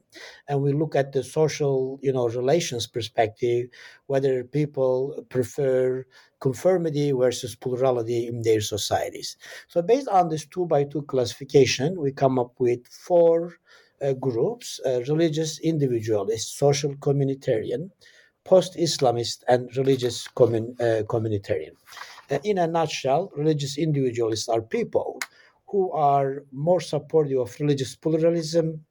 And 0.49 0.62
we 0.62 0.73
look 0.73 0.94
at 0.97 1.12
the 1.12 1.23
social 1.23 1.99
you 2.03 2.12
know 2.12 2.29
relations 2.29 2.87
perspective 2.87 3.66
whether 4.07 4.44
people 4.44 5.25
prefer 5.29 6.05
conformity 6.40 7.12
versus 7.12 7.55
plurality 7.57 8.27
in 8.27 8.42
their 8.42 8.61
societies. 8.61 9.37
So 9.68 9.83
based 9.83 10.09
on 10.09 10.29
this 10.29 10.47
two 10.47 10.66
by 10.66 10.85
two 10.85 11.03
classification 11.03 12.01
we 12.01 12.12
come 12.12 12.38
up 12.38 12.53
with 12.59 12.87
four 12.87 13.55
uh, 14.01 14.12
groups 14.14 14.81
uh, 14.87 15.01
religious 15.09 15.59
individualist 15.61 16.57
social 16.57 16.94
communitarian 16.97 17.90
post-islamist 18.44 19.42
and 19.49 19.77
religious 19.77 20.27
commun- 20.29 20.75
uh, 20.81 21.03
communitarian 21.12 21.75
in 22.45 22.59
a 22.59 22.67
nutshell 22.67 23.31
religious 23.37 23.79
individualists 23.79 24.49
are 24.49 24.62
people 24.62 25.19
who 25.69 25.93
are 25.93 26.45
more 26.53 26.81
supportive 26.81 27.38
of 27.38 27.61
religious 27.61 27.95
pluralism 27.97 28.85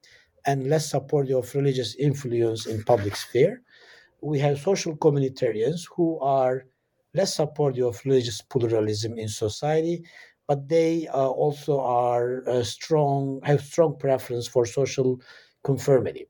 and 0.46 0.70
less 0.70 0.90
supportive 0.92 1.38
of 1.38 1.56
religious 1.56 1.96
influence 1.96 2.66
in 2.66 2.84
public 2.84 3.16
sphere. 3.16 3.62
We 4.22 4.40
have 4.40 4.60
social 4.60 4.96
communitarians 4.96 5.82
who 5.96 6.20
are 6.20 6.66
less 7.14 7.36
supportive 7.36 7.86
of 7.86 8.02
religious 8.06 8.42
pluralism 8.42 9.18
in 9.18 9.28
society, 9.28 10.04
but 10.48 10.70
they 10.70 11.08
uh, 11.08 11.28
also 11.28 11.80
are 11.80 12.48
uh, 12.48 12.64
strong, 12.64 13.42
have 13.44 13.62
strong 13.62 13.98
preference 13.98 14.48
for 14.48 14.66
social 14.66 15.20
conformity. 15.64 16.28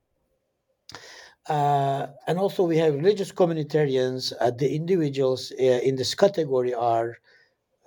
Uh, 1.47 2.07
and 2.27 2.37
also 2.37 2.63
we 2.63 2.77
have 2.77 2.93
religious 2.95 3.31
communitarians. 3.31 4.33
Uh, 4.39 4.51
the 4.51 4.75
individuals 4.75 5.53
uh, 5.59 5.63
in 5.63 5.95
this 5.95 6.13
category 6.13 6.73
are 6.73 7.17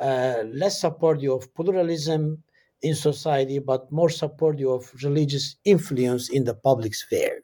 uh, 0.01 0.44
less 0.53 0.81
supportive 0.81 1.31
of 1.31 1.55
pluralism 1.55 2.42
in 2.83 2.94
society, 2.94 3.59
but 3.59 3.92
more 3.92 4.09
supportive 4.09 4.68
of 4.68 4.90
religious 5.03 5.57
influence 5.64 6.31
in 6.31 6.44
the 6.44 6.55
public 6.55 6.94
sphere. 6.94 7.42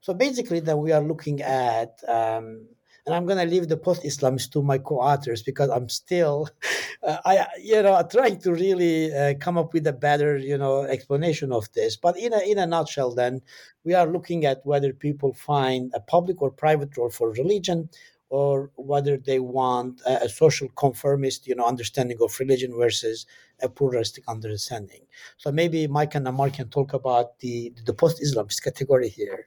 So 0.00 0.14
basically, 0.14 0.60
that 0.60 0.76
we 0.78 0.92
are 0.92 1.02
looking 1.02 1.42
at, 1.42 1.90
um, 2.06 2.68
and 3.08 3.16
I'm 3.16 3.24
going 3.24 3.38
to 3.38 3.50
leave 3.50 3.68
the 3.68 3.76
post-Islamists 3.78 4.52
to 4.52 4.62
my 4.62 4.76
co-authors 4.76 5.42
because 5.42 5.70
I'm 5.70 5.88
still, 5.88 6.50
uh, 7.02 7.16
I 7.24 7.46
you 7.58 7.82
know, 7.82 8.06
trying 8.10 8.38
to 8.40 8.52
really 8.52 9.14
uh, 9.14 9.32
come 9.40 9.56
up 9.56 9.72
with 9.72 9.86
a 9.86 9.94
better 9.94 10.36
you 10.36 10.58
know 10.58 10.82
explanation 10.82 11.50
of 11.52 11.72
this. 11.72 11.96
But 11.96 12.18
in 12.18 12.34
a 12.34 12.40
in 12.40 12.58
a 12.58 12.66
nutshell, 12.66 13.14
then 13.14 13.40
we 13.84 13.94
are 13.94 14.06
looking 14.06 14.44
at 14.44 14.60
whether 14.66 14.92
people 14.92 15.32
find 15.32 15.90
a 15.94 16.00
public 16.00 16.42
or 16.42 16.50
private 16.50 16.94
role 16.98 17.08
for 17.08 17.30
religion 17.32 17.88
or 18.28 18.70
whether 18.76 19.16
they 19.16 19.38
want 19.38 20.02
a, 20.06 20.24
a, 20.24 20.28
social 20.28 20.68
conformist, 20.76 21.46
you 21.46 21.54
know, 21.54 21.64
understanding 21.64 22.18
of 22.20 22.38
religion 22.38 22.76
versus 22.76 23.24
a 23.62 23.70
pluralistic 23.70 24.22
understanding. 24.28 25.00
So 25.38 25.50
maybe 25.50 25.86
Mike 25.86 26.14
and 26.14 26.26
Ammar 26.26 26.52
can 26.52 26.68
talk 26.68 26.92
about 26.92 27.38
the 27.38 27.72
the 27.86 27.94
post-Islamist 27.94 28.62
category 28.62 29.08
here. 29.08 29.46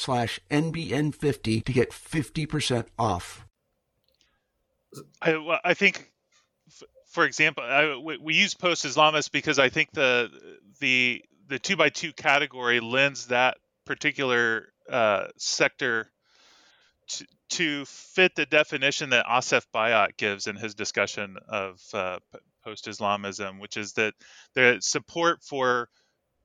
slash 0.00 0.40
NBN50 0.50 1.64
to 1.64 1.72
get 1.72 1.90
50% 1.90 2.86
off. 2.98 3.46
I, 5.22 5.58
I 5.64 5.74
think, 5.74 6.10
for 7.06 7.24
example, 7.24 7.62
I, 7.62 7.96
we 7.96 8.34
use 8.34 8.54
post-Islamist 8.54 9.30
because 9.30 9.58
I 9.58 9.68
think 9.68 9.92
the 9.92 10.30
the 10.80 11.22
the 11.46 11.58
two 11.58 11.76
by 11.76 11.90
two 11.90 12.12
category 12.12 12.80
lends 12.80 13.26
that 13.26 13.58
particular 13.84 14.72
uh, 14.88 15.26
sector 15.36 16.10
to, 17.08 17.26
to 17.50 17.84
fit 17.84 18.34
the 18.34 18.46
definition 18.46 19.10
that 19.10 19.26
Asef 19.26 19.66
Bayat 19.74 20.16
gives 20.16 20.46
in 20.46 20.56
his 20.56 20.74
discussion 20.74 21.36
of 21.48 21.80
uh, 21.92 22.18
post-Islamism, 22.64 23.58
which 23.58 23.76
is 23.76 23.94
that 23.94 24.14
the 24.54 24.78
support 24.80 25.42
for 25.42 25.88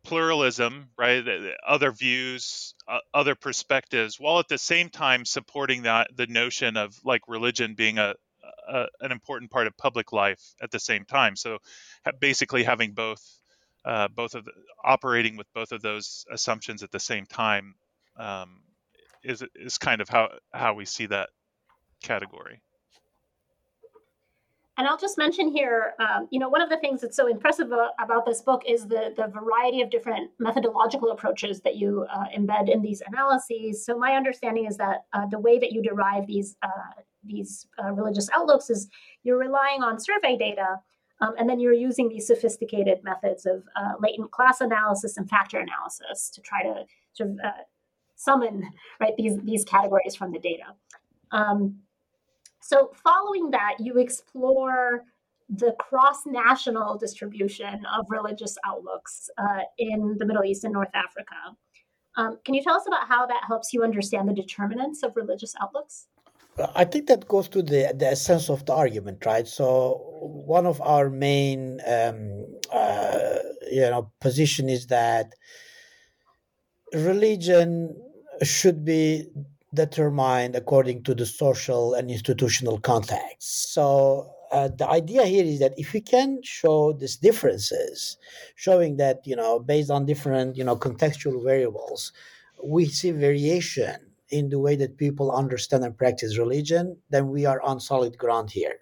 pluralism, 0.06 0.90
right? 0.98 1.24
Other 1.68 1.92
views, 1.92 2.76
uh, 2.88 3.00
other 3.14 3.36
perspectives, 3.36 4.20
while 4.20 4.40
at 4.40 4.48
the 4.48 4.58
same 4.58 4.90
time 4.90 5.26
supporting 5.26 5.84
that 5.84 6.10
the 6.16 6.28
notion 6.28 6.78
of 6.78 6.96
like 7.04 7.22
religion 7.28 7.76
being 7.76 7.98
a, 7.98 8.16
a 8.70 8.86
an 9.02 9.12
important 9.12 9.52
part 9.52 9.68
of 9.68 9.76
public 9.78 10.14
life 10.14 10.42
at 10.62 10.72
the 10.72 10.80
same 10.80 11.06
time. 11.06 11.36
So 11.36 11.58
basically 12.20 12.64
having 12.64 12.94
both 12.94 13.22
uh, 13.84 14.08
both 14.08 14.36
of 14.36 14.46
the, 14.46 14.52
operating 14.84 15.38
with 15.38 15.48
both 15.54 15.72
of 15.72 15.82
those 15.82 16.26
assumptions 16.32 16.84
at 16.84 16.92
the 16.92 17.00
same 17.00 17.26
time 17.26 17.76
um, 18.18 18.62
is 19.24 19.44
is 19.56 19.78
kind 19.78 20.02
of 20.02 20.10
how 20.10 20.30
how 20.54 20.74
we 20.74 20.86
see 20.86 21.08
that 21.08 21.30
category. 22.04 22.62
And 24.78 24.88
I'll 24.88 24.98
just 24.98 25.18
mention 25.18 25.48
here, 25.48 25.94
um, 26.00 26.28
you 26.32 26.40
know, 26.40 26.50
one 26.50 26.62
of 26.62 26.70
the 26.70 26.78
things 26.78 27.00
that's 27.00 27.16
so 27.16 27.28
impressive 27.28 27.68
about, 27.68 28.26
this 28.26 28.42
book 28.42 28.64
is 28.68 28.88
the, 28.88 29.14
the 29.16 29.28
variety 29.28 29.82
of 29.82 29.90
different 29.90 30.32
methodological 30.40 31.12
approaches 31.12 31.62
that 31.62 31.76
you 31.76 32.06
uh, 32.14 32.26
embed 32.38 32.70
in 32.74 32.82
these 32.82 33.02
analyses. 33.08 33.86
So 33.86 33.98
my 33.98 34.14
understanding 34.14 34.66
is 34.66 34.76
that 34.78 35.06
uh, 35.14 35.28
the 35.28 35.40
way 35.40 35.60
that 35.60 35.72
you 35.72 35.82
derive 35.82 36.28
these 36.28 36.58
uh, 36.62 37.02
these 37.24 37.68
uh, 37.84 37.92
religious 37.92 38.30
outlooks 38.36 38.70
is 38.70 38.88
you're 39.24 39.40
relying 39.40 39.82
on 39.82 40.00
survey 40.00 40.38
data, 40.38 40.80
um, 41.22 41.34
and 41.40 41.50
then 41.50 41.60
you're 41.60 41.74
using 41.74 42.10
these 42.10 42.28
sophisticated 42.28 43.04
methods 43.04 43.46
of 43.46 43.64
uh, 43.76 43.94
latent 44.00 44.32
class 44.32 44.62
analysis 44.62 45.18
and 45.18 45.30
factor 45.30 45.60
analysis 45.60 46.30
to 46.30 46.42
try 46.42 46.62
to 46.64 46.86
sort 47.14 47.32
of 47.32 47.40
uh, 47.44 47.52
summon 48.16 48.70
right 49.00 49.16
these 49.18 49.38
these 49.44 49.64
categories 49.64 50.16
from 50.16 50.32
the 50.32 50.40
data. 50.40 50.66
Um, 51.32 51.80
so, 52.66 52.90
following 53.04 53.52
that, 53.52 53.76
you 53.80 54.00
explore 54.00 55.04
the 55.50 55.76
cross 55.80 56.26
national 56.26 56.98
distribution 56.98 57.86
of 57.96 58.08
religious 58.10 58.58
outlooks 58.66 59.30
uh, 59.38 59.60
in 59.78 60.16
the 60.18 60.26
Middle 60.26 60.44
East 60.44 60.64
and 60.64 60.74
North 60.74 60.90
Africa. 60.96 61.36
Um, 62.18 62.40
can 62.44 62.56
you 62.56 62.64
tell 62.64 62.74
us 62.74 62.88
about 62.88 63.08
how 63.08 63.28
that 63.28 63.44
helps 63.48 63.72
you 63.72 63.84
understand 63.84 64.28
the 64.28 64.34
determinants 64.34 65.04
of 65.04 65.16
religious 65.16 65.54
outlooks? 65.62 66.08
I 66.74 66.86
think 66.86 67.06
that 67.06 67.28
goes 67.28 67.50
to 67.50 67.62
the 67.62 67.94
the 67.96 68.08
essence 68.08 68.50
of 68.50 68.66
the 68.66 68.74
argument, 68.74 69.28
right? 69.28 69.48
So 69.48 70.02
one 70.24 70.66
of 70.66 70.82
our 70.82 71.12
main, 71.12 71.82
um, 71.86 72.48
uh, 72.74 73.38
you 73.70 73.82
know, 73.82 74.12
position 74.22 74.70
is 74.70 74.88
that 74.88 75.36
religion 76.94 77.96
should 78.42 78.84
be 78.84 79.28
determined 79.76 80.56
according 80.56 81.04
to 81.04 81.14
the 81.14 81.26
social 81.26 81.94
and 81.94 82.10
institutional 82.10 82.80
context. 82.80 83.74
So 83.74 84.32
uh, 84.52 84.70
the 84.70 84.90
idea 84.90 85.26
here 85.26 85.44
is 85.44 85.60
that 85.60 85.74
if 85.78 85.94
we 85.94 86.02
can 86.02 86.40
show 86.44 86.94
these 86.94 87.18
differences, 87.18 88.18
showing 88.56 88.98
that 88.98 89.22
you 89.26 89.36
know 89.36 89.60
based 89.60 89.92
on 89.92 90.06
different 90.06 90.56
you 90.58 90.64
know 90.64 90.76
contextual 90.76 91.44
variables, 91.44 92.14
we 92.64 92.86
see 92.86 93.12
variation 93.12 93.98
in 94.30 94.50
the 94.50 94.60
way 94.60 94.76
that 94.76 94.98
people 94.98 95.32
understand 95.32 95.84
and 95.84 95.98
practice 95.98 96.38
religion, 96.38 96.98
then 97.10 97.30
we 97.30 97.46
are 97.46 97.62
on 97.62 97.80
solid 97.80 98.18
ground 98.18 98.50
here. 98.50 98.76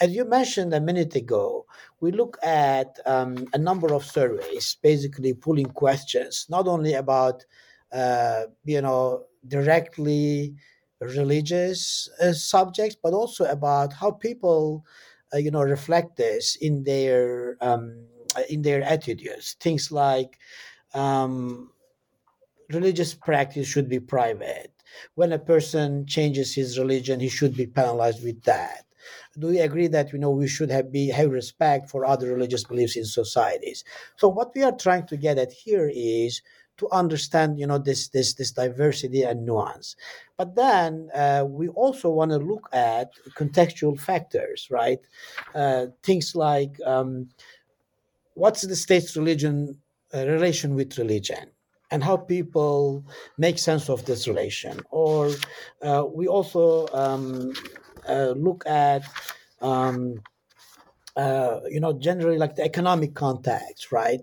As 0.00 0.12
you 0.12 0.24
mentioned 0.24 0.72
a 0.72 0.80
minute 0.80 1.14
ago, 1.14 1.66
we 2.00 2.12
look 2.12 2.38
at 2.42 2.98
um, 3.04 3.46
a 3.52 3.58
number 3.58 3.92
of 3.92 4.04
surveys, 4.04 4.76
basically 4.82 5.34
pulling 5.34 5.66
questions 5.66 6.46
not 6.48 6.66
only 6.68 6.94
about 6.94 7.44
uh, 7.92 8.44
you 8.64 8.80
know 8.80 9.24
directly 9.46 10.54
religious 11.00 12.08
uh, 12.20 12.32
subjects, 12.32 12.96
but 13.00 13.12
also 13.12 13.44
about 13.44 13.92
how 13.92 14.10
people, 14.10 14.84
uh, 15.32 15.38
you 15.38 15.50
know, 15.50 15.62
reflect 15.62 16.16
this 16.16 16.56
in 16.56 16.82
their 16.84 17.56
um, 17.60 18.06
in 18.48 18.62
their 18.62 18.82
attitudes. 18.82 19.56
Things 19.60 19.92
like 19.92 20.38
um, 20.94 21.70
religious 22.70 23.14
practice 23.14 23.66
should 23.66 23.88
be 23.88 24.00
private. 24.00 24.72
When 25.14 25.32
a 25.32 25.38
person 25.38 26.06
changes 26.06 26.54
his 26.54 26.78
religion, 26.78 27.20
he 27.20 27.28
should 27.28 27.56
be 27.56 27.66
penalized 27.66 28.24
with 28.24 28.42
that. 28.44 28.84
Do 29.38 29.48
we 29.48 29.60
agree 29.60 29.86
that 29.88 30.12
you 30.12 30.18
know 30.18 30.30
we 30.30 30.48
should 30.48 30.70
have 30.70 30.90
be 30.90 31.08
have 31.08 31.30
respect 31.30 31.88
for 31.88 32.04
other 32.04 32.28
religious 32.32 32.64
beliefs 32.64 32.96
in 32.96 33.04
societies? 33.04 33.84
So 34.16 34.28
what 34.28 34.54
we 34.54 34.62
are 34.64 34.76
trying 34.76 35.06
to 35.06 35.16
get 35.16 35.38
at 35.38 35.52
here 35.52 35.90
is 35.94 36.42
to 36.78 36.88
understand 36.90 37.58
you 37.58 37.66
know 37.66 37.78
this 37.78 38.08
this 38.08 38.34
this 38.34 38.52
diversity 38.52 39.22
and 39.22 39.44
nuance. 39.44 39.96
But 40.36 40.54
then 40.54 41.10
uh, 41.14 41.44
we 41.46 41.68
also 41.68 42.08
want 42.10 42.30
to 42.30 42.38
look 42.38 42.68
at 42.72 43.10
contextual 43.36 44.00
factors 44.00 44.68
right? 44.70 45.00
Uh, 45.54 45.86
things 46.02 46.34
like 46.34 46.78
um, 46.84 47.28
what's 48.34 48.62
the 48.62 48.76
state's 48.76 49.16
religion 49.16 49.76
uh, 50.14 50.26
relation 50.26 50.74
with 50.74 50.98
religion? 50.98 51.50
And 51.90 52.04
how 52.04 52.18
people 52.18 53.02
make 53.38 53.58
sense 53.58 53.88
of 53.88 54.04
this 54.04 54.28
relation? 54.28 54.80
Or 54.90 55.30
uh, 55.82 56.04
we 56.06 56.26
also 56.26 56.86
um, 56.92 57.54
uh, 58.06 58.34
look 58.36 58.62
at 58.66 59.04
um, 59.62 60.20
uh, 61.16 61.60
you 61.68 61.80
know 61.80 61.92
generally 61.92 62.38
like 62.38 62.54
the 62.56 62.62
economic 62.62 63.14
context 63.14 63.90
right 63.90 64.20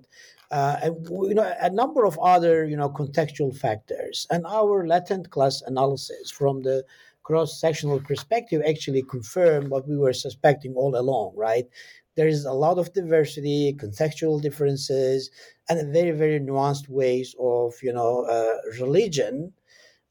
uh, 0.52 0.92
you 1.10 1.34
know 1.34 1.54
a 1.62 1.70
number 1.70 2.06
of 2.06 2.18
other 2.20 2.66
you 2.66 2.78
know 2.78 2.90
contextual 2.90 3.56
factors 3.56 4.28
and 4.30 4.46
our 4.46 4.86
latent 4.88 5.30
class 5.30 5.62
analysis 5.66 6.32
from 6.32 6.62
the 6.64 6.84
cross-sectional 7.24 8.00
perspective 8.02 8.62
actually 8.68 9.02
confirmed 9.02 9.70
what 9.70 9.88
we 9.88 9.98
were 9.98 10.14
suspecting 10.14 10.74
all 10.76 10.96
along 10.96 11.34
right 11.36 11.68
there 12.16 12.28
is 12.28 12.46
a 12.46 12.54
lot 12.54 12.78
of 12.78 12.94
diversity 12.94 13.76
contextual 13.78 14.42
differences 14.42 15.32
and 15.70 15.94
very 15.94 16.12
very 16.12 16.40
nuanced 16.40 16.88
ways 16.88 17.36
of 17.40 17.74
you 17.82 17.92
know 17.92 18.26
uh, 18.26 18.58
religion 18.80 19.52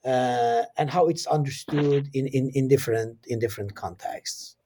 uh, 0.04 0.64
and 0.76 0.90
how 0.90 1.06
it's 1.06 1.26
understood 1.26 2.10
in, 2.12 2.26
in, 2.28 2.50
in 2.54 2.68
different 2.68 3.18
in 3.26 3.38
different 3.38 3.74
contexts. 3.74 4.56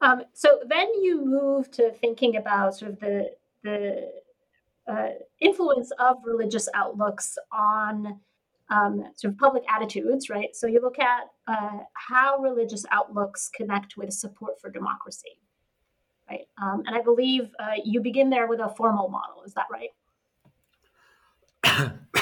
Um, 0.00 0.24
so 0.34 0.60
then 0.66 0.88
you 1.02 1.24
move 1.24 1.70
to 1.72 1.90
thinking 1.92 2.36
about 2.36 2.74
sort 2.74 2.92
of 2.92 3.00
the 3.00 3.30
the 3.62 4.12
uh, 4.88 5.08
influence 5.40 5.90
of 5.98 6.16
religious 6.24 6.68
outlooks 6.74 7.36
on 7.52 8.20
um, 8.70 9.04
sort 9.14 9.32
of 9.32 9.38
public 9.38 9.64
attitudes, 9.72 10.28
right? 10.28 10.54
So 10.54 10.66
you 10.66 10.80
look 10.80 10.98
at 10.98 11.24
uh, 11.46 11.78
how 11.92 12.38
religious 12.38 12.84
outlooks 12.90 13.48
connect 13.54 13.96
with 13.96 14.12
support 14.12 14.60
for 14.60 14.70
democracy, 14.70 15.38
right? 16.28 16.46
Um, 16.60 16.82
and 16.86 16.96
I 16.96 17.02
believe 17.02 17.50
uh, 17.60 17.80
you 17.84 18.00
begin 18.00 18.30
there 18.30 18.48
with 18.48 18.60
a 18.60 18.68
formal 18.76 19.08
model. 19.08 19.42
Is 19.44 19.54
that 19.54 19.66
right? 19.70 19.90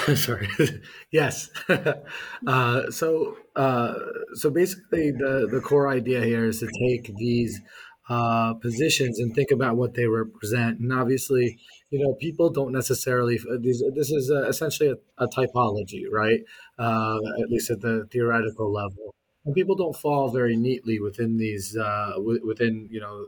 Sorry. 0.15 0.49
yes. 1.11 1.49
uh, 2.47 2.91
so, 2.91 3.37
uh, 3.55 3.93
so 4.33 4.49
basically, 4.49 5.11
the 5.11 5.47
the 5.51 5.61
core 5.61 5.87
idea 5.87 6.21
here 6.23 6.45
is 6.45 6.59
to 6.59 6.67
take 6.79 7.15
these 7.15 7.61
uh, 8.09 8.53
positions 8.55 9.19
and 9.19 9.33
think 9.33 9.51
about 9.51 9.77
what 9.77 9.93
they 9.95 10.05
represent. 10.05 10.79
And 10.79 10.93
obviously, 10.93 11.59
you 11.91 11.99
know, 11.99 12.13
people 12.15 12.49
don't 12.49 12.71
necessarily. 12.71 13.39
Uh, 13.39 13.57
these, 13.59 13.83
this 13.93 14.11
is 14.11 14.31
uh, 14.31 14.47
essentially 14.47 14.89
a, 14.89 15.23
a, 15.23 15.27
typology, 15.27 16.03
right? 16.11 16.41
Uh, 16.79 17.17
at 17.41 17.49
least 17.49 17.69
at 17.69 17.81
the 17.81 18.07
theoretical 18.11 18.71
level, 18.71 19.13
and 19.45 19.53
people 19.53 19.75
don't 19.75 19.95
fall 19.95 20.29
very 20.29 20.55
neatly 20.55 20.99
within 20.99 21.37
these 21.37 21.77
uh, 21.77 22.13
within 22.43 22.87
you 22.91 22.99
know 22.99 23.25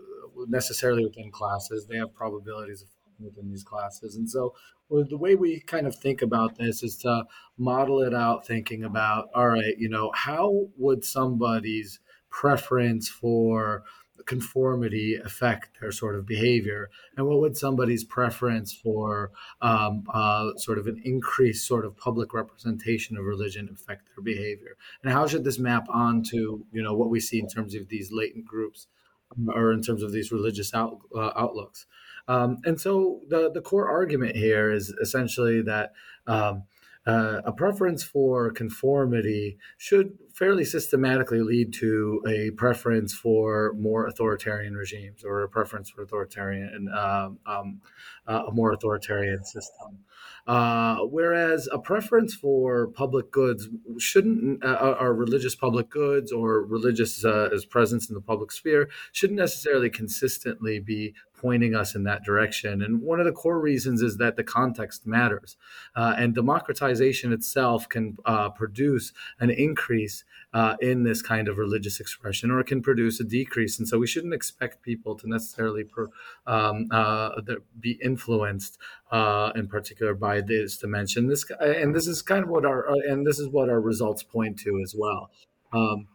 necessarily 0.48 1.04
within 1.04 1.32
classes. 1.32 1.86
They 1.86 1.98
have 1.98 2.14
probabilities 2.14 2.82
of 2.82 2.88
within 3.20 3.50
these 3.50 3.64
classes, 3.64 4.16
and 4.16 4.30
so 4.30 4.54
well, 4.90 5.06
the 5.08 5.18
way 5.18 5.36
we 5.36 5.60
kind 5.60 5.86
of 5.86 5.96
think 5.96 6.22
about 6.22 6.58
this 6.58 6.82
is 6.82 6.98
to 7.00 7.26
model 7.58 8.02
it 8.02 8.14
out, 8.14 8.46
thinking 8.46 8.84
about 8.84 9.30
all 9.36 9.50
right, 9.50 9.78
you 9.78 9.90
know, 9.90 10.12
how 10.16 10.68
would 10.78 11.04
somebody's 11.04 12.00
preference 12.30 13.10
for 13.10 13.84
conformity 14.26 15.16
affect 15.16 15.80
their 15.80 15.92
sort 15.92 16.16
of 16.16 16.26
behavior? 16.26 16.90
And 17.16 17.28
what 17.28 17.40
would 17.40 17.58
somebody's 17.58 18.04
preference 18.04 18.74
for 18.74 19.32
um, 19.62 20.06
uh, 20.14 20.52
sort 20.58 20.78
of 20.78 20.88
an 20.88 21.02
increased 21.04 21.68
sort 21.68 21.86
of 21.86 21.98
public 21.98 22.34
representation 22.34 23.18
of 23.18 23.26
religion 23.26 23.70
affect 23.72 24.08
their 24.08 24.24
behavior? 24.24 24.78
And 25.04 25.12
how 25.12 25.28
should 25.28 25.44
this 25.44 25.60
map 25.60 25.88
onto 25.90 26.64
you 26.72 26.82
know 26.82 26.94
what 26.94 27.10
we 27.10 27.20
see 27.20 27.40
in 27.40 27.48
terms 27.48 27.76
of 27.76 27.90
these 27.90 28.12
latent 28.12 28.46
groups 28.46 28.88
um, 29.36 29.50
or 29.50 29.72
in 29.72 29.82
terms 29.82 30.04
of 30.04 30.12
these 30.12 30.32
religious 30.32 30.74
out, 30.74 31.00
uh, 31.16 31.32
outlooks? 31.36 31.86
Um, 32.28 32.58
and 32.66 32.80
so 32.80 33.22
the 33.28 33.52
the 33.52 33.62
core 33.62 33.90
argument 33.90 34.36
here 34.36 34.72
is 34.72 34.90
essentially 35.02 35.62
that 35.62 35.94
um, 36.26 36.64
uh, 37.08 37.42
a 37.46 37.54
preference 37.54 38.04
for 38.04 38.52
conformity 38.52 39.58
should 39.78 40.18
fairly 40.38 40.64
systematically 40.64 41.42
lead 41.42 41.74
to 41.74 42.22
a 42.28 42.52
preference 42.52 43.12
for 43.12 43.74
more 43.74 44.06
authoritarian 44.06 44.76
regimes 44.76 45.24
or 45.24 45.42
a 45.42 45.50
preference 45.50 45.90
for 45.90 46.04
authoritarian, 46.04 46.88
um, 46.96 47.40
um, 47.48 47.82
uh, 48.28 48.44
a 48.48 48.52
more 48.52 48.72
authoritarian 48.72 49.44
system. 49.44 49.98
Uh, 50.46 50.98
whereas 51.00 51.68
a 51.72 51.80
preference 51.80 52.36
for 52.36 52.88
public 52.88 53.32
goods 53.32 53.68
shouldn't, 53.98 54.64
uh, 54.64 54.96
or 55.00 55.14
religious 55.14 55.56
public 55.56 55.90
goods 55.90 56.32
or 56.32 56.64
religious 56.64 57.26
uh, 57.26 57.50
as 57.52 57.66
presence 57.66 58.08
in 58.08 58.14
the 58.14 58.22
public 58.22 58.52
sphere, 58.52 58.90
shouldn't 59.12 59.40
necessarily 59.40 59.90
consistently 59.90 60.80
be 60.80 61.14
pointing 61.38 61.76
us 61.76 61.96
in 61.96 62.04
that 62.04 62.24
direction. 62.24 62.82
And 62.82 63.02
one 63.02 63.20
of 63.20 63.26
the 63.26 63.32
core 63.32 63.60
reasons 63.60 64.02
is 64.02 64.18
that 64.18 64.38
the 64.38 64.44
context 64.44 65.06
matters. 65.06 65.56
Uh, 65.96 66.16
and 66.18 66.34
democratization 66.34 67.32
itself 67.32 67.88
can 67.88 68.18
uh, 68.26 68.50
produce 68.50 69.14
an 69.40 69.50
increase 69.50 70.24
uh, 70.54 70.76
in 70.82 71.04
this 71.04 71.22
kind 71.22 71.48
of 71.48 71.58
religious 71.58 72.00
expression, 72.00 72.52
or 72.52 72.60
it 72.60 72.68
can 72.68 72.82
produce 72.82 73.20
a 73.20 73.24
decrease. 73.24 73.78
And 73.80 73.88
so 73.88 74.00
we 74.00 74.08
shouldn't 74.08 74.34
expect 74.34 74.82
people 74.82 75.16
to 75.16 75.30
necessarily 75.30 75.84
per, 75.84 76.08
um, 76.46 76.88
uh, 76.92 77.42
be 77.80 78.00
influenced, 78.04 78.78
uh, 79.12 79.52
in 79.56 79.68
particular, 79.68 80.14
by 80.14 80.42
this 80.42 80.78
dimension. 80.78 81.28
This 81.28 81.46
and 81.60 81.96
this 81.96 82.08
is 82.08 82.22
kind 82.22 82.44
of 82.44 82.50
what 82.50 82.66
our 82.66 82.88
and 83.08 83.26
this 83.26 83.40
is 83.40 83.50
what 83.50 83.70
our 83.70 83.82
results 83.82 84.24
point 84.24 84.60
to 84.60 84.82
as 84.82 84.96
well. 84.98 85.32
Um, 85.74 86.08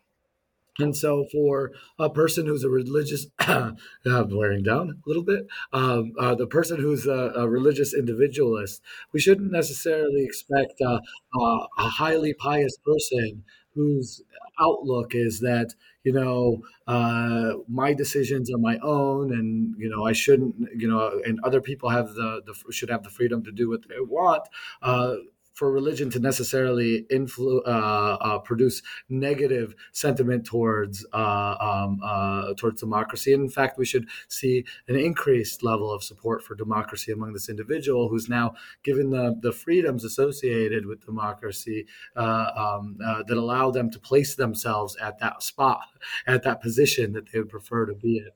and 0.78 0.96
so, 0.96 1.26
for 1.30 1.72
a 1.98 2.08
person 2.08 2.46
who's 2.46 2.64
a 2.64 2.70
religious, 2.70 3.26
I'm 3.38 3.76
wearing 4.30 4.62
down 4.62 4.90
a 4.90 5.08
little 5.08 5.22
bit, 5.22 5.46
um, 5.72 6.12
uh, 6.18 6.34
the 6.34 6.46
person 6.46 6.80
who's 6.80 7.06
a, 7.06 7.32
a, 7.36 7.48
religious 7.48 7.92
individualist, 7.92 8.80
we 9.12 9.20
shouldn't 9.20 9.52
necessarily 9.52 10.24
expect 10.24 10.80
uh, 10.80 11.00
uh, 11.38 11.66
a 11.78 11.88
highly 11.88 12.32
pious 12.32 12.76
person 12.78 13.44
whose 13.74 14.22
outlook 14.60 15.14
is 15.14 15.40
that 15.40 15.74
you 16.04 16.12
know 16.12 16.62
uh, 16.86 17.52
my 17.68 17.92
decisions 17.92 18.50
are 18.52 18.58
my 18.58 18.78
own 18.82 19.32
and 19.32 19.74
you 19.78 19.88
know 19.88 20.06
i 20.06 20.12
shouldn't 20.12 20.54
you 20.76 20.86
know 20.86 21.20
and 21.24 21.40
other 21.42 21.60
people 21.60 21.88
have 21.88 22.12
the, 22.14 22.42
the 22.44 22.72
should 22.72 22.90
have 22.90 23.02
the 23.02 23.08
freedom 23.08 23.42
to 23.42 23.50
do 23.50 23.70
what 23.70 23.88
they 23.88 24.00
want 24.00 24.42
uh, 24.82 25.14
for 25.62 25.70
religion 25.70 26.10
to 26.10 26.18
necessarily 26.18 27.06
influ- 27.12 27.64
uh, 27.64 28.16
uh, 28.20 28.38
produce 28.40 28.82
negative 29.08 29.76
sentiment 29.92 30.44
towards 30.44 31.06
uh, 31.12 31.54
um, 31.60 32.00
uh, 32.02 32.52
towards 32.56 32.80
democracy. 32.80 33.32
And 33.32 33.44
in 33.44 33.48
fact, 33.48 33.78
we 33.78 33.84
should 33.84 34.08
see 34.26 34.64
an 34.88 34.96
increased 34.96 35.62
level 35.62 35.92
of 35.92 36.02
support 36.02 36.42
for 36.42 36.56
democracy 36.56 37.12
among 37.12 37.32
this 37.32 37.48
individual 37.48 38.08
who's 38.08 38.28
now 38.28 38.54
given 38.82 39.10
the, 39.10 39.38
the 39.40 39.52
freedoms 39.52 40.02
associated 40.02 40.84
with 40.84 41.06
democracy 41.06 41.86
uh, 42.16 42.50
um, 42.56 42.96
that 42.98 43.36
allow 43.36 43.70
them 43.70 43.88
to 43.92 44.00
place 44.00 44.34
themselves 44.34 44.96
at 44.96 45.20
that 45.20 45.44
spot, 45.44 45.86
at 46.26 46.42
that 46.42 46.60
position 46.60 47.12
that 47.12 47.30
they 47.30 47.38
would 47.38 47.50
prefer 47.50 47.86
to 47.86 47.94
be 47.94 48.18
in. 48.18 48.30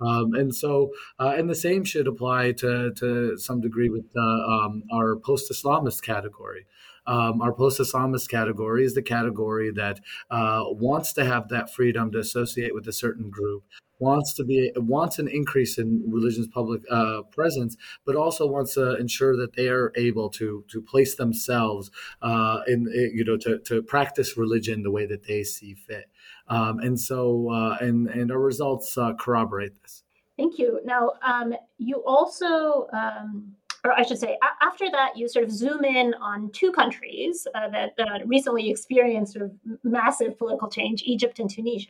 Um, 0.00 0.34
and 0.34 0.54
so, 0.54 0.90
uh, 1.18 1.34
and 1.36 1.48
the 1.48 1.54
same 1.54 1.84
should 1.84 2.06
apply 2.06 2.52
to, 2.52 2.92
to 2.92 3.38
some 3.38 3.60
degree 3.60 3.88
with 3.88 4.06
uh, 4.16 4.20
um, 4.20 4.82
our 4.92 5.16
post 5.16 5.50
Islamist 5.50 6.02
category. 6.02 6.66
Um, 7.06 7.42
our 7.42 7.52
post 7.52 7.80
Islamist 7.80 8.28
category 8.28 8.84
is 8.84 8.94
the 8.94 9.02
category 9.02 9.70
that 9.72 10.00
uh, 10.30 10.64
wants 10.66 11.12
to 11.14 11.24
have 11.24 11.48
that 11.48 11.72
freedom 11.72 12.10
to 12.12 12.18
associate 12.18 12.74
with 12.74 12.88
a 12.88 12.92
certain 12.92 13.28
group, 13.30 13.62
wants 13.98 14.34
to 14.34 14.44
be 14.44 14.72
wants 14.76 15.18
an 15.18 15.28
increase 15.28 15.78
in 15.78 16.02
religion's 16.06 16.48
public 16.48 16.82
uh, 16.90 17.22
presence, 17.30 17.76
but 18.06 18.16
also 18.16 18.46
wants 18.46 18.74
to 18.74 18.96
ensure 18.96 19.36
that 19.36 19.54
they 19.54 19.68
are 19.68 19.92
able 19.96 20.30
to 20.30 20.64
to 20.68 20.80
place 20.80 21.16
themselves 21.16 21.90
uh, 22.22 22.60
in 22.66 22.86
you 23.14 23.24
know 23.24 23.36
to, 23.36 23.58
to 23.60 23.82
practice 23.82 24.36
religion 24.36 24.82
the 24.82 24.90
way 24.90 25.06
that 25.06 25.24
they 25.24 25.42
see 25.42 25.74
fit. 25.74 26.06
Um, 26.48 26.80
and 26.80 26.98
so, 26.98 27.50
uh, 27.50 27.78
and 27.80 28.08
and 28.08 28.30
our 28.30 28.38
results 28.38 28.96
uh, 28.98 29.14
corroborate 29.14 29.80
this. 29.82 30.02
Thank 30.36 30.58
you. 30.58 30.80
Now, 30.84 31.12
um, 31.22 31.54
you 31.78 32.02
also, 32.04 32.88
um, 32.92 33.54
or 33.84 33.92
I 33.92 34.02
should 34.02 34.18
say, 34.18 34.36
a- 34.42 34.64
after 34.64 34.90
that, 34.90 35.16
you 35.16 35.28
sort 35.28 35.44
of 35.44 35.50
zoom 35.52 35.84
in 35.84 36.12
on 36.14 36.50
two 36.52 36.72
countries 36.72 37.46
uh, 37.54 37.68
that 37.70 37.94
recently 38.26 38.68
experienced 38.70 39.34
sort 39.34 39.44
of 39.46 39.52
massive 39.84 40.36
political 40.36 40.68
change, 40.68 41.02
Egypt 41.06 41.38
and 41.38 41.48
Tunisia, 41.48 41.88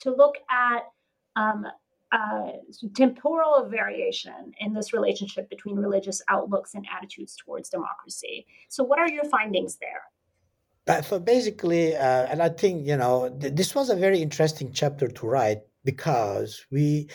to 0.00 0.10
look 0.10 0.36
at 0.50 0.84
um, 1.36 1.66
uh, 2.10 2.52
temporal 2.94 3.66
variation 3.68 4.52
in 4.60 4.72
this 4.72 4.92
relationship 4.92 5.48
between 5.50 5.76
religious 5.76 6.22
outlooks 6.28 6.74
and 6.74 6.86
attitudes 6.96 7.36
towards 7.36 7.68
democracy. 7.68 8.46
So, 8.68 8.82
what 8.82 8.98
are 8.98 9.10
your 9.10 9.24
findings 9.24 9.76
there? 9.76 10.02
But 10.88 11.24
basically, 11.24 11.94
uh, 11.94 12.26
and 12.30 12.42
I 12.42 12.48
think 12.48 12.86
you 12.86 12.96
know 12.96 13.28
th- 13.40 13.54
this 13.54 13.74
was 13.74 13.90
a 13.90 13.96
very 13.96 14.20
interesting 14.22 14.72
chapter 14.72 15.06
to 15.08 15.26
write 15.26 15.60
because 15.84 16.64
we, 16.70 17.08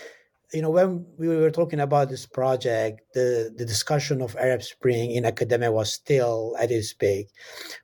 you 0.54 0.62
know, 0.62 0.70
when 0.70 1.06
we 1.18 1.28
were 1.28 1.52
talking 1.52 1.80
about 1.80 2.10
this 2.10 2.26
project, 2.28 3.02
the 3.16 3.54
the 3.58 3.66
discussion 3.66 4.22
of 4.22 4.36
Arab 4.38 4.62
Spring 4.64 5.12
in 5.12 5.26
academia 5.26 5.72
was 5.72 5.92
still 5.92 6.56
at 6.60 6.72
its 6.72 6.94
peak, 6.94 7.30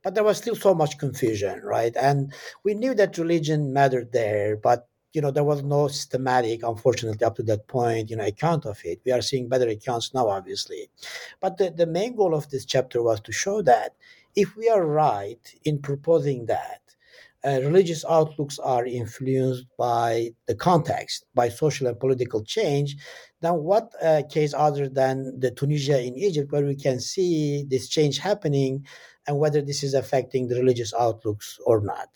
but 0.04 0.16
there 0.16 0.24
was 0.24 0.38
still 0.38 0.56
so 0.56 0.76
much 0.76 1.00
confusion, 1.00 1.62
right? 1.64 1.96
And 1.98 2.34
we 2.64 2.76
knew 2.76 2.94
that 2.96 3.18
religion 3.18 3.74
mattered 3.74 4.12
there, 4.14 4.58
but 4.58 4.88
you 5.14 5.22
know 5.22 5.32
there 5.32 5.44
was 5.54 5.64
no 5.64 5.88
systematic 5.88 6.62
unfortunately 6.64 7.26
up 7.26 7.36
to 7.36 7.44
that 7.44 7.68
point 7.68 8.12
you 8.12 8.16
know 8.16 8.26
account 8.26 8.66
of 8.68 8.80
it 8.86 9.02
we 9.06 9.12
are 9.12 9.24
seeing 9.24 9.50
better 9.50 9.68
accounts 9.70 10.14
now 10.14 10.30
obviously 10.30 10.90
but 11.42 11.58
the, 11.58 11.72
the 11.72 11.88
main 11.88 12.16
goal 12.16 12.36
of 12.36 12.50
this 12.52 12.66
chapter 12.66 13.02
was 13.02 13.20
to 13.22 13.32
show 13.32 13.64
that 13.64 13.96
if 14.36 14.56
we 14.56 14.70
are 14.70 14.86
right 14.86 15.54
in 15.66 15.80
proposing 15.80 16.46
that 16.48 16.82
uh, 17.46 17.60
religious 17.64 18.04
outlooks 18.10 18.60
are 18.60 18.86
influenced 18.86 19.66
by 19.78 20.30
the 20.48 20.56
context, 20.56 21.26
by 21.34 21.48
social 21.48 21.88
and 21.88 22.00
political 22.00 22.44
change, 22.44 22.98
then 23.42 23.54
what 23.54 23.94
uh, 24.04 24.24
case 24.30 24.54
other 24.54 24.90
than 24.90 25.40
the 25.40 25.52
Tunisia 25.52 26.02
in 26.02 26.18
Egypt, 26.18 26.52
where 26.52 26.66
we 26.66 26.76
can 26.76 27.00
see 27.00 27.64
this 27.70 27.88
change 27.88 28.18
happening 28.18 28.86
and 29.28 29.40
whether 29.40 29.62
this 29.62 29.84
is 29.84 29.94
affecting 29.94 30.48
the 30.48 30.56
religious 30.56 30.94
outlooks 30.94 31.58
or 31.66 31.82
not? 31.82 32.10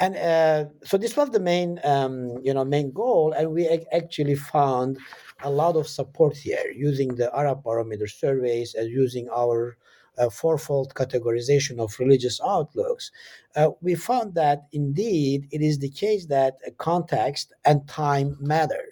And 0.00 0.16
uh, 0.16 0.66
so 0.84 0.98
this 0.98 1.16
was 1.16 1.30
the 1.30 1.40
main, 1.40 1.80
um, 1.84 2.38
you 2.42 2.52
know, 2.52 2.64
main 2.64 2.92
goal, 2.92 3.32
and 3.32 3.52
we 3.52 3.68
actually 3.92 4.34
found 4.34 4.98
a 5.42 5.50
lot 5.50 5.76
of 5.76 5.88
support 5.88 6.36
here 6.36 6.64
using 6.74 7.14
the 7.14 7.34
Arab 7.36 7.62
Barometer 7.62 8.06
surveys 8.06 8.74
and 8.74 8.90
using 8.90 9.28
our 9.34 9.76
uh, 10.18 10.30
fourfold 10.30 10.94
categorization 10.94 11.78
of 11.78 11.98
religious 11.98 12.40
outlooks, 12.40 13.10
uh, 13.56 13.70
we 13.80 13.94
found 13.94 14.34
that 14.34 14.66
indeed 14.72 15.48
it 15.50 15.60
is 15.60 15.78
the 15.78 15.90
case 15.90 16.26
that 16.26 16.54
context 16.78 17.52
and 17.64 17.86
time 17.88 18.36
matter. 18.40 18.84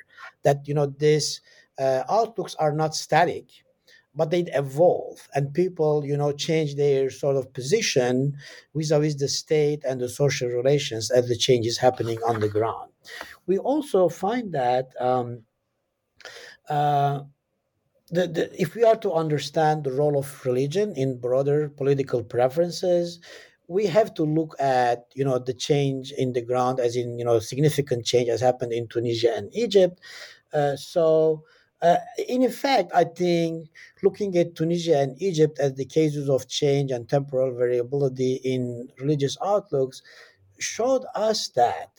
That 0.42 0.66
you 0.66 0.74
know 0.74 0.87
these 0.87 1.40
uh, 1.78 2.02
outlooks 2.08 2.54
are 2.56 2.72
not 2.72 2.94
static, 2.94 3.46
but 4.14 4.30
they 4.30 4.42
evolve, 4.52 5.28
and 5.35 5.54
people 5.54 6.04
you 6.04 6.16
know 6.16 6.32
change 6.32 6.76
their 6.76 7.11
sort 7.11 7.37
of 7.37 7.52
position 7.52 8.37
vis-a-vis 8.74 9.16
the 9.16 9.28
state 9.28 9.85
and 9.85 10.00
the 10.00 10.08
social 10.08 10.48
relations 10.48 11.11
as 11.11 11.28
the 11.28 11.37
change 11.37 11.66
is 11.66 11.78
happening 11.78 12.18
on 12.26 12.40
the 12.40 12.48
ground. 12.48 12.90
We 13.46 13.58
also 13.58 14.08
find 14.08 14.52
that. 14.52 14.90
Um, 15.00 15.42
uh, 16.68 17.22
the, 18.12 18.27
the, 18.27 18.61
if 18.61 18.75
we 18.75 18.85
are 18.85 18.96
to 18.96 19.12
understand 19.12 19.85
the 19.85 19.92
role 19.92 20.18
of 20.18 20.44
religion 20.44 20.92
in 20.96 21.18
broader 21.18 21.70
political 21.70 22.22
preferences, 22.22 23.18
we 23.68 23.87
have 23.87 24.12
to 24.14 24.22
look 24.25 24.55
at 24.61 25.07
you 25.14 25.25
know 25.25 25.38
the 25.38 25.55
change 25.55 26.12
in 26.12 26.35
the 26.35 26.42
ground, 26.42 26.79
as 26.79 26.94
in 26.94 27.18
you 27.18 27.25
know 27.25 27.38
significant 27.38 28.05
change 28.05 28.29
has 28.29 28.42
happened 28.42 28.72
in 28.72 28.87
Tunisia 28.87 29.35
and 29.35 29.51
Egypt. 29.55 30.01
Uh, 30.53 30.77
so. 30.77 31.42
Uh, 31.81 31.96
in 32.29 32.44
effect, 32.44 32.92
I 32.94 33.03
think 33.03 33.68
looking 34.05 34.38
at 34.38 34.55
Tunisia 34.55 35.01
and 35.01 35.20
Egypt 35.20 35.59
as 35.59 35.75
the 35.75 35.85
cases 35.85 36.29
of 36.29 36.46
change 36.46 36.92
and 36.92 37.09
temporal 37.09 37.53
variability 37.53 38.35
in 38.35 38.88
religious 39.01 39.37
outlooks 39.44 40.01
showed 40.61 41.03
us 41.16 41.48
that 41.57 41.90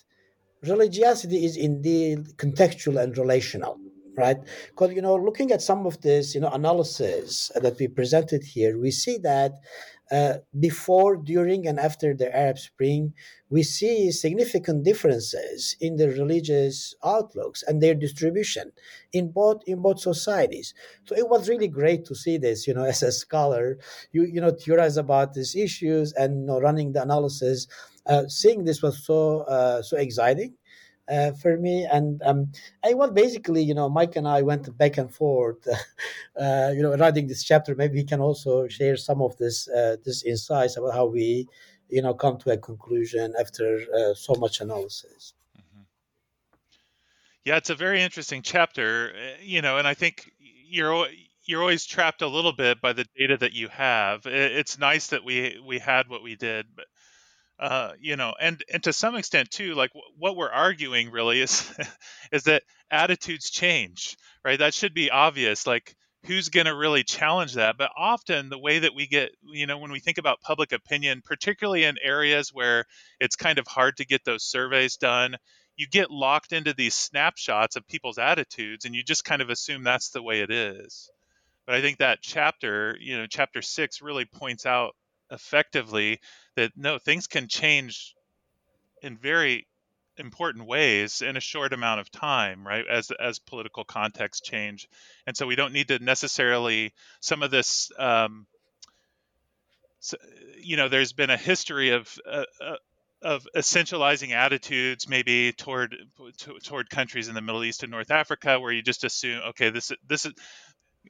religiosity 0.62 1.44
is 1.44 1.58
indeed 1.58 2.38
contextual 2.38 2.98
and 3.04 3.18
relational 3.18 3.78
right? 4.16 4.38
Because 4.70 4.94
you 4.94 5.02
know, 5.02 5.16
looking 5.16 5.52
at 5.52 5.62
some 5.62 5.86
of 5.86 6.02
this, 6.02 6.36
you 6.36 6.42
know, 6.42 6.50
analysis 6.50 7.52
that 7.56 7.78
we 7.80 7.88
presented 7.88 8.44
here, 8.44 8.80
we 8.80 8.92
see 8.92 9.18
that 9.20 9.54
uh, 10.12 10.38
before, 10.60 11.16
during, 11.16 11.66
and 11.66 11.80
after 11.80 12.14
the 12.14 12.36
Arab 12.36 12.60
Spring, 12.60 13.14
we 13.50 13.64
see 13.64 14.12
significant 14.12 14.84
differences 14.84 15.76
in 15.80 15.96
the 15.96 16.10
religious 16.10 16.94
outlooks 17.04 17.64
and 17.64 17.82
their 17.82 17.96
distribution 17.96 18.72
in 19.12 19.32
both 19.32 19.62
in 19.66 19.82
both 19.82 20.00
societies. 20.00 20.74
So 21.06 21.16
it 21.16 21.30
was 21.30 21.50
really 21.50 21.68
great 21.68 22.06
to 22.06 22.16
see 22.16 22.38
this. 22.38 22.68
You 22.68 22.74
know, 22.74 22.84
as 22.94 23.02
a 23.02 23.12
scholar, 23.12 23.80
you 24.12 24.24
you 24.26 24.42
know 24.42 24.52
theorize 24.52 24.98
about 24.98 25.34
these 25.34 25.56
issues 25.56 26.14
and 26.14 26.42
you 26.42 26.46
know, 26.48 26.60
running 26.60 26.92
the 26.94 27.02
analysis. 27.02 27.68
Uh, 28.06 28.28
seeing 28.28 28.66
this 28.66 28.82
was 28.82 29.06
so 29.06 29.42
uh, 29.42 29.82
so 29.82 29.96
exciting 29.98 30.54
uh, 31.10 31.32
for 31.32 31.58
me. 31.58 31.88
And 31.92 32.22
um, 32.24 32.52
I 32.84 32.94
was 32.94 33.12
basically, 33.12 33.62
you 33.64 33.74
know, 33.74 33.90
Mike 33.90 34.16
and 34.16 34.28
I 34.28 34.42
went 34.42 34.76
back 34.78 34.98
and 34.98 35.14
forth, 35.14 35.68
uh, 36.40 36.72
you 36.74 36.82
know, 36.82 36.96
writing 36.96 37.28
this 37.28 37.44
chapter. 37.44 37.76
Maybe 37.76 37.98
he 37.98 38.04
can 38.04 38.22
also 38.22 38.68
share 38.68 38.98
some 38.98 39.22
of 39.22 39.38
this 39.38 39.68
uh, 39.68 39.98
this 40.04 40.24
insights 40.24 40.78
about 40.78 40.94
how 40.94 41.06
we, 41.06 41.48
you 41.90 42.02
know, 42.02 42.14
come 42.14 42.38
to 42.40 42.52
a 42.52 42.58
conclusion 42.58 43.34
after 43.40 43.82
uh, 43.96 44.14
so 44.14 44.34
much 44.36 44.62
analysis. 44.62 45.34
Mm-hmm. 45.58 45.84
Yeah, 47.46 47.58
it's 47.58 47.70
a 47.70 47.76
very 47.76 48.02
interesting 48.02 48.42
chapter, 48.42 49.14
uh, 49.16 49.42
you 49.42 49.62
know, 49.62 49.78
and 49.78 49.88
I 49.88 49.94
think 49.94 50.32
you're 50.40 51.08
you're 51.46 51.62
always 51.62 51.86
trapped 51.86 52.22
a 52.22 52.28
little 52.28 52.54
bit 52.54 52.82
by 52.82 52.94
the 52.94 53.06
data 53.18 53.38
that 53.38 53.54
you 53.54 53.68
have. 53.68 54.26
It's 54.26 54.80
nice 54.80 55.08
that 55.08 55.26
we 55.26 55.62
we 55.66 55.80
had 55.80 56.08
what 56.08 56.24
we 56.24 56.36
did, 56.36 56.68
but 56.76 56.86
uh, 57.64 57.94
you 57.98 58.18
know, 58.18 58.34
and 58.42 58.62
and 58.74 58.84
to 58.84 58.92
some 58.92 59.16
extent 59.16 59.50
too, 59.50 59.74
like 59.74 59.94
w- 59.94 60.14
what 60.20 60.36
we're 60.36 60.50
arguing 60.50 61.12
really 61.12 61.40
is 61.42 61.74
is 62.34 62.44
that 62.44 62.64
attitudes 62.92 63.50
change, 63.50 64.18
right? 64.44 64.60
That 64.60 64.74
should 64.74 64.94
be 64.94 65.10
obvious. 65.10 65.66
Like 65.66 65.96
who's 66.26 66.50
going 66.50 66.66
to 66.66 66.76
really 66.76 67.06
challenge 67.06 67.54
that? 67.54 67.78
But 67.78 67.92
often 67.98 68.50
the 68.50 68.60
way 68.60 68.80
that 68.80 68.94
we 68.94 69.08
get, 69.08 69.32
you 69.44 69.66
know, 69.66 69.78
when 69.78 69.92
we 69.92 70.02
think 70.02 70.18
about 70.18 70.42
public 70.42 70.74
opinion, 70.74 71.22
particularly 71.24 71.86
in 71.86 71.96
areas 72.04 72.50
where 72.54 72.84
it's 73.22 73.38
kind 73.38 73.60
of 73.60 73.68
hard 73.68 73.98
to 73.98 74.06
get 74.06 74.26
those 74.26 74.44
surveys 74.44 74.98
done, 74.98 75.38
you 75.78 75.88
get 75.88 76.12
locked 76.12 76.52
into 76.52 76.74
these 76.74 76.96
snapshots 76.96 77.78
of 77.78 77.88
people's 77.88 78.18
attitudes, 78.18 78.84
and 78.84 78.94
you 78.94 79.04
just 79.04 79.24
kind 79.24 79.42
of 79.42 79.50
assume 79.50 79.84
that's 79.84 80.10
the 80.10 80.22
way 80.22 80.42
it 80.42 80.52
is. 80.52 81.10
But 81.66 81.76
I 81.76 81.82
think 81.82 82.00
that 82.00 82.20
chapter, 82.22 82.98
you 83.00 83.18
know, 83.18 83.26
chapter 83.26 83.62
six 83.62 84.02
really 84.02 84.26
points 84.26 84.66
out 84.66 84.96
effectively 85.34 86.20
that 86.56 86.72
no 86.76 86.98
things 86.98 87.28
can 87.28 87.48
change 87.48 88.16
in 89.02 89.18
very 89.18 89.68
important 90.18 90.68
ways 90.68 91.22
in 91.22 91.36
a 91.38 91.42
short 91.42 91.74
amount 91.74 92.00
of 92.00 92.12
time 92.12 92.66
right 92.66 92.86
as 92.88 93.12
as 93.12 93.40
political 93.40 93.84
contexts 93.84 94.48
change. 94.48 94.88
And 95.26 95.36
so 95.36 95.48
we 95.48 95.56
don't 95.56 95.74
need 95.74 95.88
to 95.88 96.00
necessarily 96.00 96.94
some 97.20 97.44
of 97.44 97.52
this 97.52 97.92
um, 97.98 98.46
so, 100.00 100.18
you 100.62 100.78
know 100.78 100.90
there's 100.90 101.14
been 101.14 101.30
a 101.30 101.38
history 101.38 101.92
of 101.92 102.20
uh, 102.30 102.44
uh, 102.62 102.76
of 103.22 103.48
essentializing 103.56 104.32
attitudes 104.32 105.08
maybe 105.08 105.54
toward 105.54 105.96
toward 106.64 106.90
countries 106.90 107.30
in 107.30 107.36
the 107.36 107.42
Middle 107.42 107.64
East 107.64 107.84
and 107.84 107.92
North 107.92 108.12
Africa 108.12 108.60
where 108.60 108.72
you 108.72 108.82
just 108.82 109.04
assume 109.04 109.42
okay 109.50 109.70
this 109.70 109.92
this 110.08 110.26
is 110.26 110.34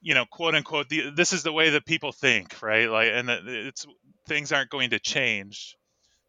you 0.04 0.13
know 0.13 0.26
quote 0.26 0.54
unquote 0.56 0.89
the, 0.89 1.12
this 1.16 1.34
is 1.34 1.44
the 1.44 1.54
way 1.54 1.72
that 1.72 1.86
people 1.86 2.12
think 2.12 2.62
right? 2.62 2.89
Like 2.89 3.10
and 3.13 3.30
it's 3.30 3.88
things 4.28 4.52
aren't 4.52 4.70
going 4.70 4.92
to 4.92 5.00
change. 5.00 5.76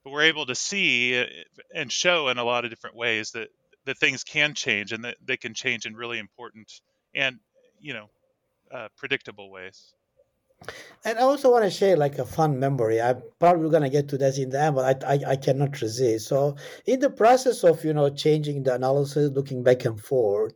But 0.04 0.10
we're 0.10 0.22
able 0.24 0.46
to 0.46 0.54
see 0.54 1.20
uh, 1.20 1.26
and 1.74 1.90
show 1.90 2.28
in 2.28 2.38
a 2.38 2.44
lot 2.44 2.64
of 2.64 2.70
different 2.70 2.96
ways 2.96 3.32
that 3.32 3.48
that 3.86 3.98
things 3.98 4.24
can 4.24 4.54
change 4.54 4.92
and 4.92 5.04
that 5.04 5.16
they 5.24 5.36
can 5.36 5.54
change 5.54 5.86
in 5.86 5.94
really 5.94 6.18
important 6.18 6.70
and 7.14 7.38
you 7.80 7.94
know 7.94 8.06
uh, 8.72 8.88
predictable 8.96 9.50
ways 9.50 9.92
and 11.04 11.18
I 11.18 11.22
also 11.22 11.50
want 11.50 11.64
to 11.64 11.70
share 11.70 11.96
like 11.96 12.18
a 12.18 12.24
fun 12.24 12.58
memory. 12.58 13.00
I'm 13.00 13.22
probably 13.38 13.68
going 13.68 13.82
to 13.82 13.90
get 13.90 14.08
to 14.08 14.18
that 14.18 14.38
in 14.38 14.48
the 14.48 14.60
end, 14.60 14.74
but 14.74 15.04
I, 15.04 15.14
I, 15.14 15.32
I, 15.32 15.36
cannot 15.36 15.80
resist. 15.82 16.28
So 16.28 16.56
in 16.86 17.00
the 17.00 17.10
process 17.10 17.62
of, 17.62 17.84
you 17.84 17.92
know, 17.92 18.08
changing 18.08 18.62
the 18.62 18.74
analysis, 18.74 19.30
looking 19.34 19.62
back 19.62 19.84
and 19.84 20.00
forth, 20.00 20.54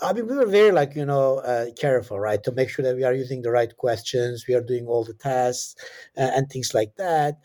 I 0.00 0.12
mean, 0.12 0.26
we 0.26 0.34
were 0.34 0.46
very 0.46 0.72
like, 0.72 0.96
you 0.96 1.06
know, 1.06 1.38
uh, 1.38 1.66
careful, 1.78 2.18
right? 2.18 2.42
To 2.42 2.50
make 2.50 2.70
sure 2.70 2.84
that 2.84 2.96
we 2.96 3.04
are 3.04 3.14
using 3.14 3.42
the 3.42 3.52
right 3.52 3.74
questions, 3.76 4.46
we 4.48 4.54
are 4.54 4.62
doing 4.62 4.86
all 4.86 5.04
the 5.04 5.14
tests 5.14 5.76
uh, 6.18 6.30
and 6.34 6.50
things 6.50 6.74
like 6.74 6.96
that. 6.96 7.38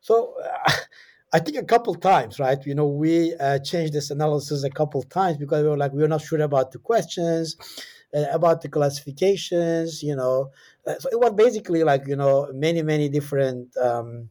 So 0.00 0.36
uh, 0.42 0.72
I 1.34 1.38
think 1.38 1.58
a 1.58 1.64
couple 1.64 1.94
times, 1.96 2.40
right? 2.40 2.58
You 2.64 2.74
know, 2.74 2.86
we 2.86 3.34
uh, 3.34 3.58
changed 3.58 3.92
this 3.92 4.10
analysis 4.10 4.64
a 4.64 4.70
couple 4.70 5.02
times 5.02 5.36
because 5.36 5.62
we 5.62 5.68
were 5.68 5.76
like, 5.76 5.92
we 5.92 6.00
were 6.00 6.08
not 6.08 6.22
sure 6.22 6.40
about 6.40 6.72
the 6.72 6.78
questions 6.78 7.56
uh, 8.14 8.24
about 8.32 8.62
the 8.62 8.68
classifications, 8.68 10.02
you 10.02 10.16
know. 10.16 10.50
Uh, 10.86 10.98
so 10.98 11.08
it 11.10 11.18
was 11.18 11.32
basically 11.32 11.84
like, 11.84 12.06
you 12.06 12.16
know, 12.16 12.48
many, 12.52 12.82
many 12.82 13.08
different, 13.08 13.76
um, 13.76 14.28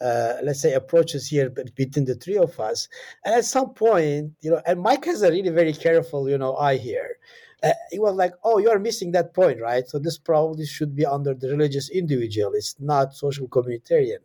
uh, 0.00 0.34
let's 0.42 0.60
say, 0.60 0.74
approaches 0.74 1.28
here 1.28 1.50
between 1.50 2.04
the 2.04 2.14
three 2.14 2.36
of 2.36 2.58
us. 2.60 2.88
And 3.24 3.34
at 3.34 3.44
some 3.44 3.74
point, 3.74 4.32
you 4.40 4.50
know, 4.50 4.60
and 4.66 4.80
Mike 4.80 5.04
has 5.04 5.22
a 5.22 5.30
really 5.30 5.50
very 5.50 5.72
careful, 5.72 6.28
you 6.28 6.38
know, 6.38 6.56
eye 6.56 6.76
here. 6.76 7.18
Uh, 7.62 7.72
it 7.90 8.00
was 8.00 8.14
like, 8.14 8.32
oh, 8.44 8.58
you 8.58 8.68
are 8.68 8.78
missing 8.78 9.12
that 9.12 9.32
point, 9.32 9.60
right? 9.60 9.88
So 9.88 9.98
this 9.98 10.18
probably 10.18 10.66
should 10.66 10.94
be 10.94 11.06
under 11.06 11.32
the 11.32 11.48
religious 11.48 11.88
individual. 11.88 12.52
It's 12.54 12.76
not 12.78 13.14
social 13.14 13.48
communitarian. 13.48 14.18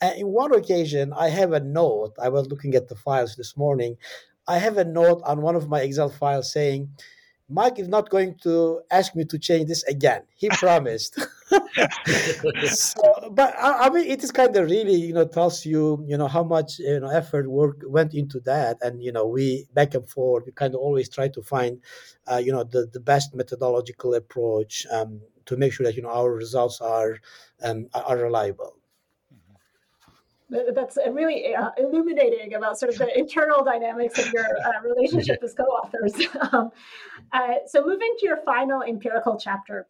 And 0.00 0.18
in 0.18 0.26
one 0.28 0.54
occasion, 0.54 1.12
I 1.16 1.28
have 1.28 1.52
a 1.52 1.60
note. 1.60 2.14
I 2.20 2.28
was 2.28 2.48
looking 2.48 2.74
at 2.74 2.88
the 2.88 2.96
files 2.96 3.36
this 3.36 3.56
morning. 3.56 3.96
I 4.46 4.58
have 4.58 4.76
a 4.76 4.84
note 4.84 5.22
on 5.24 5.40
one 5.40 5.56
of 5.56 5.68
my 5.68 5.80
Excel 5.80 6.10
files 6.10 6.52
saying, 6.52 6.90
Mike 7.48 7.78
is 7.78 7.88
not 7.88 8.08
going 8.08 8.36
to 8.42 8.80
ask 8.90 9.14
me 9.14 9.24
to 9.26 9.38
change 9.38 9.68
this 9.68 9.82
again. 9.84 10.22
He 10.34 10.48
promised. 10.52 11.18
so, 12.66 13.30
but 13.32 13.54
I, 13.58 13.86
I, 13.86 13.90
mean, 13.90 14.06
it 14.06 14.24
is 14.24 14.30
kind 14.30 14.56
of 14.56 14.70
really, 14.70 14.94
you 14.94 15.12
know, 15.12 15.26
tells 15.26 15.66
you, 15.66 16.02
you 16.06 16.16
know, 16.16 16.26
how 16.26 16.42
much 16.42 16.78
you 16.78 17.00
know 17.00 17.08
effort 17.08 17.48
work 17.48 17.82
went 17.86 18.14
into 18.14 18.40
that, 18.40 18.78
and 18.80 19.02
you 19.02 19.12
know, 19.12 19.26
we 19.26 19.66
back 19.74 19.94
and 19.94 20.08
forth, 20.08 20.46
we 20.46 20.52
kind 20.52 20.74
of 20.74 20.80
always 20.80 21.08
try 21.08 21.28
to 21.28 21.42
find, 21.42 21.80
uh, 22.26 22.40
you 22.44 22.50
know, 22.50 22.64
the 22.64 22.86
the 22.92 23.00
best 23.00 23.34
methodological 23.34 24.14
approach 24.14 24.86
um, 24.90 25.20
to 25.46 25.56
make 25.56 25.72
sure 25.72 25.84
that 25.84 25.96
you 25.96 26.02
know 26.02 26.10
our 26.10 26.32
results 26.32 26.80
are 26.80 27.18
um, 27.62 27.88
are 27.94 28.16
reliable 28.16 28.76
that's 30.50 30.98
really 31.10 31.54
uh, 31.54 31.70
illuminating 31.78 32.54
about 32.54 32.78
sort 32.78 32.92
of 32.92 32.98
the 32.98 33.18
internal 33.18 33.64
dynamics 33.64 34.18
of 34.18 34.32
your 34.32 34.44
uh, 34.44 34.82
relationship 34.84 35.42
as 35.42 35.54
co-authors. 35.54 36.14
Um, 36.52 36.70
uh, 37.32 37.54
so 37.66 37.84
moving 37.84 38.14
to 38.18 38.26
your 38.26 38.36
final 38.44 38.82
empirical 38.82 39.38
chapter, 39.38 39.86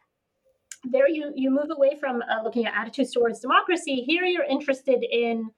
there 0.83 1.09
you 1.09 1.31
you 1.35 1.51
move 1.51 1.69
away 1.69 1.97
from 1.99 2.21
uh, 2.21 2.43
looking 2.43 2.65
at 2.65 2.73
attitudes 2.75 3.11
towards 3.11 3.39
democracy. 3.39 4.03
Here 4.07 4.23
you're 4.23 4.45
interested 4.45 5.03
in 5.03 5.49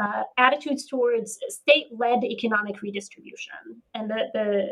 uh, 0.00 0.22
attitudes 0.38 0.86
towards 0.86 1.38
state-led 1.48 2.24
economic 2.24 2.80
redistribution 2.82 3.82
and 3.94 4.10
the, 4.10 4.24
the 4.32 4.68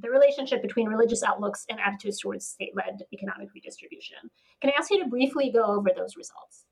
the 0.00 0.10
relationship 0.10 0.62
between 0.62 0.88
religious 0.88 1.22
outlooks 1.22 1.66
and 1.68 1.78
attitudes 1.78 2.18
towards 2.18 2.46
state-led 2.46 3.02
economic 3.12 3.48
redistribution. 3.54 4.16
Can 4.60 4.70
I 4.70 4.78
ask 4.78 4.90
you 4.90 5.02
to 5.04 5.08
briefly 5.08 5.50
go 5.52 5.64
over 5.64 5.90
those 5.94 6.16
results? 6.16 6.64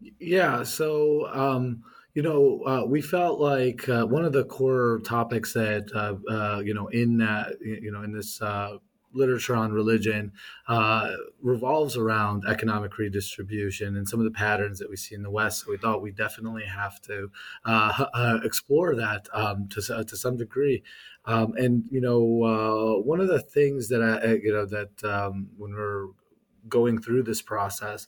Yeah. 0.00 0.62
So, 0.62 1.28
um, 1.32 1.82
you 2.14 2.22
know, 2.22 2.62
uh, 2.66 2.84
we 2.86 3.02
felt 3.02 3.40
like 3.40 3.88
uh, 3.88 4.06
one 4.06 4.24
of 4.24 4.32
the 4.32 4.44
core 4.44 5.00
topics 5.04 5.52
that 5.52 5.90
uh, 5.94 6.14
uh 6.32 6.60
you 6.60 6.72
know 6.72 6.86
in 6.88 7.18
that 7.18 7.56
you 7.60 7.92
know 7.92 8.02
in 8.02 8.12
this 8.12 8.40
uh, 8.40 8.78
literature 9.12 9.54
on 9.54 9.72
religion 9.72 10.32
uh, 10.68 11.10
revolves 11.42 11.96
around 11.96 12.44
economic 12.48 12.96
redistribution 12.96 13.96
and 13.96 14.08
some 14.08 14.18
of 14.18 14.24
the 14.24 14.30
patterns 14.30 14.78
that 14.78 14.88
we 14.88 14.96
see 14.96 15.14
in 15.14 15.22
the 15.22 15.30
West. 15.30 15.64
So 15.64 15.70
we 15.70 15.76
thought 15.76 16.02
we 16.02 16.10
definitely 16.10 16.64
have 16.64 17.00
to 17.02 17.30
explore 18.42 18.94
that 18.96 19.28
um, 19.34 19.68
to, 19.68 20.04
to 20.04 20.16
some 20.16 20.36
degree. 20.36 20.82
Um, 21.26 21.54
and 21.56 21.84
you 21.90 22.00
know, 22.00 23.02
one 23.04 23.20
of 23.20 23.28
the 23.28 23.40
things 23.40 23.88
that 23.88 24.02
I, 24.02 24.34
you 24.42 24.52
know 24.52 24.64
that 24.64 25.04
um, 25.04 25.48
when 25.58 25.74
we're 25.74 26.08
going 26.68 27.00
through 27.00 27.24
this 27.24 27.42
process, 27.42 28.06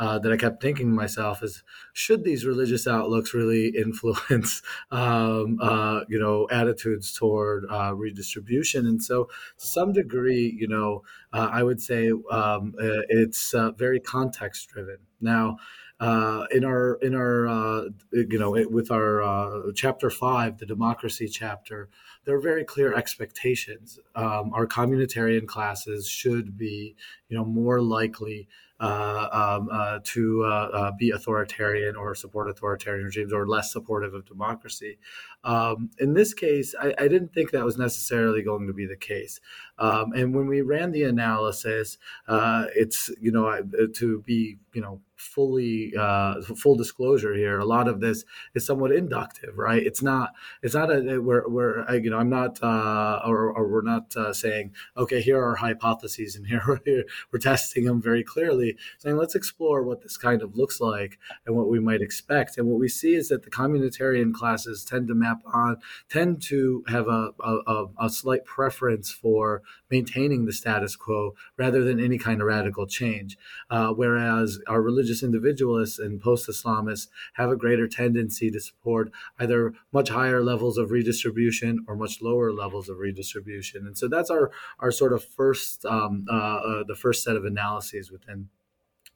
uh, 0.00 0.18
that 0.18 0.32
I 0.32 0.36
kept 0.36 0.62
thinking 0.62 0.86
to 0.88 0.94
myself 0.94 1.42
is, 1.42 1.62
should 1.92 2.24
these 2.24 2.46
religious 2.46 2.88
outlooks 2.88 3.34
really 3.34 3.68
influence, 3.76 4.62
um, 4.90 5.58
uh, 5.60 6.00
you 6.08 6.18
know, 6.18 6.48
attitudes 6.50 7.12
toward 7.12 7.66
uh, 7.70 7.94
redistribution? 7.94 8.86
And 8.86 9.02
so, 9.02 9.24
to 9.58 9.66
some 9.66 9.92
degree, 9.92 10.56
you 10.58 10.66
know, 10.66 11.02
uh, 11.32 11.50
I 11.52 11.62
would 11.62 11.80
say 11.80 12.10
um, 12.30 12.74
uh, 12.80 13.04
it's 13.08 13.54
very 13.76 14.00
context 14.00 14.70
driven. 14.70 14.98
Now, 15.20 15.58
uh, 16.00 16.46
in 16.50 16.64
our 16.64 16.94
in 17.02 17.14
our 17.14 17.46
uh, 17.46 17.84
you 18.10 18.38
know 18.38 18.52
with 18.70 18.90
our 18.90 19.22
uh, 19.22 19.70
chapter 19.74 20.08
five, 20.08 20.56
the 20.56 20.64
democracy 20.64 21.28
chapter, 21.28 21.90
there 22.24 22.34
are 22.34 22.40
very 22.40 22.64
clear 22.64 22.94
expectations. 22.94 23.98
Um, 24.14 24.50
our 24.54 24.66
communitarian 24.66 25.46
classes 25.46 26.08
should 26.08 26.56
be 26.56 26.96
you 27.28 27.36
know 27.36 27.44
more 27.44 27.82
likely 27.82 28.48
um, 28.80 29.68
uh, 29.70 29.98
to 30.02 30.44
uh, 30.44 30.48
uh, 30.48 30.92
be 30.98 31.10
authoritarian 31.10 31.96
or 31.96 32.14
support 32.14 32.48
authoritarian 32.48 33.04
regimes 33.04 33.32
or 33.32 33.46
less 33.46 33.72
supportive 33.72 34.14
of 34.14 34.24
democracy. 34.24 34.98
Um, 35.44 35.90
in 35.98 36.14
this 36.14 36.32
case, 36.32 36.74
I, 36.80 36.94
I, 36.98 37.08
didn't 37.08 37.32
think 37.32 37.50
that 37.50 37.64
was 37.64 37.78
necessarily 37.78 38.42
going 38.42 38.66
to 38.66 38.72
be 38.72 38.86
the 38.86 38.96
case. 38.96 39.40
Um, 39.78 40.12
and 40.12 40.34
when 40.34 40.46
we 40.46 40.60
ran 40.60 40.92
the 40.92 41.04
analysis, 41.04 41.98
uh, 42.28 42.66
it's 42.74 43.10
you 43.20 43.32
know 43.32 43.62
to 43.94 44.20
be 44.20 44.58
you 44.74 44.80
know 44.80 45.00
fully 45.20 45.92
uh, 45.98 46.40
full 46.40 46.76
disclosure 46.76 47.34
here 47.34 47.58
a 47.58 47.64
lot 47.64 47.86
of 47.86 48.00
this 48.00 48.24
is 48.54 48.64
somewhat 48.64 48.90
inductive 48.90 49.58
right 49.58 49.82
it's 49.82 50.02
not 50.02 50.32
it's 50.62 50.74
not 50.74 50.90
a 50.90 51.18
we're, 51.18 51.46
we're 51.46 51.94
you 51.94 52.08
know 52.08 52.16
i'm 52.16 52.30
not 52.30 52.58
uh, 52.62 53.20
or, 53.26 53.52
or 53.52 53.68
we're 53.68 53.82
not 53.82 54.16
uh, 54.16 54.32
saying 54.32 54.72
okay 54.96 55.20
here 55.20 55.38
are 55.38 55.56
hypotheses 55.56 56.36
and 56.36 56.46
here 56.46 56.62
we're, 56.86 57.04
we're 57.30 57.38
testing 57.38 57.84
them 57.84 58.00
very 58.00 58.24
clearly 58.24 58.69
saying 58.98 59.16
let's 59.16 59.34
explore 59.34 59.82
what 59.82 60.02
this 60.02 60.16
kind 60.16 60.42
of 60.42 60.56
looks 60.56 60.80
like 60.80 61.18
and 61.46 61.56
what 61.56 61.68
we 61.68 61.80
might 61.80 62.00
expect 62.02 62.58
and 62.58 62.66
what 62.66 62.78
we 62.78 62.88
see 62.88 63.14
is 63.14 63.28
that 63.28 63.42
the 63.42 63.50
communitarian 63.50 64.32
classes 64.32 64.84
tend 64.84 65.08
to 65.08 65.14
map 65.14 65.40
on 65.52 65.76
tend 66.08 66.42
to 66.42 66.82
have 66.88 67.08
a, 67.08 67.32
a, 67.42 67.86
a 68.00 68.10
slight 68.10 68.44
preference 68.44 69.10
for 69.10 69.62
maintaining 69.90 70.44
the 70.44 70.52
status 70.52 70.96
quo 70.96 71.34
rather 71.56 71.84
than 71.84 72.00
any 72.00 72.18
kind 72.18 72.40
of 72.40 72.46
radical 72.46 72.86
change 72.86 73.36
uh, 73.70 73.88
whereas 73.88 74.58
our 74.68 74.82
religious 74.82 75.22
individualists 75.22 75.98
and 75.98 76.20
post 76.20 76.48
Islamists 76.48 77.08
have 77.34 77.50
a 77.50 77.56
greater 77.56 77.88
tendency 77.88 78.50
to 78.50 78.60
support 78.60 79.10
either 79.38 79.74
much 79.92 80.08
higher 80.08 80.42
levels 80.42 80.78
of 80.78 80.90
redistribution 80.90 81.84
or 81.88 81.96
much 81.96 82.20
lower 82.20 82.52
levels 82.52 82.88
of 82.88 82.98
redistribution. 82.98 83.86
And 83.86 83.96
so 83.96 84.08
that's 84.08 84.30
our, 84.30 84.50
our 84.78 84.90
sort 84.90 85.12
of 85.12 85.24
first, 85.24 85.84
um, 85.84 86.26
uh, 86.30 86.34
uh, 86.34 86.84
the 86.86 86.94
first 86.94 87.22
set 87.22 87.36
of 87.36 87.44
analyses 87.44 88.10
within 88.10 88.48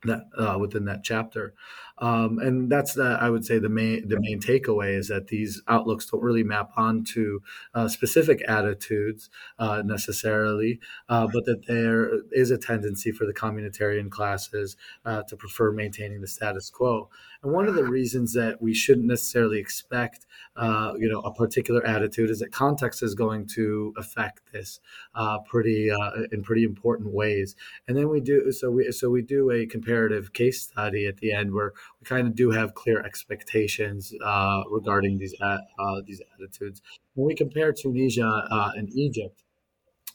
that 0.04 0.28
uh, 0.36 0.58
within 0.58 0.84
that 0.86 1.04
chapter. 1.04 1.54
Um, 1.98 2.38
and 2.38 2.70
that's 2.70 2.94
the, 2.94 3.18
I 3.20 3.30
would 3.30 3.44
say 3.44 3.58
the 3.58 3.68
main 3.68 4.08
the 4.08 4.18
main 4.20 4.40
takeaway 4.40 4.98
is 4.98 5.08
that 5.08 5.28
these 5.28 5.62
outlooks 5.68 6.06
don't 6.06 6.22
really 6.22 6.42
map 6.42 6.70
onto 6.76 7.40
uh, 7.72 7.88
specific 7.88 8.42
attitudes 8.48 9.30
uh, 9.60 9.82
necessarily, 9.84 10.80
uh, 11.08 11.28
but 11.32 11.44
that 11.44 11.66
there 11.66 12.10
is 12.32 12.50
a 12.50 12.58
tendency 12.58 13.12
for 13.12 13.26
the 13.26 13.32
communitarian 13.32 14.10
classes 14.10 14.76
uh, 15.04 15.22
to 15.28 15.36
prefer 15.36 15.70
maintaining 15.70 16.20
the 16.20 16.26
status 16.26 16.68
quo. 16.68 17.08
And 17.44 17.52
one 17.52 17.68
of 17.68 17.74
the 17.76 17.84
reasons 17.98 18.32
that 18.32 18.60
we 18.60 18.74
shouldn't 18.74 19.06
necessarily 19.06 19.60
expect, 19.60 20.26
uh, 20.56 20.94
you 20.98 21.08
know, 21.08 21.20
a 21.20 21.32
particular 21.32 21.86
attitude 21.86 22.28
is 22.28 22.40
that 22.40 22.50
context 22.50 23.04
is 23.04 23.14
going 23.14 23.46
to 23.54 23.94
affect 23.96 24.40
this 24.52 24.80
pretty 25.46 25.92
in 26.32 26.42
pretty 26.42 26.64
important 26.64 27.14
ways. 27.14 27.54
And 27.86 27.96
then 27.96 28.08
we 28.08 28.20
do 28.20 28.50
so 28.50 28.70
we 28.70 28.90
so 28.90 29.10
we 29.10 29.22
do 29.22 29.52
a 29.52 29.66
comparative 29.66 30.32
case 30.32 30.62
study 30.62 31.06
at 31.06 31.18
the 31.18 31.32
end 31.32 31.52
where 31.52 31.72
we 32.00 32.04
kind 32.04 32.26
of 32.26 32.34
do 32.34 32.50
have 32.50 32.74
clear 32.74 33.00
expectations 33.00 34.12
uh, 34.24 34.62
regarding 34.70 35.18
these 35.18 35.34
uh, 35.40 35.58
these 36.06 36.20
attitudes. 36.34 36.82
When 37.14 37.26
we 37.26 37.34
compare 37.34 37.72
Tunisia 37.72 38.26
uh, 38.50 38.72
and 38.74 38.88
Egypt, 38.94 39.43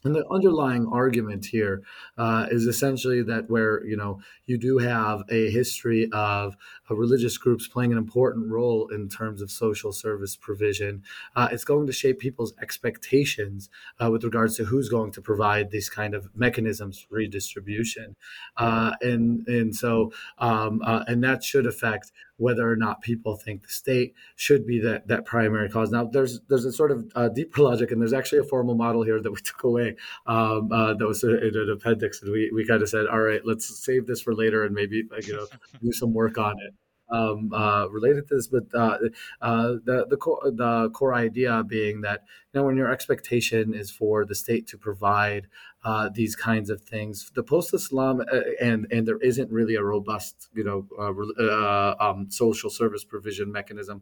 and 0.04 0.16
the 0.16 0.26
underlying 0.30 0.88
argument 0.92 1.46
here 1.46 1.84
uh, 2.18 2.48
is 2.50 2.66
essentially 2.66 3.22
that 3.24 3.50
where 3.50 3.86
you 3.86 3.98
know 3.98 4.20
you 4.46 4.58
do 4.58 4.78
have 4.78 5.24
a 5.30 5.50
history 5.50 6.10
of 6.12 6.56
uh, 6.90 6.96
religious 6.96 7.38
groups 7.38 7.68
playing 7.68 7.92
an 7.92 7.98
important 7.98 8.50
role 8.50 8.88
in 8.88 9.10
terms 9.10 9.42
of 9.42 9.52
social 9.52 9.92
service 9.92 10.36
provision, 10.36 11.04
uh, 11.36 11.50
it's 11.52 11.66
going 11.66 11.86
to 11.86 11.94
shape 11.94 12.20
people's 12.20 12.54
expectations 12.62 13.70
uh, 14.00 14.10
with 14.10 14.24
regards 14.24 14.56
to 14.58 14.66
who's 14.66 14.90
going 14.90 15.12
to 15.12 15.22
provide 15.22 15.72
these 15.72 15.90
kind 15.90 16.14
of 16.14 16.30
mechanisms 16.36 17.06
redistribution, 17.10 18.16
uh, 18.58 18.94
and 19.02 19.48
and 19.48 19.76
so 19.76 20.12
um, 20.38 20.82
uh, 20.86 21.04
and 21.08 21.24
that 21.24 21.44
should 21.44 21.66
affect 21.66 22.12
whether 22.40 22.70
or 22.70 22.76
not 22.76 23.02
people 23.02 23.36
think 23.36 23.62
the 23.62 23.72
state 23.72 24.14
should 24.36 24.66
be 24.66 24.80
that, 24.80 25.08
that 25.08 25.26
primary 25.26 25.70
cause. 25.70 25.92
Now, 25.92 26.06
there's 26.06 26.40
there's 26.50 26.66
a 26.66 26.72
sort 26.72 26.92
of 26.92 27.12
uh, 27.16 27.30
deeper 27.30 27.62
logic, 27.62 27.92
and 27.92 28.02
there's 28.02 28.14
actually 28.14 28.40
a 28.40 28.44
formal 28.44 28.76
model 28.76 29.04
here 29.04 29.22
that 29.22 29.32
we 29.32 29.40
took 29.44 29.64
away 29.64 29.96
um, 30.26 30.72
uh, 30.72 30.94
that 30.94 31.08
was 31.08 31.24
in 31.24 31.32
an 31.32 31.70
appendix, 31.72 32.22
and 32.22 32.32
we, 32.32 32.50
we 32.54 32.66
kind 32.66 32.82
of 32.82 32.90
said, 32.90 33.08
all 33.08 33.22
right, 33.22 33.42
let's 33.46 33.84
save 33.84 34.08
this 34.08 34.22
for 34.22 34.34
later 34.34 34.64
and 34.64 34.74
maybe 34.74 35.04
you 35.24 35.34
know 35.36 35.48
do 35.82 35.92
some 35.92 36.14
work 36.14 36.38
on 36.38 36.56
it 36.60 36.74
um, 37.12 37.52
uh, 37.54 37.88
related 37.90 38.28
to 38.28 38.36
this, 38.36 38.48
but 38.48 38.64
uh, 38.74 38.98
uh, 39.42 39.74
the 39.84 40.06
the 40.10 40.18
core, 40.18 40.42
the 40.46 40.90
core 40.92 41.14
idea 41.14 41.64
being 41.64 42.02
that 42.02 42.24
you 42.54 42.60
know 42.60 42.66
when 42.66 42.78
your 42.78 42.92
expectation 42.92 43.74
is 43.74 43.92
for 43.92 44.26
the 44.26 44.36
state 44.36 44.68
to 44.68 44.78
provide 44.78 45.48
uh, 45.84 46.10
these 46.14 46.36
kinds 46.36 46.70
of 46.70 46.82
things, 46.82 47.32
the 47.36 47.44
post 47.44 47.74
Islam 47.74 48.22
uh, 48.22 48.40
and 48.62 48.88
and 48.92 49.08
there 49.08 49.20
isn't 49.20 49.52
really 49.52 49.76
a 49.76 49.84
robust 49.84 50.50
you 50.54 50.64
know 50.64 50.88
uh, 50.98 51.96
um, 52.00 52.30
social 52.30 52.70
service 52.70 53.04
provision 53.04 53.52
mechanism 53.52 54.02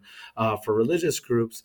for 0.63 0.73
religious 0.73 1.19
groups. 1.19 1.63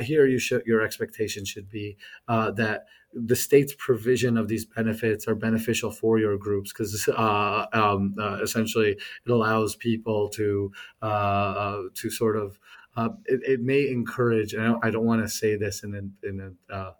here, 0.00 0.26
you 0.26 0.38
should 0.38 0.62
your 0.66 0.82
expectation 0.82 1.44
should 1.44 1.68
be 1.68 1.96
that 2.28 2.86
the 3.12 3.36
state's 3.36 3.74
provision 3.76 4.36
of 4.36 4.48
these 4.48 4.64
benefits 4.64 5.26
are 5.26 5.34
beneficial 5.34 5.90
for 5.90 6.18
your 6.18 6.36
groups 6.36 6.72
because 6.72 7.08
uh, 7.08 7.66
um, 7.72 8.14
uh, 8.18 8.38
essentially 8.42 8.90
it 8.90 9.30
allows 9.30 9.74
people 9.74 10.28
to 10.28 10.70
uh, 11.02 11.06
uh 11.06 11.82
to 11.94 12.10
sort 12.10 12.36
of 12.36 12.58
uh, 12.96 13.08
it, 13.26 13.40
it, 13.44 13.60
may 13.60 13.88
encourage 13.88 14.54
I 14.54 14.64
don't, 14.64 14.92
don't 14.92 15.04
want 15.04 15.22
to 15.22 15.28
say 15.28 15.56
this 15.56 15.82
in 15.82 16.12
in 16.22 16.56
a 16.70 16.92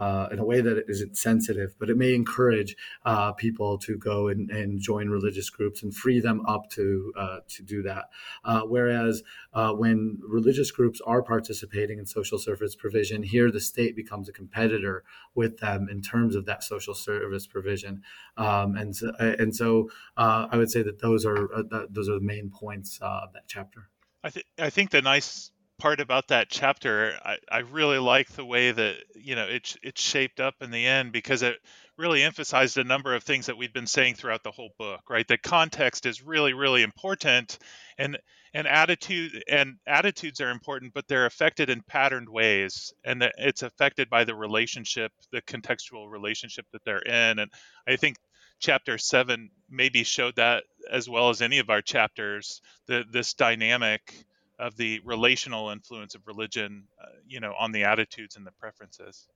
uh, 0.00 0.28
in 0.32 0.38
a 0.38 0.44
way 0.44 0.60
that 0.60 0.84
isn't 0.88 1.16
sensitive, 1.16 1.74
but 1.78 1.88
it 1.88 1.96
may 1.96 2.14
encourage 2.14 2.76
uh, 3.04 3.32
people 3.32 3.78
to 3.78 3.96
go 3.96 4.28
and, 4.28 4.50
and, 4.50 4.80
join 4.80 5.08
religious 5.08 5.50
groups 5.50 5.82
and 5.82 5.94
free 5.94 6.20
them 6.20 6.44
up 6.46 6.68
to 6.68 7.12
uh, 7.16 7.38
to 7.48 7.62
do 7.62 7.82
that. 7.82 8.10
Uh, 8.44 8.62
whereas 8.62 9.22
uh, 9.52 9.72
when 9.72 10.18
religious 10.26 10.70
groups 10.72 11.00
are 11.06 11.22
participating 11.22 11.98
in 11.98 12.06
social 12.06 12.38
service 12.38 12.74
provision, 12.74 13.22
here 13.22 13.50
the 13.50 13.60
state 13.60 13.94
becomes 13.94 14.28
a 14.28 14.32
competitor 14.32 15.04
with 15.34 15.58
them 15.58 15.88
in 15.88 16.02
terms 16.02 16.34
of 16.34 16.44
that 16.46 16.64
social 16.64 16.94
service 16.94 17.46
provision. 17.46 18.02
Um, 18.36 18.76
and 18.76 18.96
so, 18.96 19.12
and 19.18 19.54
so 19.54 19.90
I 20.16 20.56
would 20.56 20.70
say 20.70 20.82
that 20.82 21.00
those 21.00 21.24
are 21.24 21.48
those 21.88 22.08
are 22.08 22.14
the 22.14 22.20
main 22.20 22.50
points 22.50 22.98
of 23.00 23.32
that 23.32 23.44
chapter. 23.46 23.90
I, 24.24 24.30
th- 24.30 24.46
I 24.58 24.70
think 24.70 24.90
the 24.90 25.02
nice 25.02 25.50
part 25.78 26.00
about 26.00 26.28
that 26.28 26.48
chapter, 26.48 27.18
I, 27.24 27.38
I 27.50 27.58
really 27.60 27.98
like 27.98 28.28
the 28.30 28.44
way 28.44 28.70
that 28.70 28.96
you 29.14 29.34
know 29.34 29.46
it 29.46 29.76
it's 29.82 30.00
shaped 30.00 30.40
up 30.40 30.54
in 30.60 30.70
the 30.70 30.86
end 30.86 31.12
because 31.12 31.42
it 31.42 31.56
really 31.96 32.22
emphasized 32.22 32.76
a 32.78 32.84
number 32.84 33.14
of 33.14 33.22
things 33.22 33.46
that 33.46 33.56
we've 33.56 33.72
been 33.72 33.86
saying 33.86 34.14
throughout 34.14 34.42
the 34.42 34.50
whole 34.50 34.70
book. 34.78 35.00
Right, 35.08 35.26
the 35.26 35.38
context 35.38 36.06
is 36.06 36.22
really 36.22 36.52
really 36.52 36.82
important, 36.82 37.58
and 37.98 38.18
and 38.52 38.66
attitude 38.66 39.42
and 39.48 39.76
attitudes 39.86 40.40
are 40.40 40.50
important, 40.50 40.94
but 40.94 41.08
they're 41.08 41.26
affected 41.26 41.70
in 41.70 41.82
patterned 41.82 42.28
ways, 42.28 42.92
and 43.04 43.22
that 43.22 43.34
it's 43.38 43.62
affected 43.62 44.08
by 44.08 44.24
the 44.24 44.34
relationship, 44.34 45.12
the 45.32 45.42
contextual 45.42 46.10
relationship 46.10 46.66
that 46.72 46.84
they're 46.84 46.98
in, 46.98 47.38
and 47.38 47.50
I 47.86 47.96
think 47.96 48.16
chapter 48.60 48.96
seven 48.96 49.50
maybe 49.68 50.04
showed 50.04 50.36
that 50.36 50.64
as 50.90 51.08
well 51.08 51.28
as 51.28 51.42
any 51.42 51.58
of 51.58 51.70
our 51.70 51.82
chapters 51.82 52.62
the, 52.86 53.04
this 53.10 53.34
dynamic 53.34 54.24
of 54.58 54.76
the 54.76 55.00
relational 55.04 55.70
influence 55.70 56.14
of 56.14 56.26
religion, 56.26 56.84
uh, 57.02 57.06
you 57.26 57.40
know, 57.40 57.54
on 57.58 57.72
the 57.72 57.84
attitudes 57.84 58.36
and 58.36 58.46
the 58.46 58.52
preferences. 58.52 59.26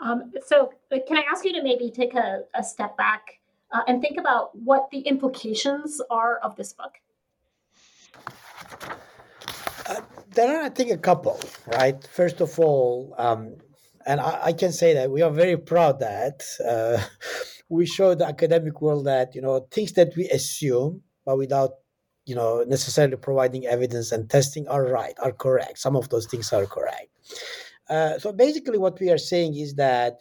Um, 0.00 0.32
so, 0.44 0.72
can 0.90 1.16
I 1.16 1.24
ask 1.30 1.44
you 1.44 1.52
to 1.52 1.62
maybe 1.62 1.90
take 1.90 2.14
a, 2.14 2.42
a 2.54 2.64
step 2.64 2.96
back 2.96 3.38
uh, 3.70 3.82
and 3.86 4.02
think 4.02 4.18
about 4.18 4.50
what 4.56 4.90
the 4.90 5.00
implications 5.00 6.00
are 6.10 6.38
of 6.38 6.56
this 6.56 6.72
book? 6.72 6.94
Uh, 9.86 10.00
there 10.34 10.58
are, 10.58 10.64
I 10.64 10.68
think, 10.70 10.90
a 10.90 10.96
couple, 10.96 11.38
right? 11.68 12.04
First 12.08 12.40
of 12.40 12.58
all, 12.58 13.14
um, 13.16 13.56
and 14.06 14.20
I, 14.20 14.46
I, 14.46 14.52
can 14.52 14.72
say 14.72 14.94
that 14.94 15.10
we 15.10 15.22
are 15.22 15.30
very 15.30 15.56
proud 15.56 16.00
that 16.00 16.42
uh, 16.66 17.00
we 17.68 17.86
show 17.86 18.14
the 18.14 18.26
academic 18.26 18.80
world 18.82 19.06
that 19.06 19.34
you 19.34 19.40
know 19.40 19.60
things 19.70 19.92
that 19.92 20.12
we 20.16 20.28
assume 20.28 21.02
but 21.24 21.38
without 21.38 21.70
you 22.24 22.34
know 22.34 22.64
necessarily 22.66 23.16
providing 23.16 23.66
evidence 23.66 24.12
and 24.12 24.30
testing 24.30 24.66
are 24.68 24.86
right 24.86 25.14
are 25.22 25.32
correct 25.32 25.78
some 25.78 25.96
of 25.96 26.08
those 26.08 26.26
things 26.26 26.52
are 26.52 26.66
correct 26.66 27.08
uh, 27.90 28.18
so 28.18 28.32
basically 28.32 28.78
what 28.78 28.98
we 29.00 29.10
are 29.10 29.18
saying 29.18 29.56
is 29.56 29.74
that 29.74 30.20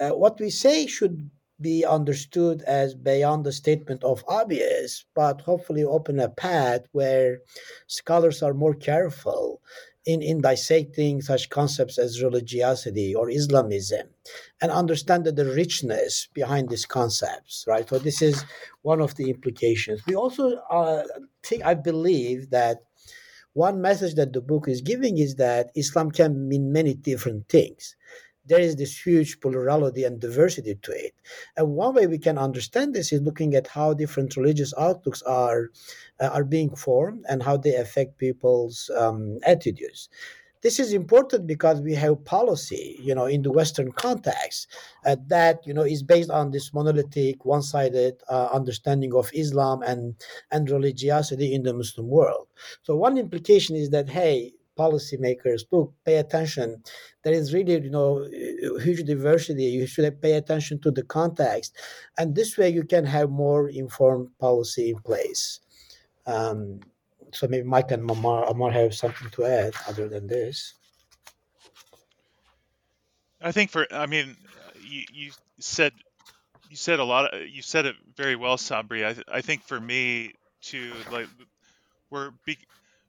uh, 0.00 0.10
what 0.10 0.38
we 0.40 0.50
say 0.50 0.86
should 0.86 1.30
be 1.60 1.84
understood 1.84 2.62
as 2.62 2.94
beyond 2.94 3.44
the 3.44 3.52
statement 3.52 4.02
of 4.02 4.24
obvious 4.26 5.04
but 5.14 5.40
hopefully 5.42 5.84
open 5.84 6.18
a 6.18 6.28
path 6.28 6.82
where 6.92 7.38
scholars 7.86 8.42
are 8.42 8.54
more 8.54 8.74
careful 8.74 9.60
in, 10.06 10.22
in 10.22 10.40
dissecting 10.40 11.22
such 11.22 11.48
concepts 11.48 11.98
as 11.98 12.22
religiosity 12.22 13.14
or 13.14 13.30
Islamism 13.30 14.08
and 14.60 14.70
understand 14.70 15.24
the 15.24 15.54
richness 15.54 16.28
behind 16.34 16.68
these 16.68 16.84
concepts, 16.84 17.64
right? 17.66 17.88
So 17.88 17.98
this 17.98 18.20
is 18.20 18.44
one 18.82 19.00
of 19.00 19.14
the 19.14 19.30
implications. 19.30 20.02
We 20.06 20.14
also 20.14 20.56
uh, 20.70 21.04
think, 21.44 21.64
I 21.64 21.74
believe 21.74 22.50
that 22.50 22.78
one 23.52 23.80
message 23.80 24.14
that 24.14 24.32
the 24.32 24.40
book 24.40 24.68
is 24.68 24.80
giving 24.80 25.18
is 25.18 25.36
that 25.36 25.70
Islam 25.76 26.10
can 26.10 26.48
mean 26.48 26.72
many 26.72 26.94
different 26.94 27.48
things 27.48 27.96
there 28.46 28.60
is 28.60 28.76
this 28.76 29.06
huge 29.06 29.40
plurality 29.40 30.04
and 30.04 30.20
diversity 30.20 30.74
to 30.82 30.92
it. 30.92 31.14
And 31.56 31.70
one 31.70 31.94
way 31.94 32.06
we 32.06 32.18
can 32.18 32.38
understand 32.38 32.94
this 32.94 33.12
is 33.12 33.22
looking 33.22 33.54
at 33.54 33.66
how 33.66 33.94
different 33.94 34.36
religious 34.36 34.74
outlooks 34.78 35.22
are 35.22 35.70
uh, 36.20 36.28
are 36.28 36.44
being 36.44 36.74
formed 36.76 37.24
and 37.28 37.42
how 37.42 37.56
they 37.56 37.74
affect 37.74 38.18
people's 38.18 38.90
um, 38.96 39.38
attitudes. 39.44 40.08
This 40.64 40.80
is 40.80 40.94
important 40.94 41.46
because 41.46 41.82
we 41.82 41.94
have 41.94 42.24
policy, 42.24 42.98
you 42.98 43.14
know, 43.14 43.26
in 43.26 43.42
the 43.42 43.52
Western 43.52 43.92
context 43.92 44.66
uh, 45.04 45.16
that 45.26 45.58
you 45.66 45.74
know 45.74 45.82
is 45.82 46.02
based 46.02 46.30
on 46.30 46.52
this 46.52 46.72
monolithic, 46.72 47.44
one-sided 47.44 48.14
uh, 48.30 48.48
understanding 48.50 49.12
of 49.14 49.30
Islam 49.34 49.82
and 49.82 50.14
and 50.50 50.70
religiosity 50.70 51.52
in 51.52 51.64
the 51.64 51.74
Muslim 51.74 52.08
world. 52.08 52.48
So 52.82 52.96
one 52.96 53.18
implication 53.18 53.76
is 53.76 53.90
that 53.90 54.08
hey, 54.08 54.54
policymakers 54.78 55.64
look 55.70 55.92
pay 56.06 56.16
attention. 56.16 56.82
There 57.24 57.34
is 57.34 57.52
really 57.52 57.74
you 57.74 57.90
know 57.90 58.26
huge 58.80 59.04
diversity. 59.04 59.64
You 59.64 59.86
should 59.86 60.22
pay 60.22 60.32
attention 60.32 60.80
to 60.80 60.90
the 60.90 61.02
context. 61.02 61.76
And 62.16 62.34
this 62.34 62.56
way 62.56 62.70
you 62.70 62.84
can 62.84 63.04
have 63.04 63.28
more 63.28 63.68
informed 63.68 64.30
policy 64.38 64.88
in 64.92 64.98
place. 65.00 65.60
Um, 66.26 66.80
so 67.34 67.46
maybe 67.48 67.66
mike 67.66 67.90
and 67.90 68.10
Amar, 68.10 68.46
Ammar 68.46 68.72
have 68.72 68.94
something 68.94 69.30
to 69.30 69.44
add 69.44 69.74
other 69.88 70.08
than 70.08 70.26
this 70.26 70.74
i 73.40 73.52
think 73.52 73.70
for 73.70 73.86
i 73.92 74.06
mean 74.06 74.36
you, 74.82 75.04
you 75.12 75.30
said 75.58 75.92
you 76.70 76.76
said 76.76 76.98
a 76.98 77.04
lot 77.04 77.32
of, 77.32 77.48
you 77.48 77.62
said 77.62 77.86
it 77.86 77.96
very 78.16 78.36
well 78.36 78.56
sabri 78.56 79.04
i, 79.04 79.36
I 79.36 79.40
think 79.40 79.62
for 79.62 79.80
me 79.80 80.32
to 80.62 80.92
like 81.10 81.28
we're 82.10 82.30
be, 82.46 82.56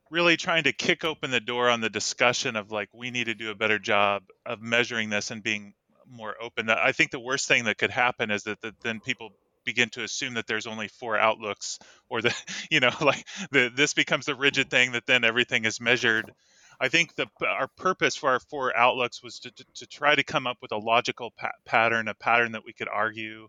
really 0.09 0.37
trying 0.37 0.63
to 0.63 0.73
kick 0.73 1.03
open 1.03 1.31
the 1.31 1.39
door 1.39 1.69
on 1.69 1.81
the 1.81 1.89
discussion 1.89 2.55
of 2.55 2.71
like 2.71 2.89
we 2.93 3.11
need 3.11 3.25
to 3.25 3.33
do 3.33 3.51
a 3.51 3.55
better 3.55 3.79
job 3.79 4.23
of 4.45 4.61
measuring 4.61 5.09
this 5.09 5.31
and 5.31 5.41
being 5.43 5.73
more 6.09 6.35
open. 6.41 6.69
I 6.69 6.91
think 6.91 7.11
the 7.11 7.19
worst 7.19 7.47
thing 7.47 7.65
that 7.65 7.77
could 7.77 7.89
happen 7.89 8.31
is 8.31 8.43
that, 8.43 8.61
that 8.61 8.79
then 8.81 8.99
people 8.99 9.31
begin 9.65 9.89
to 9.89 10.03
assume 10.03 10.35
that 10.35 10.47
there's 10.47 10.67
only 10.67 10.87
four 10.87 11.17
outlooks 11.17 11.79
or 12.09 12.21
that 12.21 12.35
you 12.71 12.79
know 12.79 12.91
like 13.01 13.25
the, 13.51 13.71
this 13.75 13.93
becomes 13.93 14.25
the 14.25 14.35
rigid 14.35 14.69
thing 14.69 14.91
that 14.93 15.05
then 15.05 15.23
everything 15.23 15.65
is 15.65 15.81
measured 15.81 16.33
i 16.79 16.87
think 16.87 17.13
the 17.15 17.27
our 17.45 17.67
purpose 17.77 18.15
for 18.15 18.29
our 18.31 18.39
four 18.39 18.75
outlooks 18.77 19.23
was 19.23 19.39
to, 19.39 19.51
to, 19.51 19.65
to 19.75 19.87
try 19.87 20.15
to 20.15 20.23
come 20.23 20.47
up 20.47 20.57
with 20.61 20.71
a 20.71 20.77
logical 20.77 21.31
pa- 21.37 21.51
pattern 21.65 22.07
a 22.07 22.13
pattern 22.13 22.53
that 22.53 22.65
we 22.65 22.73
could 22.73 22.89
argue 22.89 23.47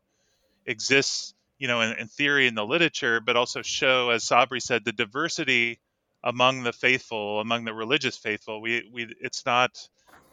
exists 0.66 1.34
you 1.58 1.68
know 1.68 1.80
in, 1.80 1.92
in 1.98 2.08
theory 2.08 2.46
in 2.46 2.54
the 2.54 2.66
literature 2.66 3.20
but 3.20 3.36
also 3.36 3.62
show 3.62 4.10
as 4.10 4.24
sabri 4.24 4.60
said 4.60 4.84
the 4.84 4.92
diversity 4.92 5.78
among 6.26 6.64
the 6.64 6.72
faithful, 6.72 7.40
among 7.40 7.64
the 7.64 7.72
religious 7.72 8.16
faithful. 8.16 8.60
We 8.60 8.88
we 8.92 9.14
it's 9.20 9.46
not 9.46 9.70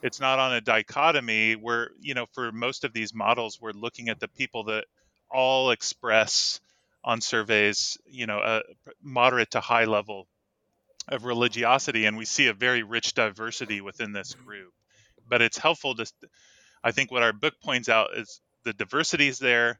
it's 0.01 0.19
not 0.19 0.39
on 0.39 0.53
a 0.53 0.61
dichotomy 0.61 1.53
where 1.53 1.91
you 2.01 2.15
know 2.15 2.25
for 2.33 2.51
most 2.51 2.83
of 2.83 2.93
these 2.93 3.13
models 3.13 3.59
we're 3.61 3.71
looking 3.71 4.09
at 4.09 4.19
the 4.19 4.27
people 4.27 4.65
that 4.65 4.85
all 5.33 5.71
express 5.71 6.59
on 7.03 7.19
surveys 7.19 7.97
you 8.05 8.25
know 8.25 8.39
a 8.39 8.61
moderate 9.01 9.51
to 9.51 9.59
high 9.59 9.85
level 9.85 10.27
of 11.09 11.25
religiosity 11.25 12.05
and 12.05 12.15
we 12.15 12.25
see 12.25 12.47
a 12.47 12.53
very 12.53 12.83
rich 12.83 13.13
diversity 13.13 13.81
within 13.81 14.13
this 14.13 14.33
mm-hmm. 14.33 14.45
group 14.45 14.73
but 15.27 15.41
it's 15.41 15.57
helpful 15.57 15.95
to 15.95 16.05
i 16.83 16.91
think 16.91 17.11
what 17.11 17.23
our 17.23 17.33
book 17.33 17.55
points 17.61 17.89
out 17.89 18.15
is 18.15 18.39
the 18.63 18.73
diversity 18.73 19.27
is 19.27 19.39
there 19.39 19.79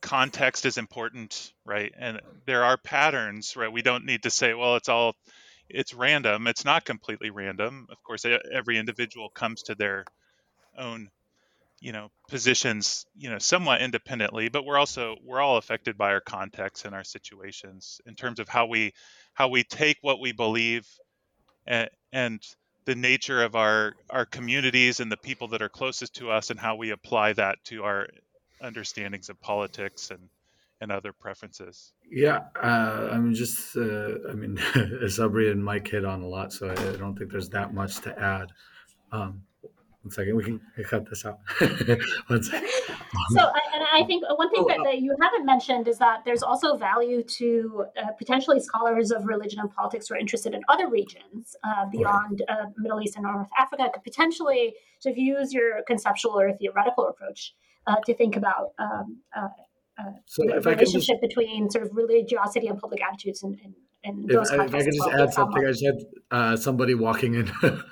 context 0.00 0.64
is 0.64 0.78
important, 0.78 1.52
right? 1.64 1.92
And 1.98 2.20
there 2.46 2.64
are 2.64 2.76
patterns, 2.76 3.56
right? 3.56 3.72
We 3.72 3.82
don't 3.82 4.06
need 4.06 4.22
to 4.24 4.30
say, 4.30 4.54
well, 4.54 4.76
it's 4.76 4.88
all 4.88 5.14
it's 5.68 5.94
random. 5.94 6.46
It's 6.46 6.64
not 6.64 6.84
completely 6.84 7.30
random. 7.30 7.86
Of 7.90 8.02
course, 8.02 8.24
every 8.52 8.78
individual 8.78 9.28
comes 9.28 9.62
to 9.64 9.74
their 9.74 10.04
own, 10.76 11.10
you 11.80 11.92
know, 11.92 12.10
positions, 12.28 13.06
you 13.16 13.30
know, 13.30 13.38
somewhat 13.38 13.80
independently, 13.80 14.48
but 14.48 14.64
we're 14.64 14.78
also 14.78 15.16
we're 15.24 15.40
all 15.40 15.56
affected 15.56 15.96
by 15.96 16.12
our 16.12 16.20
context 16.20 16.84
and 16.84 16.94
our 16.94 17.04
situations 17.04 18.00
in 18.06 18.14
terms 18.14 18.38
of 18.38 18.48
how 18.48 18.66
we 18.66 18.92
how 19.32 19.48
we 19.48 19.62
take 19.64 19.96
what 20.02 20.20
we 20.20 20.32
believe 20.32 20.86
and, 21.66 21.88
and 22.12 22.42
the 22.84 22.94
nature 22.94 23.42
of 23.42 23.56
our 23.56 23.94
our 24.10 24.26
communities 24.26 25.00
and 25.00 25.10
the 25.10 25.16
people 25.16 25.48
that 25.48 25.62
are 25.62 25.68
closest 25.68 26.14
to 26.16 26.30
us 26.30 26.50
and 26.50 26.60
how 26.60 26.76
we 26.76 26.90
apply 26.90 27.32
that 27.32 27.56
to 27.64 27.84
our 27.84 28.08
understandings 28.62 29.30
of 29.30 29.40
politics 29.40 30.10
and 30.10 30.28
and 30.82 30.90
other 30.92 31.12
preferences. 31.12 31.92
Yeah, 32.10 32.40
uh, 32.62 33.08
i'm 33.12 33.34
just 33.34 33.76
uh, 33.76 34.30
I 34.30 34.34
mean, 34.34 34.56
Sabri 35.04 35.50
and 35.50 35.64
Mike 35.64 35.88
hit 35.88 36.04
on 36.04 36.22
a 36.22 36.28
lot, 36.28 36.52
so 36.52 36.70
I 36.70 36.96
don't 36.96 37.16
think 37.16 37.30
there's 37.30 37.50
that 37.50 37.72
much 37.72 38.00
to 38.00 38.18
add. 38.18 38.52
Um, 39.12 39.42
one 40.02 40.10
second, 40.10 40.36
we 40.36 40.44
can 40.44 40.60
cut 40.88 41.08
this 41.08 41.26
out. 41.26 41.40
one 42.28 42.42
second. 42.42 42.68
So, 43.32 43.40
and 43.74 43.84
I 43.92 44.02
think 44.06 44.24
one 44.34 44.50
thing 44.50 44.64
that, 44.68 44.78
that, 44.84 45.00
you 45.00 45.14
haven't 45.20 45.44
mentioned 45.44 45.88
is 45.88 45.98
that 45.98 46.22
there's 46.24 46.42
also 46.42 46.76
value 46.76 47.22
to 47.22 47.84
uh, 47.96 48.12
potentially 48.18 48.60
scholars 48.60 49.10
of 49.10 49.26
religion 49.26 49.60
and 49.60 49.70
politics 49.70 50.08
who 50.08 50.14
are 50.14 50.18
interested 50.18 50.54
in 50.54 50.62
other 50.70 50.88
regions 50.88 51.54
uh, 51.64 51.84
beyond 51.90 52.42
uh, 52.48 52.66
Middle 52.78 53.00
East 53.02 53.16
and 53.16 53.24
North 53.24 53.48
Africa 53.58 53.90
could 53.92 54.02
potentially, 54.02 54.74
use 55.04 55.52
your 55.52 55.82
conceptual 55.86 56.38
or 56.38 56.52
theoretical 56.54 57.08
approach, 57.08 57.54
uh, 57.86 57.96
to 58.06 58.14
think 58.14 58.36
about 58.36 58.72
um, 58.78 59.18
uh, 59.36 59.48
uh, 59.98 60.12
so 60.26 60.42
the 60.46 60.60
relationship 60.60 61.20
just, 61.20 61.20
between 61.20 61.70
sort 61.70 61.84
of 61.84 61.90
religiosity 61.94 62.68
and 62.68 62.78
public 62.78 63.02
attitudes 63.02 63.42
and, 63.42 63.58
and, 63.64 63.74
and 64.04 64.28
those 64.28 64.50
if, 64.50 64.60
if 64.60 64.74
I 64.74 64.82
could 64.82 64.92
just 64.92 65.10
add 65.10 65.32
something, 65.32 65.64
I 65.64 65.70
just 65.72 65.84
had 65.84 65.94
uh, 66.30 66.56
somebody 66.56 66.94
walking 66.94 67.34
in. 67.34 67.50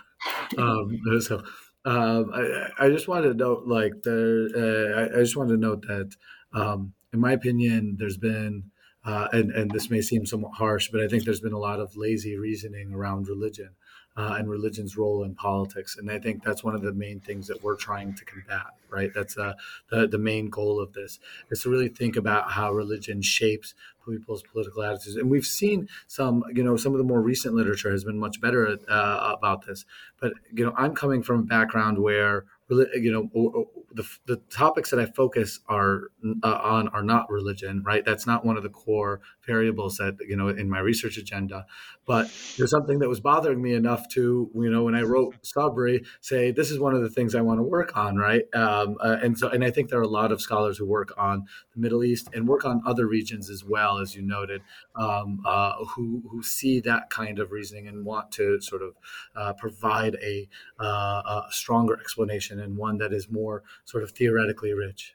um, 0.58 0.98
so 1.20 1.42
um, 1.88 2.30
I, 2.34 2.84
I, 2.86 2.88
just 2.90 3.08
wanted 3.08 3.28
to 3.28 3.34
note, 3.34 3.66
like, 3.66 3.94
uh, 4.06 4.10
I, 4.10 5.18
I, 5.18 5.20
just 5.20 5.36
wanted 5.36 5.52
to 5.52 5.60
note 5.60 5.82
that, 5.86 6.10
um, 6.52 6.92
in 7.14 7.20
my 7.20 7.32
opinion, 7.32 7.96
there's 7.98 8.18
been, 8.18 8.64
uh, 9.06 9.28
and, 9.32 9.50
and 9.52 9.70
this 9.70 9.88
may 9.88 10.02
seem 10.02 10.26
somewhat 10.26 10.52
harsh, 10.52 10.90
but 10.90 11.00
I 11.00 11.08
think 11.08 11.24
there's 11.24 11.40
been 11.40 11.54
a 11.54 11.58
lot 11.58 11.80
of 11.80 11.96
lazy 11.96 12.36
reasoning 12.36 12.92
around 12.92 13.26
religion 13.26 13.70
uh, 14.18 14.34
and 14.38 14.50
religion's 14.50 14.98
role 14.98 15.24
in 15.24 15.34
politics. 15.34 15.96
And 15.96 16.10
I 16.10 16.18
think 16.18 16.42
that's 16.42 16.62
one 16.62 16.74
of 16.74 16.82
the 16.82 16.92
main 16.92 17.20
things 17.20 17.46
that 17.46 17.62
we're 17.62 17.76
trying 17.76 18.14
to 18.16 18.24
combat, 18.26 18.66
right? 18.90 19.10
That's 19.14 19.38
uh, 19.38 19.54
the, 19.90 20.06
the 20.08 20.18
main 20.18 20.50
goal 20.50 20.80
of 20.80 20.92
this 20.92 21.20
is 21.50 21.62
to 21.62 21.70
really 21.70 21.88
think 21.88 22.16
about 22.16 22.50
how 22.50 22.70
religion 22.70 23.22
shapes 23.22 23.74
people's 24.16 24.42
political 24.42 24.82
attitudes. 24.82 25.16
And 25.16 25.30
we've 25.30 25.46
seen 25.46 25.88
some, 26.06 26.44
you 26.52 26.62
know, 26.62 26.76
some 26.76 26.92
of 26.92 26.98
the 26.98 27.04
more 27.04 27.20
recent 27.20 27.54
literature 27.54 27.90
has 27.90 28.04
been 28.04 28.18
much 28.18 28.40
better 28.40 28.78
uh, 28.88 29.34
about 29.36 29.66
this. 29.66 29.84
But, 30.20 30.32
you 30.52 30.64
know, 30.64 30.72
I'm 30.76 30.94
coming 30.94 31.22
from 31.22 31.40
a 31.40 31.42
background 31.42 31.98
where 31.98 32.44
you 32.70 33.10
know 33.12 33.66
the, 33.92 34.06
the 34.26 34.36
topics 34.50 34.90
that 34.90 35.00
i 35.00 35.06
focus 35.06 35.60
are 35.68 36.10
uh, 36.42 36.60
on 36.62 36.88
are 36.88 37.02
not 37.02 37.30
religion 37.30 37.82
right 37.84 38.04
that's 38.04 38.26
not 38.26 38.44
one 38.44 38.56
of 38.56 38.62
the 38.62 38.68
core 38.68 39.20
variables 39.46 39.96
that 39.96 40.16
you 40.28 40.36
know 40.36 40.48
in 40.48 40.68
my 40.68 40.78
research 40.78 41.16
agenda 41.16 41.64
but 42.06 42.30
there's 42.56 42.70
something 42.70 42.98
that 42.98 43.08
was 43.08 43.20
bothering 43.20 43.62
me 43.62 43.72
enough 43.72 44.06
to 44.08 44.50
you 44.54 44.70
know 44.70 44.84
when 44.84 44.94
i 44.94 45.00
wrote 45.00 45.34
sabri 45.42 46.04
say 46.20 46.50
this 46.50 46.70
is 46.70 46.78
one 46.78 46.94
of 46.94 47.00
the 47.00 47.08
things 47.08 47.34
i 47.34 47.40
want 47.40 47.58
to 47.58 47.62
work 47.62 47.96
on 47.96 48.16
right 48.16 48.42
um, 48.54 48.96
uh, 49.00 49.16
and 49.22 49.38
so 49.38 49.48
and 49.48 49.64
i 49.64 49.70
think 49.70 49.88
there 49.88 49.98
are 49.98 50.02
a 50.02 50.08
lot 50.08 50.30
of 50.30 50.40
scholars 50.40 50.76
who 50.76 50.86
work 50.86 51.14
on 51.16 51.46
the 51.74 51.80
middle 51.80 52.04
east 52.04 52.28
and 52.34 52.46
work 52.46 52.66
on 52.66 52.82
other 52.86 53.06
regions 53.06 53.48
as 53.48 53.64
well 53.64 53.97
as 54.00 54.14
you 54.14 54.22
noted 54.22 54.62
um, 54.96 55.40
uh, 55.46 55.84
who 55.84 56.22
who 56.30 56.42
see 56.42 56.80
that 56.80 57.10
kind 57.10 57.38
of 57.38 57.50
reasoning 57.50 57.88
and 57.88 58.04
want 58.04 58.30
to 58.32 58.60
sort 58.60 58.82
of 58.82 58.94
uh, 59.36 59.52
provide 59.54 60.16
a, 60.22 60.48
uh, 60.80 60.84
a 60.84 61.46
stronger 61.50 61.98
explanation 62.00 62.60
and 62.60 62.76
one 62.76 62.98
that 62.98 63.12
is 63.12 63.30
more 63.30 63.62
sort 63.84 64.02
of 64.02 64.10
theoretically 64.12 64.72
rich. 64.72 65.14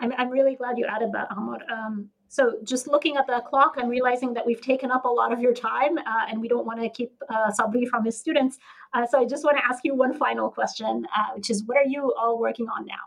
I'm, 0.00 0.12
I'm 0.16 0.30
really 0.30 0.56
glad 0.56 0.78
you 0.78 0.86
added 0.86 1.12
that, 1.12 1.28
Ahmad. 1.30 1.62
Um, 1.70 2.10
So, 2.32 2.42
just 2.62 2.86
looking 2.86 3.16
at 3.16 3.26
the 3.26 3.40
clock, 3.50 3.74
I'm 3.76 3.88
realizing 3.88 4.34
that 4.34 4.46
we've 4.46 4.60
taken 4.60 4.92
up 4.92 5.04
a 5.04 5.08
lot 5.08 5.32
of 5.32 5.40
your 5.40 5.52
time 5.52 5.98
uh, 5.98 6.24
and 6.28 6.40
we 6.40 6.46
don't 6.46 6.64
want 6.64 6.80
to 6.80 6.88
keep 6.88 7.12
uh, 7.28 7.50
Sabri 7.50 7.88
from 7.88 8.04
his 8.04 8.16
students. 8.16 8.56
Uh, 8.94 9.04
so, 9.04 9.18
I 9.18 9.24
just 9.24 9.42
want 9.44 9.56
to 9.58 9.64
ask 9.70 9.80
you 9.84 9.96
one 9.96 10.14
final 10.14 10.48
question, 10.48 11.06
uh, 11.18 11.30
which 11.34 11.50
is 11.50 11.64
what 11.66 11.76
are 11.76 11.88
you 11.94 12.14
all 12.20 12.38
working 12.38 12.68
on 12.68 12.86
now? 12.86 13.04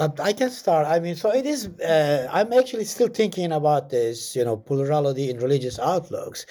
I 0.00 0.32
can 0.32 0.50
start. 0.50 0.86
I 0.86 1.00
mean, 1.00 1.16
so 1.16 1.30
it 1.34 1.44
is. 1.44 1.68
Uh, 1.68 2.26
I'm 2.32 2.50
actually 2.54 2.86
still 2.86 3.08
thinking 3.08 3.52
about 3.52 3.90
this, 3.90 4.34
you 4.34 4.42
know, 4.42 4.56
plurality 4.56 5.28
in 5.28 5.36
religious 5.36 5.78
outlooks, 5.78 6.46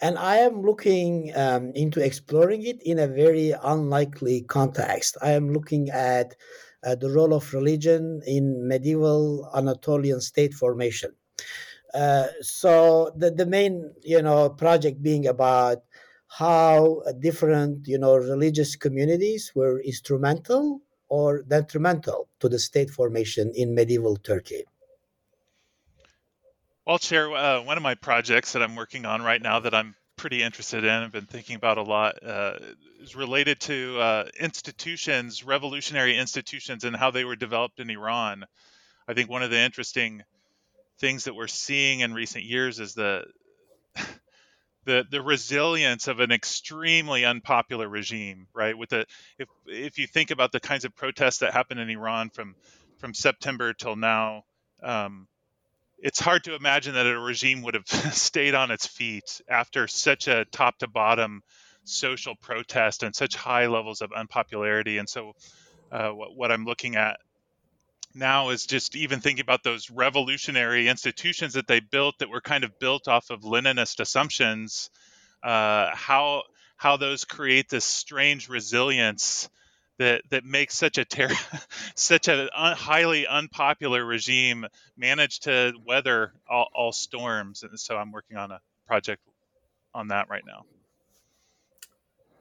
and 0.00 0.18
I 0.18 0.38
am 0.38 0.62
looking 0.62 1.30
um, 1.36 1.70
into 1.76 2.04
exploring 2.04 2.64
it 2.64 2.82
in 2.82 2.98
a 2.98 3.06
very 3.06 3.54
unlikely 3.62 4.42
context. 4.42 5.16
I 5.22 5.30
am 5.32 5.52
looking 5.52 5.88
at 5.90 6.34
uh, 6.82 6.96
the 6.96 7.10
role 7.10 7.32
of 7.32 7.54
religion 7.54 8.22
in 8.26 8.66
medieval 8.66 9.48
Anatolian 9.54 10.20
state 10.20 10.52
formation. 10.52 11.12
Uh, 11.94 12.26
so 12.40 13.12
the, 13.16 13.30
the 13.30 13.46
main 13.46 13.92
you 14.02 14.20
know 14.20 14.50
project 14.50 15.00
being 15.00 15.28
about 15.28 15.78
how 16.28 17.02
different 17.20 17.86
you 17.86 17.98
know 17.98 18.16
religious 18.16 18.74
communities 18.74 19.52
were 19.54 19.80
instrumental 19.82 20.80
or 21.10 21.42
detrimental 21.42 22.28
to 22.38 22.48
the 22.48 22.58
state 22.58 22.88
formation 22.88 23.52
in 23.54 23.74
medieval 23.74 24.16
Turkey. 24.16 24.64
I'll 26.86 26.98
share 26.98 27.30
uh, 27.30 27.62
one 27.62 27.76
of 27.76 27.82
my 27.82 27.94
projects 27.94 28.52
that 28.52 28.62
I'm 28.62 28.74
working 28.74 29.04
on 29.04 29.22
right 29.22 29.42
now 29.42 29.60
that 29.60 29.74
I'm 29.74 29.94
pretty 30.16 30.42
interested 30.42 30.84
in. 30.84 30.90
I've 30.90 31.12
been 31.12 31.26
thinking 31.26 31.56
about 31.56 31.78
a 31.78 31.82
lot. 31.82 32.24
Uh, 32.24 32.54
is 33.00 33.16
related 33.16 33.58
to 33.60 33.98
uh, 33.98 34.24
institutions, 34.38 35.44
revolutionary 35.44 36.16
institutions, 36.18 36.84
and 36.84 36.94
how 36.94 37.10
they 37.10 37.24
were 37.24 37.36
developed 37.36 37.80
in 37.80 37.90
Iran. 37.90 38.44
I 39.08 39.14
think 39.14 39.30
one 39.30 39.42
of 39.42 39.50
the 39.50 39.58
interesting 39.58 40.22
things 40.98 41.24
that 41.24 41.34
we're 41.34 41.46
seeing 41.46 42.00
in 42.00 42.12
recent 42.12 42.44
years 42.44 42.78
is 42.78 42.94
the 42.94 43.24
the 44.84 45.04
the 45.10 45.22
resilience 45.22 46.08
of 46.08 46.20
an 46.20 46.32
extremely 46.32 47.24
unpopular 47.24 47.88
regime, 47.88 48.46
right? 48.54 48.76
With 48.76 48.90
the 48.90 49.06
if 49.38 49.48
if 49.66 49.98
you 49.98 50.06
think 50.06 50.30
about 50.30 50.52
the 50.52 50.60
kinds 50.60 50.84
of 50.84 50.94
protests 50.94 51.38
that 51.38 51.52
happened 51.52 51.80
in 51.80 51.90
Iran 51.90 52.30
from 52.30 52.54
from 52.98 53.14
September 53.14 53.72
till 53.72 53.96
now, 53.96 54.44
um, 54.82 55.26
it's 55.98 56.20
hard 56.20 56.44
to 56.44 56.54
imagine 56.54 56.94
that 56.94 57.06
a 57.06 57.18
regime 57.18 57.62
would 57.62 57.74
have 57.74 57.86
stayed 58.12 58.54
on 58.54 58.70
its 58.70 58.86
feet 58.86 59.40
after 59.48 59.86
such 59.86 60.28
a 60.28 60.44
top 60.46 60.78
to 60.78 60.88
bottom 60.88 61.42
social 61.84 62.34
protest 62.36 63.02
and 63.02 63.14
such 63.14 63.34
high 63.34 63.66
levels 63.66 64.00
of 64.00 64.12
unpopularity. 64.12 64.98
And 64.98 65.08
so, 65.08 65.32
uh, 65.90 66.10
what, 66.10 66.36
what 66.36 66.52
I'm 66.52 66.64
looking 66.64 66.96
at 66.96 67.18
now 68.14 68.50
is 68.50 68.66
just 68.66 68.96
even 68.96 69.20
thinking 69.20 69.42
about 69.42 69.62
those 69.62 69.90
revolutionary 69.90 70.88
institutions 70.88 71.54
that 71.54 71.66
they 71.66 71.80
built 71.80 72.18
that 72.18 72.28
were 72.28 72.40
kind 72.40 72.64
of 72.64 72.78
built 72.78 73.08
off 73.08 73.30
of 73.30 73.42
Leninist 73.42 74.00
assumptions, 74.00 74.90
uh, 75.42 75.90
how 75.94 76.42
how 76.76 76.96
those 76.96 77.24
create 77.24 77.68
this 77.68 77.84
strange 77.84 78.48
resilience 78.48 79.48
that 79.98 80.22
that 80.30 80.44
makes 80.44 80.74
such 80.74 80.98
a 80.98 81.04
ter- 81.04 81.28
such 81.94 82.28
a 82.28 82.48
un- 82.58 82.76
highly 82.76 83.26
unpopular 83.26 84.04
regime 84.04 84.66
manage 84.96 85.40
to 85.40 85.72
weather 85.86 86.32
all, 86.48 86.68
all 86.74 86.92
storms. 86.92 87.62
And 87.62 87.78
so 87.78 87.96
I'm 87.96 88.10
working 88.10 88.38
on 88.38 88.50
a 88.50 88.60
project 88.86 89.22
on 89.94 90.08
that 90.08 90.28
right 90.30 90.44
now. 90.46 90.64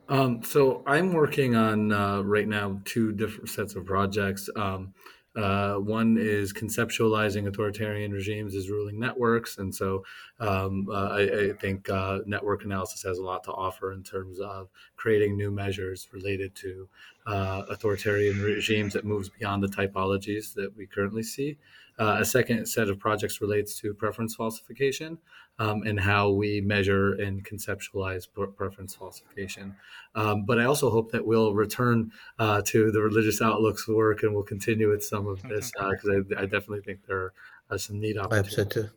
Um, 0.07 0.41
so 0.41 0.84
I'm 0.88 1.13
working 1.13 1.55
on 1.55 1.91
uh, 1.91 2.22
right 2.22 2.47
now 2.47 2.80
two 2.86 3.11
different 3.11 3.49
sets 3.49 3.76
of 3.76 3.86
projects. 3.86 4.49
Um, 4.55 4.93
uh, 5.36 5.76
one 5.76 6.18
is 6.20 6.52
conceptualizing 6.52 7.48
authoritarian 7.48 8.12
regimes 8.12 8.56
as 8.56 8.70
ruling 8.70 9.00
networks. 9.00 9.58
And 9.60 9.74
so 9.74 10.04
um, 10.40 10.88
uh, 10.90 11.10
I, 11.10 11.50
I, 11.50 11.54
think 11.54 11.88
uh, 11.88 12.20
network 12.26 12.64
analysis 12.64 13.04
has 13.04 13.20
a 13.20 13.24
lot 13.24 13.44
to 13.44 13.52
offer 13.52 13.94
in 13.94 14.02
terms 14.02 14.40
of 14.40 14.70
creating 14.96 15.38
new 15.38 15.52
measures 15.52 16.08
related 16.12 16.56
to 16.56 16.90
uh, 17.28 17.64
authoritarian 17.70 18.42
regimes 18.42 18.94
that 18.94 19.06
moves 19.06 19.30
beyond 19.30 19.62
the 19.62 19.68
typologies 19.68 20.54
that 20.56 20.76
we 20.76 20.88
currently 20.88 21.24
see. 21.24 21.58
Uh, 22.00 22.18
a 22.22 22.26
second 22.26 22.66
set 22.66 22.88
of 22.89 22.97
projects 22.97 23.41
relates 23.41 23.78
to 23.80 23.93
preference 23.93 24.34
falsification 24.34 25.18
um, 25.60 25.84
and 25.84 26.00
how 26.00 26.30
we 26.30 26.62
measure 26.62 27.14
and 27.16 27.43
conceptualize 27.43 28.26
preference 28.56 28.95
falsification. 28.95 29.76
Um, 30.16 30.45
but 30.45 30.60
I 30.60 30.64
also 30.64 30.89
hope 30.89 31.12
that 31.12 31.26
we'll 31.26 31.54
return 31.54 32.12
uh, 32.39 32.62
to 32.68 32.91
the 32.91 33.02
religious 33.02 33.41
outlooks 33.41 33.88
work 33.88 34.24
and 34.24 34.34
we'll 34.34 34.43
continue 34.43 34.89
with 34.89 35.04
some 35.04 35.28
of 35.28 35.41
this 35.43 35.72
because 35.72 36.06
uh, 36.10 36.36
I, 36.38 36.43
I, 36.43 36.45
definitely 36.45 36.82
think 36.82 37.06
there 37.06 37.34
are 37.70 37.78
some 37.78 38.00
neat 38.00 38.18
opportunities. 38.18 38.89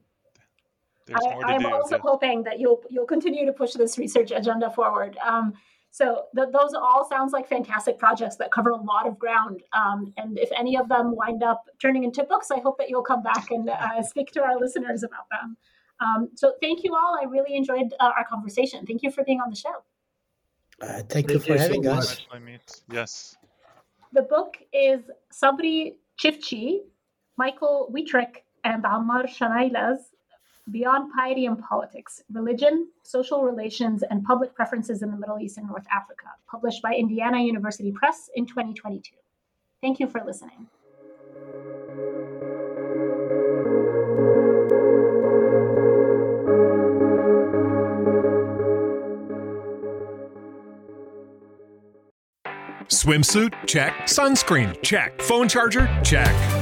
I, 1.13 1.55
am 1.55 1.67
also 1.67 1.99
hoping 1.99 2.45
that 2.45 2.61
you'll 2.61 2.83
you'll 2.89 3.07
continue 3.07 3.45
to 3.45 3.53
push 3.53 3.73
this 3.73 3.99
research 3.99 4.31
agenda 4.31 4.71
forward. 4.71 5.19
Um, 5.25 5.55
so 5.93 6.25
th- 6.35 6.49
those 6.53 6.73
all 6.73 7.07
sounds 7.07 7.35
like 7.35 7.47
fantastic 7.47 7.99
projects 7.99 8.37
that 8.37 8.51
cover 8.51 8.71
a 8.71 8.77
lot 8.77 9.07
of 9.07 9.19
ground. 9.19 9.63
Um, 9.75 10.15
and 10.17 10.39
if 10.39 10.51
any 10.59 10.77
of 10.79 10.89
them 10.89 11.15
wind 11.15 11.43
up 11.43 11.67
turning 11.81 12.05
into 12.05 12.25
books, 12.25 12.51
I 12.51 12.61
hope 12.61 12.79
that 12.79 12.89
you'll 12.89 13.03
come 13.03 13.23
back 13.23 13.51
and 13.51 13.69
uh, 13.69 14.03
speak 14.13 14.33
to 14.33 14.43
our 14.43 14.59
listeners 14.59 15.03
about 15.03 15.27
them. 15.31 15.57
Um, 16.01 16.31
so 16.35 16.55
thank 16.63 16.83
you 16.83 16.95
all. 16.95 17.19
I 17.21 17.27
really 17.27 17.55
enjoyed 17.55 17.93
uh, 18.01 18.11
our 18.17 18.25
conversation. 18.25 18.87
Thank 18.87 19.03
you 19.03 19.11
for 19.11 19.23
being 19.23 19.41
on 19.41 19.51
the 19.51 19.57
show. 19.57 19.85
Uh, 20.81 20.87
thank, 20.87 21.11
thank, 21.11 21.31
you 21.31 21.39
for 21.39 21.53
you 21.53 21.59
having 21.59 21.85
so 21.85 21.93
us. 21.93 22.27
Yes. 22.91 23.37
The 24.15 24.23
book 24.23 24.57
is 24.73 25.03
Sabri 25.31 25.97
Ciftci, 26.19 26.79
Michael 27.37 27.93
Wuthrich, 27.95 28.37
and 28.65 28.83
Ammar 28.85 29.27
Shamaileh's 29.27 30.12
Beyond 30.71 31.13
Piety 31.13 31.47
and 31.47 31.59
Politics 31.59 32.23
Religion, 32.33 32.89
Social 33.03 33.43
Relations, 33.43 34.05
and 34.09 34.23
Public 34.23 34.55
Preferences 34.55 35.03
in 35.03 35.11
the 35.11 35.17
Middle 35.17 35.41
East 35.41 35.59
and 35.59 35.67
North 35.67 35.87
Africa, 35.93 36.27
published 36.49 36.83
by 36.83 36.95
Indiana 36.95 37.41
University 37.41 37.91
Press 37.91 38.31
in 38.37 38.47
2022. 38.47 39.17
Thank 39.81 39.99
you 39.99 40.07
for 40.07 40.23
listening. 40.25 40.69
Swimsuit? 52.89 53.53
Check. 53.67 53.95
Sunscreen? 54.03 54.81
Check. 54.83 55.21
Phone 55.23 55.49
charger? 55.49 55.89
Check. 56.05 56.62